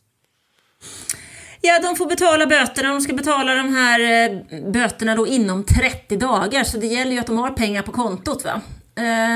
Ja, 1.62 1.80
de 1.80 1.96
får 1.96 2.06
betala 2.06 2.46
böterna. 2.46 2.90
De 2.90 3.02
ska 3.02 3.14
betala 3.14 3.56
de 3.56 3.76
här 3.76 4.00
eh, 4.00 4.62
böterna 4.72 5.16
då 5.16 5.28
inom 5.28 5.64
30 5.64 6.18
dagar, 6.18 6.64
så 6.64 6.78
det 6.78 6.88
gäller 6.88 7.12
ju 7.12 7.20
att 7.20 7.28
de 7.28 7.38
har 7.38 7.50
pengar 7.50 7.82
på 7.82 7.92
kontot. 7.92 8.46
va? 8.46 8.62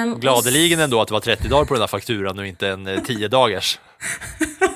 Um, 0.03 0.19
Gladeligen 0.19 0.79
ändå 0.79 1.01
att 1.01 1.07
det 1.07 1.13
var 1.13 1.21
30 1.21 1.47
dagar 1.47 1.65
på 1.65 1.73
den 1.73 1.81
här 1.81 1.87
fakturan 1.87 2.39
och 2.39 2.47
inte 2.47 2.69
en 2.69 3.03
10 3.05 3.27
dagars. 3.27 3.79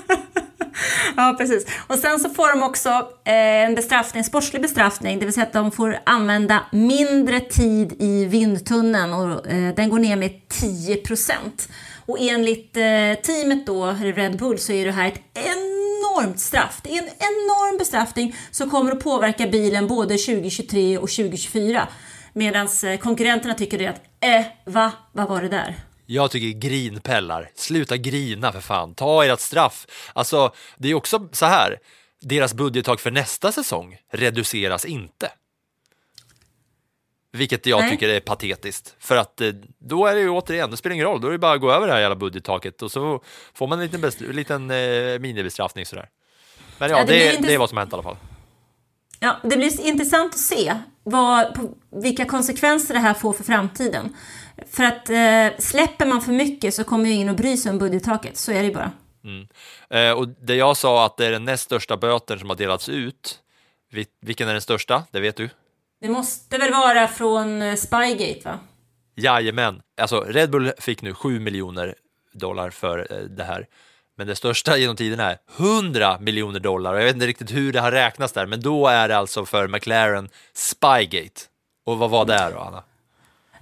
ja, 1.17 1.35
precis. 1.37 1.65
Och 1.87 1.97
sen 1.97 2.19
så 2.19 2.29
får 2.29 2.49
de 2.49 2.63
också 2.63 2.89
eh, 3.25 3.33
en 3.65 3.75
bestraffning, 3.75 4.23
sportslig 4.23 4.61
bestraffning, 4.61 5.19
det 5.19 5.25
vill 5.25 5.33
säga 5.33 5.45
att 5.45 5.53
de 5.53 5.71
får 5.71 5.99
använda 6.03 6.63
mindre 6.71 7.39
tid 7.39 7.95
i 7.99 8.25
vindtunneln 8.25 9.13
och 9.13 9.47
eh, 9.47 9.75
den 9.75 9.89
går 9.89 9.99
ner 9.99 10.15
med 10.15 10.47
10 10.47 10.95
procent. 10.95 11.69
Och 12.05 12.17
enligt 12.19 12.77
eh, 12.77 13.21
teamet 13.23 13.65
då, 13.65 13.85
Red 13.85 14.37
Bull, 14.37 14.59
så 14.59 14.71
är 14.71 14.85
det 14.85 14.91
här 14.91 15.07
ett 15.07 15.21
enormt 15.33 16.39
straff. 16.39 16.79
Det 16.83 16.89
är 16.89 16.97
en 16.97 17.09
enorm 17.09 17.77
bestraffning 17.77 18.35
som 18.51 18.69
kommer 18.69 18.91
att 18.91 19.03
påverka 19.03 19.47
bilen 19.47 19.87
både 19.87 20.17
2023 20.17 20.97
och 20.97 21.09
2024. 21.09 21.87
Medan 22.33 22.67
konkurrenterna 22.99 23.53
tycker 23.53 23.77
det 23.77 23.87
att, 23.87 24.01
eh, 24.19 24.45
va, 24.65 24.91
vad 25.11 25.29
var 25.29 25.41
det 25.41 25.49
där? 25.49 25.75
Jag 26.11 26.31
tycker 26.31 26.59
grinpellar, 26.59 27.51
sluta 27.55 27.97
grina 27.97 28.51
för 28.51 28.61
fan, 28.61 28.95
ta 28.95 29.25
ert 29.25 29.39
straff. 29.39 29.87
Alltså, 30.13 30.51
det 30.77 30.89
är 30.89 30.93
också 30.93 31.29
så 31.31 31.45
här, 31.45 31.79
deras 32.21 32.53
budgettak 32.53 32.99
för 32.99 33.11
nästa 33.11 33.51
säsong 33.51 33.97
reduceras 34.11 34.85
inte. 34.85 35.31
Vilket 37.31 37.65
jag 37.65 37.79
Nej. 37.81 37.89
tycker 37.91 38.09
är 38.09 38.19
patetiskt. 38.19 38.95
För 38.99 39.15
att 39.15 39.41
eh, 39.41 39.49
då 39.79 40.05
är 40.05 40.15
det 40.15 40.21
ju 40.21 40.29
återigen, 40.29 40.71
det 40.71 40.77
spelar 40.77 40.93
ingen 40.93 41.05
roll, 41.05 41.21
då 41.21 41.27
är 41.27 41.31
det 41.31 41.37
bara 41.37 41.53
att 41.53 41.61
gå 41.61 41.71
över 41.71 41.87
det 41.87 41.93
här 41.93 41.99
jävla 41.99 42.15
budgettaket 42.15 42.81
och 42.81 42.91
så 42.91 43.23
får 43.53 43.67
man 43.67 43.79
en 43.81 43.87
liten, 43.89 44.11
liten 44.35 44.71
eh, 44.71 45.19
minibestraffning 45.19 45.85
sådär. 45.85 46.09
Men 46.77 46.91
ja, 46.91 46.97
Ja, 46.99 47.05
det 47.05 47.13
det, 47.13 47.31
inte- 47.35 47.47
det 47.47 47.53
är 47.53 47.57
vad 47.57 47.69
som 47.69 47.77
har 47.77 47.81
hänt 47.83 47.93
i 47.93 47.95
alla 47.95 48.03
fall. 48.03 48.17
Ja, 49.19 49.37
det 49.43 49.57
blir 49.57 49.81
intressant 49.81 50.33
att 50.33 50.39
se 50.39 50.75
vad, 51.03 51.53
på, 51.55 51.73
vilka 52.01 52.25
konsekvenser 52.25 52.93
det 52.93 52.99
här 52.99 53.13
får 53.13 53.33
för 53.33 53.43
framtiden. 53.43 54.15
För 54.71 54.83
att 54.83 55.09
eh, 55.09 55.59
släpper 55.59 56.05
man 56.05 56.21
för 56.21 56.31
mycket 56.31 56.73
så 56.73 56.83
kommer 56.83 57.05
ju 57.05 57.11
ingen 57.11 57.29
att 57.29 57.37
bry 57.37 57.57
sig 57.57 57.71
om 57.71 57.77
budgettaket, 57.77 58.37
så 58.37 58.51
är 58.51 58.59
det 58.59 58.67
ju 58.67 58.73
bara. 58.73 58.91
Eh, 59.89 60.11
och 60.11 60.27
det 60.27 60.55
jag 60.55 60.77
sa 60.77 61.05
att 61.05 61.17
det 61.17 61.25
är 61.25 61.31
den 61.31 61.45
näst 61.45 61.63
största 61.63 61.97
böten 61.97 62.39
som 62.39 62.49
har 62.49 62.57
delats 62.57 62.89
ut, 62.89 63.39
vil- 63.93 64.05
vilken 64.21 64.47
är 64.49 64.53
den 64.53 64.61
största? 64.61 65.03
Det 65.11 65.19
vet 65.19 65.35
du? 65.35 65.49
Det 66.01 66.09
måste 66.09 66.57
väl 66.57 66.71
vara 66.71 67.07
från 67.07 67.61
eh, 67.61 67.75
Spygate 67.75 68.39
va? 68.43 68.59
Jajamän, 69.15 69.81
alltså 70.01 70.19
Red 70.21 70.49
Bull 70.49 70.71
fick 70.79 71.01
nu 71.01 71.13
7 71.13 71.39
miljoner 71.39 71.95
dollar 72.33 72.69
för 72.69 73.07
eh, 73.11 73.17
det 73.17 73.43
här. 73.43 73.67
Men 74.17 74.27
det 74.27 74.35
största 74.35 74.77
genom 74.77 74.95
tiden 74.95 75.19
är 75.19 75.37
100 75.57 76.17
miljoner 76.19 76.59
dollar 76.59 76.95
jag 76.95 77.03
vet 77.03 77.13
inte 77.15 77.27
riktigt 77.27 77.51
hur 77.51 77.73
det 77.73 77.79
har 77.79 77.91
räknats 77.91 78.33
där, 78.33 78.45
men 78.45 78.61
då 78.61 78.87
är 78.87 79.07
det 79.07 79.17
alltså 79.17 79.45
för 79.45 79.67
McLaren 79.67 80.29
Spygate. 80.53 81.41
Och 81.85 81.97
vad 81.97 82.09
var 82.09 82.25
det 82.25 82.51
då, 82.53 82.59
Anna? 82.59 82.83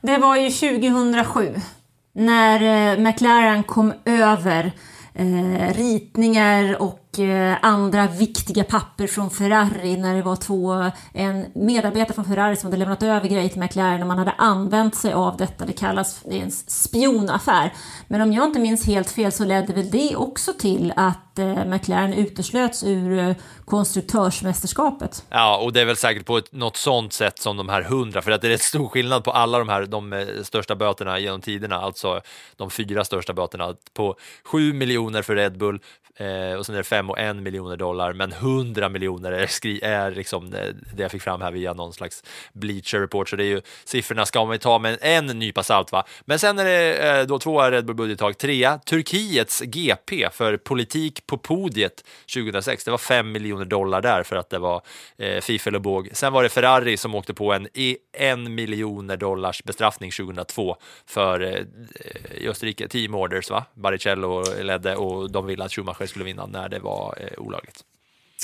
Det 0.02 0.18
var 0.18 0.36
ju 0.38 0.50
2007 0.50 1.56
när 2.14 2.92
eh, 2.92 3.00
McLaren 3.00 3.64
kom 3.64 3.94
över 4.06 4.72
eh, 5.14 5.74
ritningar 5.74 6.82
och 6.82 7.07
Eh, 7.20 7.58
andra 7.62 8.08
viktiga 8.08 8.64
papper 8.64 9.08
från 9.08 9.30
Ferrari 9.30 9.98
när 9.98 10.16
det 10.16 10.22
var 10.22 10.36
två, 10.36 10.92
en 11.14 11.46
medarbetare 11.56 12.14
från 12.14 12.26
Ferrari 12.26 12.56
som 12.56 12.68
hade 12.68 12.78
lämnat 12.78 13.04
över 13.04 13.28
grejer 13.28 13.50
till 13.50 13.60
McLaren 13.60 14.02
och 14.02 14.08
man 14.08 14.18
hade 14.18 14.32
använt 14.32 14.96
sig 14.96 15.14
av 15.14 15.38
detta. 15.38 15.66
Det 15.66 15.74
kallas 15.74 16.22
det 16.26 16.40
är 16.40 16.44
en 16.44 16.52
spionaffär. 16.52 17.74
Men 18.08 18.22
om 18.22 18.34
jag 18.34 18.46
inte 18.46 18.60
minns 18.60 18.88
helt 18.88 19.12
fel 19.12 19.32
så 19.32 19.46
ledde 19.46 19.74
väl 19.74 19.90
det 19.90 20.16
också 20.16 20.54
till 20.54 20.94
att 20.96 21.40
eh, 21.40 21.66
McLaren 21.66 22.14
uteslöts 22.14 22.84
ur 22.84 23.20
eh, 23.20 23.36
konstruktörsmästerskapet. 23.66 25.26
Ja, 25.30 25.58
och 25.58 25.74
det 25.74 25.82
är 25.82 25.86
väl 25.86 25.98
säkert 25.98 26.26
på 26.26 26.38
ett, 26.38 26.52
något 26.52 26.78
sånt 26.78 27.14
sätt 27.14 27.40
som 27.40 27.58
de 27.58 27.70
här 27.70 27.82
100, 27.82 28.22
för 28.22 28.32
att 28.32 28.42
det 28.42 28.48
är 28.48 28.52
rätt 28.52 28.62
stor 28.62 28.88
skillnad 28.88 29.24
på 29.24 29.32
alla 29.32 29.60
de 29.60 29.70
här 29.70 29.86
de 29.86 30.26
största 30.44 30.76
böterna 30.76 31.20
genom 31.20 31.42
tiderna, 31.42 31.76
alltså 31.76 32.22
de 32.56 32.70
fyra 32.70 33.06
största 33.06 33.34
böterna 33.34 33.76
på 33.94 34.16
7 34.44 34.74
miljoner 34.74 35.22
för 35.22 35.36
Red 35.36 35.58
Bull 35.58 35.80
eh, 36.16 36.60
och 36.60 36.66
sen 36.66 36.76
är 36.76 36.80
det 36.80 36.84
5 36.84 37.07
och 37.10 37.20
1 37.20 37.36
miljoner 37.36 37.78
dollar, 37.78 38.14
men 38.14 38.32
100 38.32 38.90
miljoner 38.90 39.32
är, 39.32 39.48
skri- 39.48 39.80
är 39.84 40.12
liksom 40.12 40.46
eh, 40.54 40.60
det, 40.96 41.02
jag 41.04 41.12
fick 41.12 41.22
fram 41.22 41.42
här 41.42 41.52
via 41.52 41.74
någon 41.74 41.94
slags 41.94 42.24
Bleacher 42.54 43.00
Report, 43.00 43.30
så 43.30 43.36
det 43.36 43.44
är 43.44 43.48
ju 43.48 43.62
siffrorna 43.86 44.26
ska 44.26 44.46
man 44.46 44.54
ju 44.54 44.58
ta 44.60 44.80
med 44.80 44.98
en 45.02 45.26
nypa 45.26 45.64
salt 45.64 45.92
va. 45.92 46.06
Men 46.26 46.40
sen 46.40 46.60
är 46.60 46.66
det 46.66 47.10
eh, 47.20 47.26
då 47.28 47.40
två 47.40 47.62
Red 47.62 47.86
Bull 47.86 47.96
budgettag, 47.96 48.38
trea 48.38 48.78
Turkiets 48.78 49.62
GP 49.62 50.30
för 50.32 50.58
politik 50.58 51.28
på 51.28 51.38
podiet 51.38 52.04
2006, 52.34 52.84
det 52.84 52.92
var 52.92 52.98
5 52.98 53.32
miljoner 53.32 53.66
dollar 53.66 54.02
där 54.02 54.24
för 54.24 54.36
att 54.36 54.50
det 54.50 54.60
var 54.60 54.82
eh, 55.18 55.42
fiffel 55.42 55.76
och 55.76 55.82
båg. 55.82 56.10
Sen 56.14 56.34
var 56.34 56.44
det 56.44 56.50
Ferrari 56.50 56.98
som 56.98 57.16
åkte 57.16 57.34
på 57.34 57.54
en 57.54 57.68
e, 57.74 57.96
en 58.18 58.56
miljoner 58.56 59.18
dollars 59.18 59.64
bestraffning 59.64 60.12
2002 60.12 60.76
för 61.06 61.42
eh, 61.42 61.62
i 62.42 62.48
Österrike, 62.48 62.88
team 62.88 63.16
orders 63.16 63.50
va, 63.50 63.66
Baricello 63.74 64.44
ledde 64.62 64.96
och 64.96 65.32
de 65.32 65.46
ville 65.46 65.64
att 65.64 65.74
Schumacher 65.74 66.06
skulle 66.06 66.26
vinna 66.26 66.46
när 66.46 66.70
det 66.70 66.80
var 66.80 66.97
eh, 67.18 67.40
olagligt. 67.40 67.84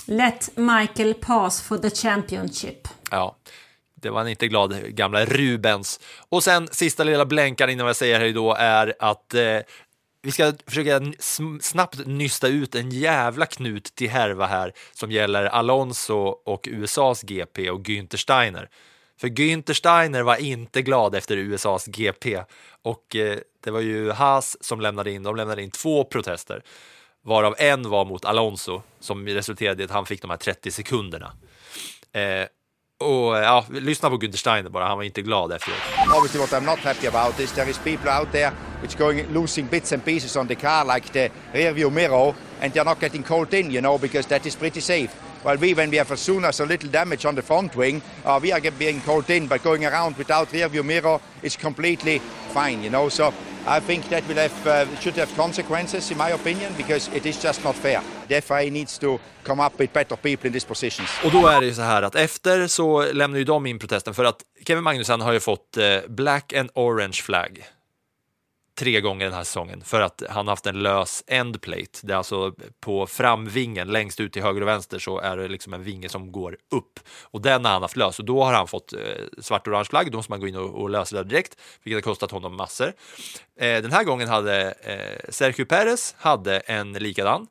Let 0.05 0.49
Michael 0.55 1.13
pass 1.13 1.61
for 1.61 1.77
the 1.77 1.89
championship. 1.89 2.87
Ja, 3.11 3.35
det 3.95 4.09
var 4.09 4.21
en 4.21 4.27
inte 4.27 4.47
glad 4.47 4.95
gamla 4.95 5.25
Rubens. 5.25 5.99
Och 6.29 6.43
sen 6.43 6.67
sista 6.71 7.03
lilla 7.03 7.25
blänkan 7.25 7.69
innan 7.69 7.87
jag 7.87 7.95
säger 7.95 8.19
hej 8.19 8.33
då 8.33 8.53
är 8.53 8.93
att 8.99 9.33
eh, 9.33 9.59
vi 10.21 10.31
ska 10.31 10.53
försöka 10.67 11.01
snabbt 11.61 12.05
nysta 12.05 12.47
ut 12.47 12.75
en 12.75 12.89
jävla 12.89 13.45
knut 13.45 13.95
till 13.95 14.09
härva 14.09 14.45
här 14.45 14.73
som 14.93 15.11
gäller 15.11 15.45
Alonso 15.45 16.15
och 16.45 16.67
USAs 16.71 17.21
GP 17.21 17.69
och 17.69 17.81
Günther 17.81 18.17
Steiner. 18.17 18.69
För 19.19 19.27
Günther 19.27 19.73
Steiner 19.73 20.21
var 20.21 20.35
inte 20.35 20.81
glad 20.81 21.15
efter 21.15 21.37
USAs 21.37 21.85
GP 21.85 22.43
och 22.81 23.15
eh, 23.15 23.37
det 23.63 23.71
var 23.71 23.79
ju 23.79 24.11
Haas 24.11 24.57
som 24.61 24.81
lämnade 24.81 25.11
in, 25.11 25.23
de 25.23 25.35
lämnade 25.35 25.63
in 25.63 25.71
två 25.71 26.03
protester 26.03 26.63
varav 27.23 27.55
en 27.57 27.89
var 27.89 28.05
mot 28.05 28.25
Alonso 28.25 28.81
som 28.99 29.27
resulterade 29.27 29.83
i 29.83 29.85
att 29.85 29.91
han 29.91 30.05
fick 30.05 30.21
de 30.21 30.29
här 30.29 30.37
30 30.37 30.71
sekunderna. 30.71 31.31
Eh, 32.13 32.47
och 32.97 33.37
eh, 33.37 33.43
ja, 33.43 33.65
lyssna 33.69 34.09
på 34.09 34.17
Günther 34.17 34.37
Steiner 34.37 34.69
bara, 34.69 34.85
han 34.87 34.97
var 34.97 35.03
inte 35.03 35.21
glad 35.21 35.51
efteråt. 35.51 35.77
Obviously, 36.15 36.39
what 36.39 36.51
I'm 36.51 36.65
not 36.65 36.79
happy 36.79 37.07
about 37.07 37.39
is 37.39 37.51
there 37.51 37.69
is 37.69 37.77
people 37.77 38.11
out 38.19 38.31
there 38.31 38.51
which 38.81 38.97
going 38.97 39.25
losing 39.33 39.67
bits 39.67 39.93
and 39.93 40.05
pieces 40.05 40.35
on 40.35 40.47
the 40.47 40.55
car, 40.55 40.95
like 40.95 41.09
the 41.13 41.29
rear 41.53 41.73
view 41.73 41.89
mirror, 41.89 42.33
and 42.61 42.73
they're 42.73 42.85
not 42.85 42.99
getting 43.01 43.23
called 43.23 43.53
in, 43.53 43.71
you 43.71 43.81
know, 43.81 43.97
because 43.97 44.27
that 44.27 44.45
is 44.45 44.55
pretty 44.55 44.81
safe. 44.81 45.09
Well 45.43 45.57
we, 45.57 45.73
when 45.73 45.89
we 45.89 45.97
have 45.97 46.13
as 46.13 46.21
soon 46.21 46.45
as 46.45 46.59
a 46.59 46.65
little 46.65 46.89
damage 46.89 47.25
on 47.25 47.35
the 47.35 47.41
front 47.41 47.75
wing, 47.75 48.01
uh, 48.25 48.39
we 48.41 48.53
are 48.53 48.71
being 48.71 49.01
called 49.01 49.29
in, 49.29 49.47
but 49.47 49.63
going 49.63 49.85
around 49.85 50.17
without 50.17 50.53
rear 50.53 50.69
view 50.69 50.83
mirror 50.83 51.19
is 51.41 51.57
completely 51.57 52.21
fine, 52.53 52.83
you 52.83 52.89
know. 52.89 53.09
So 53.09 53.33
i 53.67 53.79
think 53.79 54.09
that 54.09 54.27
will 54.27 54.37
have 54.37 54.83
uh, 54.83 54.99
should 54.99 55.17
have 55.17 55.35
consequences, 55.35 56.11
in 56.11 56.17
my 56.17 56.31
opinion, 56.31 56.73
because 56.77 57.17
it 57.17 57.25
is 57.25 57.43
just 57.43 57.63
not 57.63 57.75
fair. 57.75 58.01
The 58.27 58.41
FIA 58.41 58.71
needs 58.71 58.97
to 58.99 59.19
come 59.43 59.65
up 59.65 59.79
with 59.79 59.93
better 59.93 60.15
people 60.15 60.47
in 60.47 60.53
these 60.53 60.67
positions. 60.67 61.09
Och 61.23 61.31
då 61.31 61.47
är 61.47 61.61
det 61.61 61.67
ju 61.67 61.73
så 61.73 61.81
här 61.81 62.01
att 62.01 62.15
efter 62.15 62.67
så 62.67 63.11
lämnar 63.11 63.39
ju 63.39 63.43
de 63.43 63.65
in 63.65 63.79
protesten 63.79 64.13
för 64.13 64.25
att 64.25 64.41
Kevin 64.67 64.83
Magnussen 64.83 65.21
har 65.21 65.33
ju 65.33 65.39
fått 65.39 65.77
eh, 65.77 65.97
black 66.07 66.53
and 66.53 66.69
orange 66.73 67.13
flag 67.23 67.63
tre 68.75 69.01
gånger 69.01 69.25
den 69.25 69.33
här 69.33 69.43
säsongen 69.43 69.81
för 69.81 70.01
att 70.01 70.23
han 70.29 70.47
har 70.47 70.51
haft 70.51 70.65
en 70.65 70.83
lös 70.83 71.23
endplate. 71.27 71.99
Det 72.01 72.13
är 72.13 72.17
alltså 72.17 72.53
på 72.79 73.07
framvingen 73.07 73.87
längst 73.87 74.19
ut 74.19 74.33
till 74.33 74.43
höger 74.43 74.61
och 74.61 74.67
vänster 74.67 74.99
så 74.99 75.19
är 75.19 75.37
det 75.37 75.47
liksom 75.47 75.73
en 75.73 75.83
vinge 75.83 76.09
som 76.09 76.31
går 76.31 76.57
upp 76.71 76.99
och 77.23 77.41
den 77.41 77.65
har 77.65 77.71
han 77.71 77.81
haft 77.81 77.95
lös 77.95 78.19
och 78.19 78.25
då 78.25 78.43
har 78.43 78.53
han 78.53 78.67
fått 78.67 78.93
eh, 78.93 78.99
svart 79.41 79.67
och 79.67 79.73
orange 79.73 79.85
flagg. 79.85 80.11
Då 80.11 80.17
måste 80.17 80.31
man 80.31 80.39
gå 80.39 80.47
in 80.47 80.55
och, 80.55 80.81
och 80.81 80.89
lösa 80.89 81.15
det 81.15 81.23
direkt, 81.23 81.57
vilket 81.83 82.05
har 82.05 82.11
kostat 82.11 82.31
honom 82.31 82.55
massor. 82.55 82.93
Eh, 83.59 83.81
den 83.81 83.91
här 83.91 84.03
gången 84.03 84.27
hade 84.27 84.71
eh, 84.71 85.29
Sergio 85.29 85.65
Perez 85.65 86.15
hade 86.17 86.59
en 86.59 86.93
likadan 86.93 87.47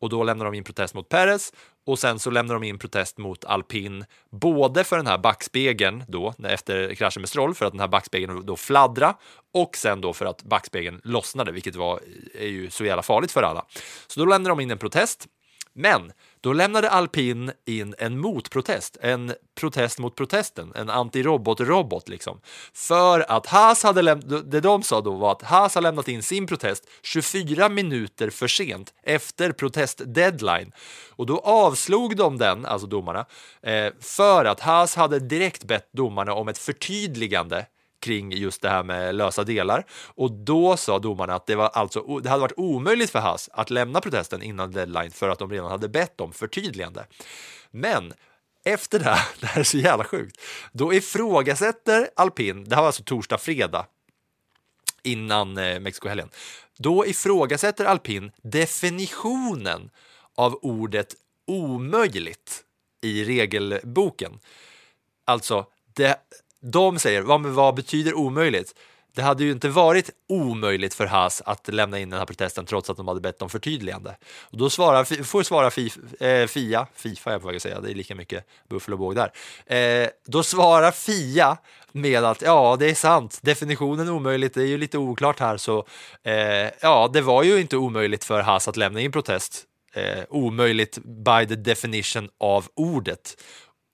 och 0.00 0.08
då 0.08 0.24
lämnar 0.24 0.44
de 0.44 0.54
in 0.54 0.64
protest 0.64 0.94
mot 0.94 1.08
Perez 1.08 1.52
och 1.86 1.98
sen 1.98 2.18
så 2.18 2.30
lämnar 2.30 2.54
de 2.54 2.62
in 2.62 2.78
protest 2.78 3.18
mot 3.18 3.44
Alpin, 3.44 4.04
både 4.30 4.84
för 4.84 4.96
den 4.96 5.06
här 5.06 5.18
backspegeln 5.18 6.04
då 6.08 6.34
efter 6.44 6.94
kraschen 6.94 7.22
med 7.22 7.28
Stroll 7.28 7.54
för 7.54 7.66
att 7.66 7.72
den 7.72 7.80
här 7.80 7.88
backspegeln 7.88 8.46
då 8.46 8.56
fladdra 8.56 9.14
och 9.54 9.76
sen 9.76 10.00
då 10.00 10.12
för 10.12 10.26
att 10.26 10.42
backspegeln 10.42 11.00
lossnade, 11.04 11.52
vilket 11.52 11.76
var 11.76 12.00
är 12.34 12.48
ju 12.48 12.70
så 12.70 12.84
jävla 12.84 13.02
farligt 13.02 13.32
för 13.32 13.42
alla. 13.42 13.64
Så 14.06 14.20
då 14.20 14.26
lämnar 14.26 14.50
de 14.50 14.60
in 14.60 14.70
en 14.70 14.78
protest. 14.78 15.26
Men 15.74 16.12
då 16.42 16.52
lämnade 16.52 16.90
Alpin 16.90 17.52
in 17.66 17.94
en 17.98 18.18
motprotest, 18.18 18.96
en 19.00 19.34
protest 19.54 19.98
mot 19.98 20.14
protesten, 20.16 20.72
en 20.74 20.90
antirobot-robot 20.90 22.08
liksom. 22.08 22.40
För 22.72 23.32
att 23.32 23.46
Haas 23.46 23.82
hade 23.82 24.02
lämnat, 24.02 24.50
det 24.50 24.60
de 24.60 24.82
sa 24.82 25.00
då 25.00 25.12
var 25.12 25.32
att 25.32 25.42
Haas 25.42 25.74
har 25.74 25.82
lämnat 25.82 26.08
in 26.08 26.22
sin 26.22 26.46
protest 26.46 26.88
24 27.02 27.68
minuter 27.68 28.30
för 28.30 28.48
sent 28.48 28.94
efter 29.02 29.52
protest-deadline. 29.52 30.72
Och 31.10 31.26
då 31.26 31.38
avslog 31.38 32.16
de 32.16 32.38
den, 32.38 32.66
alltså 32.66 32.86
domarna, 32.86 33.26
eh, 33.62 33.92
för 34.00 34.44
att 34.44 34.60
Haas 34.60 34.94
hade 34.94 35.18
direkt 35.18 35.64
bett 35.64 35.88
domarna 35.92 36.34
om 36.34 36.48
ett 36.48 36.58
förtydligande 36.58 37.66
kring 38.02 38.32
just 38.32 38.62
det 38.62 38.68
här 38.68 38.82
med 38.82 39.14
lösa 39.14 39.44
delar. 39.44 39.86
Och 40.06 40.32
då 40.32 40.76
sa 40.76 40.98
domarna 40.98 41.34
att 41.34 41.46
det, 41.46 41.54
var 41.54 41.68
alltså, 41.68 42.18
det 42.18 42.28
hade 42.28 42.40
varit 42.40 42.52
omöjligt 42.58 43.10
för 43.10 43.18
Haas 43.18 43.50
att 43.52 43.70
lämna 43.70 44.00
protesten 44.00 44.42
innan 44.42 44.72
deadline 44.72 45.10
för 45.10 45.28
att 45.28 45.38
de 45.38 45.50
redan 45.50 45.70
hade 45.70 45.88
bett 45.88 46.20
om 46.20 46.32
förtydligande. 46.32 47.04
Men 47.70 48.12
efter 48.64 48.98
det 48.98 49.04
här, 49.04 49.26
det 49.40 49.46
här 49.46 49.60
är 49.60 49.64
så 49.64 49.78
jävla 49.78 50.04
sjukt, 50.04 50.40
då 50.72 50.94
ifrågasätter 50.94 52.10
alpin, 52.16 52.64
det 52.64 52.74
här 52.74 52.82
var 52.82 52.86
alltså 52.86 53.02
torsdag, 53.02 53.38
fredag, 53.38 53.86
innan 55.02 55.58
eh, 55.58 55.80
Mexikohelgen, 55.80 56.28
då 56.78 57.06
ifrågasätter 57.06 57.84
alpin 57.84 58.32
definitionen 58.42 59.90
av 60.34 60.58
ordet 60.62 61.14
omöjligt 61.46 62.64
i 63.02 63.24
regelboken. 63.24 64.40
Alltså, 65.24 65.66
det, 65.94 66.16
de 66.62 66.98
säger, 66.98 67.22
vad, 67.22 67.40
men 67.40 67.54
vad 67.54 67.74
betyder 67.74 68.14
omöjligt? 68.14 68.74
Det 69.14 69.22
hade 69.22 69.44
ju 69.44 69.52
inte 69.52 69.68
varit 69.68 70.10
omöjligt 70.28 70.94
för 70.94 71.06
Haas 71.06 71.42
att 71.46 71.68
lämna 71.68 71.98
in 71.98 72.10
den 72.10 72.18
här 72.18 72.26
protesten 72.26 72.66
trots 72.66 72.90
att 72.90 72.96
de 72.96 73.08
hade 73.08 73.20
bett 73.20 73.42
om 73.42 73.50
förtydligande. 73.50 74.16
Och 74.40 74.58
då 74.58 74.70
svarar, 74.70 75.24
får 75.24 75.42
svara 75.42 75.70
FIF, 75.70 75.98
eh, 76.20 76.46
Fia, 76.46 76.86
Fifa 76.94 77.30
är 77.30 77.34
jag 77.34 77.42
på 77.42 77.48
väg 77.48 77.56
att 77.56 77.62
säga, 77.62 77.80
det 77.80 77.90
är 77.90 77.94
lika 77.94 78.14
mycket 78.14 78.46
buffel 78.68 78.92
och 78.92 78.98
båg 78.98 79.14
där. 79.14 79.32
Eh, 79.76 80.08
då 80.26 80.42
svarar 80.42 80.90
Fia 80.90 81.56
med 81.92 82.24
att 82.24 82.42
ja, 82.42 82.76
det 82.78 82.90
är 82.90 82.94
sant, 82.94 83.38
definitionen 83.42 84.08
omöjligt, 84.08 84.54
det 84.54 84.62
är 84.62 84.66
ju 84.66 84.78
lite 84.78 84.98
oklart 84.98 85.40
här 85.40 85.56
så 85.56 85.86
eh, 86.22 86.70
ja, 86.80 87.10
det 87.12 87.20
var 87.20 87.42
ju 87.42 87.60
inte 87.60 87.76
omöjligt 87.76 88.24
för 88.24 88.40
Haas 88.40 88.68
att 88.68 88.76
lämna 88.76 89.00
in 89.00 89.12
protest. 89.12 89.64
Eh, 89.94 90.24
omöjligt 90.28 90.98
by 91.04 91.46
the 91.48 91.56
definition 91.56 92.28
av 92.40 92.68
ordet. 92.74 93.36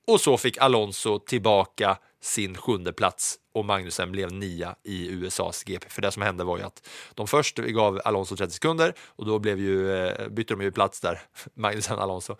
Och 0.06 0.20
så 0.20 0.36
fick 0.36 0.58
Alonso 0.58 1.18
tillbaka 1.18 1.98
sin 2.20 2.56
sjunde 2.56 2.92
plats 2.92 3.38
och 3.54 3.64
Magnusen 3.64 4.12
blev 4.12 4.32
nia 4.32 4.76
i 4.84 5.08
USAs 5.08 5.64
GP. 5.64 5.88
För 5.88 6.02
det 6.02 6.12
som 6.12 6.22
hände 6.22 6.44
var 6.44 6.58
ju 6.58 6.64
att 6.64 6.88
de 7.14 7.26
först 7.26 7.56
gav 7.58 8.00
Alonso 8.04 8.36
30 8.36 8.52
sekunder 8.52 8.94
och 9.00 9.26
då 9.26 9.38
blev 9.38 9.58
ju, 9.58 9.96
eh, 9.96 10.28
bytte 10.28 10.54
de 10.54 10.62
ju 10.62 10.72
plats 10.72 11.00
där, 11.00 11.20
Magnusen 11.54 11.96
och 11.96 12.02
Alonso. 12.02 12.36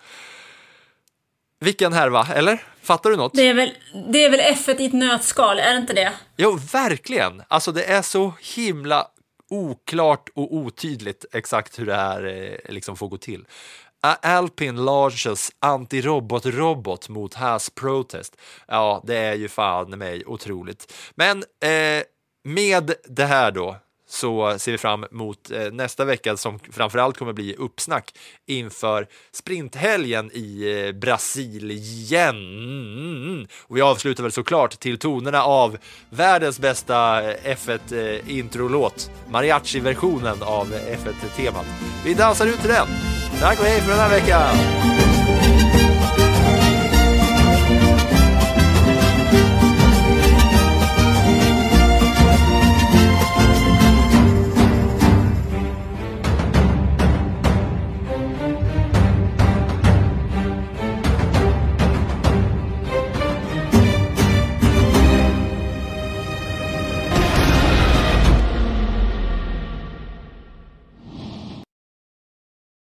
Vilken 1.60 1.92
härva, 1.92 2.26
eller? 2.34 2.62
Fattar 2.82 3.10
du 3.10 3.16
något? 3.16 3.34
Det 3.34 3.48
är, 3.48 3.54
väl, 3.54 3.74
det 4.12 4.24
är 4.24 4.30
väl 4.30 4.40
F1 4.40 4.80
i 4.80 4.86
ett 4.86 4.92
nötskal, 4.92 5.58
är 5.58 5.72
det 5.72 5.78
inte 5.78 5.92
det? 5.92 6.12
Jo, 6.36 6.58
verkligen! 6.72 7.42
Alltså 7.48 7.72
det 7.72 7.84
är 7.84 8.02
så 8.02 8.32
himla 8.56 9.06
oklart 9.50 10.28
och 10.34 10.54
otydligt 10.54 11.24
exakt 11.32 11.78
hur 11.78 11.86
det 11.86 11.94
här 11.94 12.24
eh, 12.24 12.72
liksom 12.72 12.96
får 12.96 13.08
gå 13.08 13.16
till. 13.16 13.44
Alpin 14.00 14.84
launches 14.84 15.50
antirobot-robot 15.60 17.08
mot 17.08 17.34
Has 17.34 17.70
Protest. 17.70 18.36
Ja, 18.66 19.02
det 19.06 19.16
är 19.16 19.34
ju 19.34 19.48
fan 19.48 19.90
mig 19.90 20.24
otroligt. 20.26 20.92
Men 21.14 21.38
eh, 21.38 22.02
med 22.44 22.92
det 23.04 23.24
här 23.24 23.50
då 23.50 23.76
så 24.08 24.58
ser 24.58 24.72
vi 24.72 24.78
fram 24.78 25.04
emot 25.04 25.50
eh, 25.50 25.72
nästa 25.72 26.04
vecka 26.04 26.36
som 26.36 26.58
framförallt 26.72 27.16
kommer 27.16 27.32
bli 27.32 27.54
uppsnack 27.54 28.14
inför 28.46 29.06
sprinthelgen 29.32 30.30
i 30.34 30.82
eh, 30.86 30.92
Brasilien. 30.92 32.36
Och 33.62 33.76
vi 33.76 33.80
avslutar 33.80 34.22
väl 34.22 34.32
såklart 34.32 34.80
till 34.80 34.98
tonerna 34.98 35.42
av 35.42 35.78
världens 36.10 36.58
bästa 36.58 37.22
eh, 37.32 37.56
F1-introlåt, 37.56 39.10
eh, 39.10 39.32
mariachi-versionen 39.32 40.42
av 40.42 40.66
F1-temat. 40.72 41.66
Vi 42.04 42.14
dansar 42.14 42.46
ut 42.46 42.60
till 42.60 42.70
den. 42.70 43.17
Tack 43.40 43.60
och 43.60 43.64
hej 43.64 43.80
för 43.80 43.90
den 43.90 44.00
här 44.00 44.08
veckan! 44.08 45.17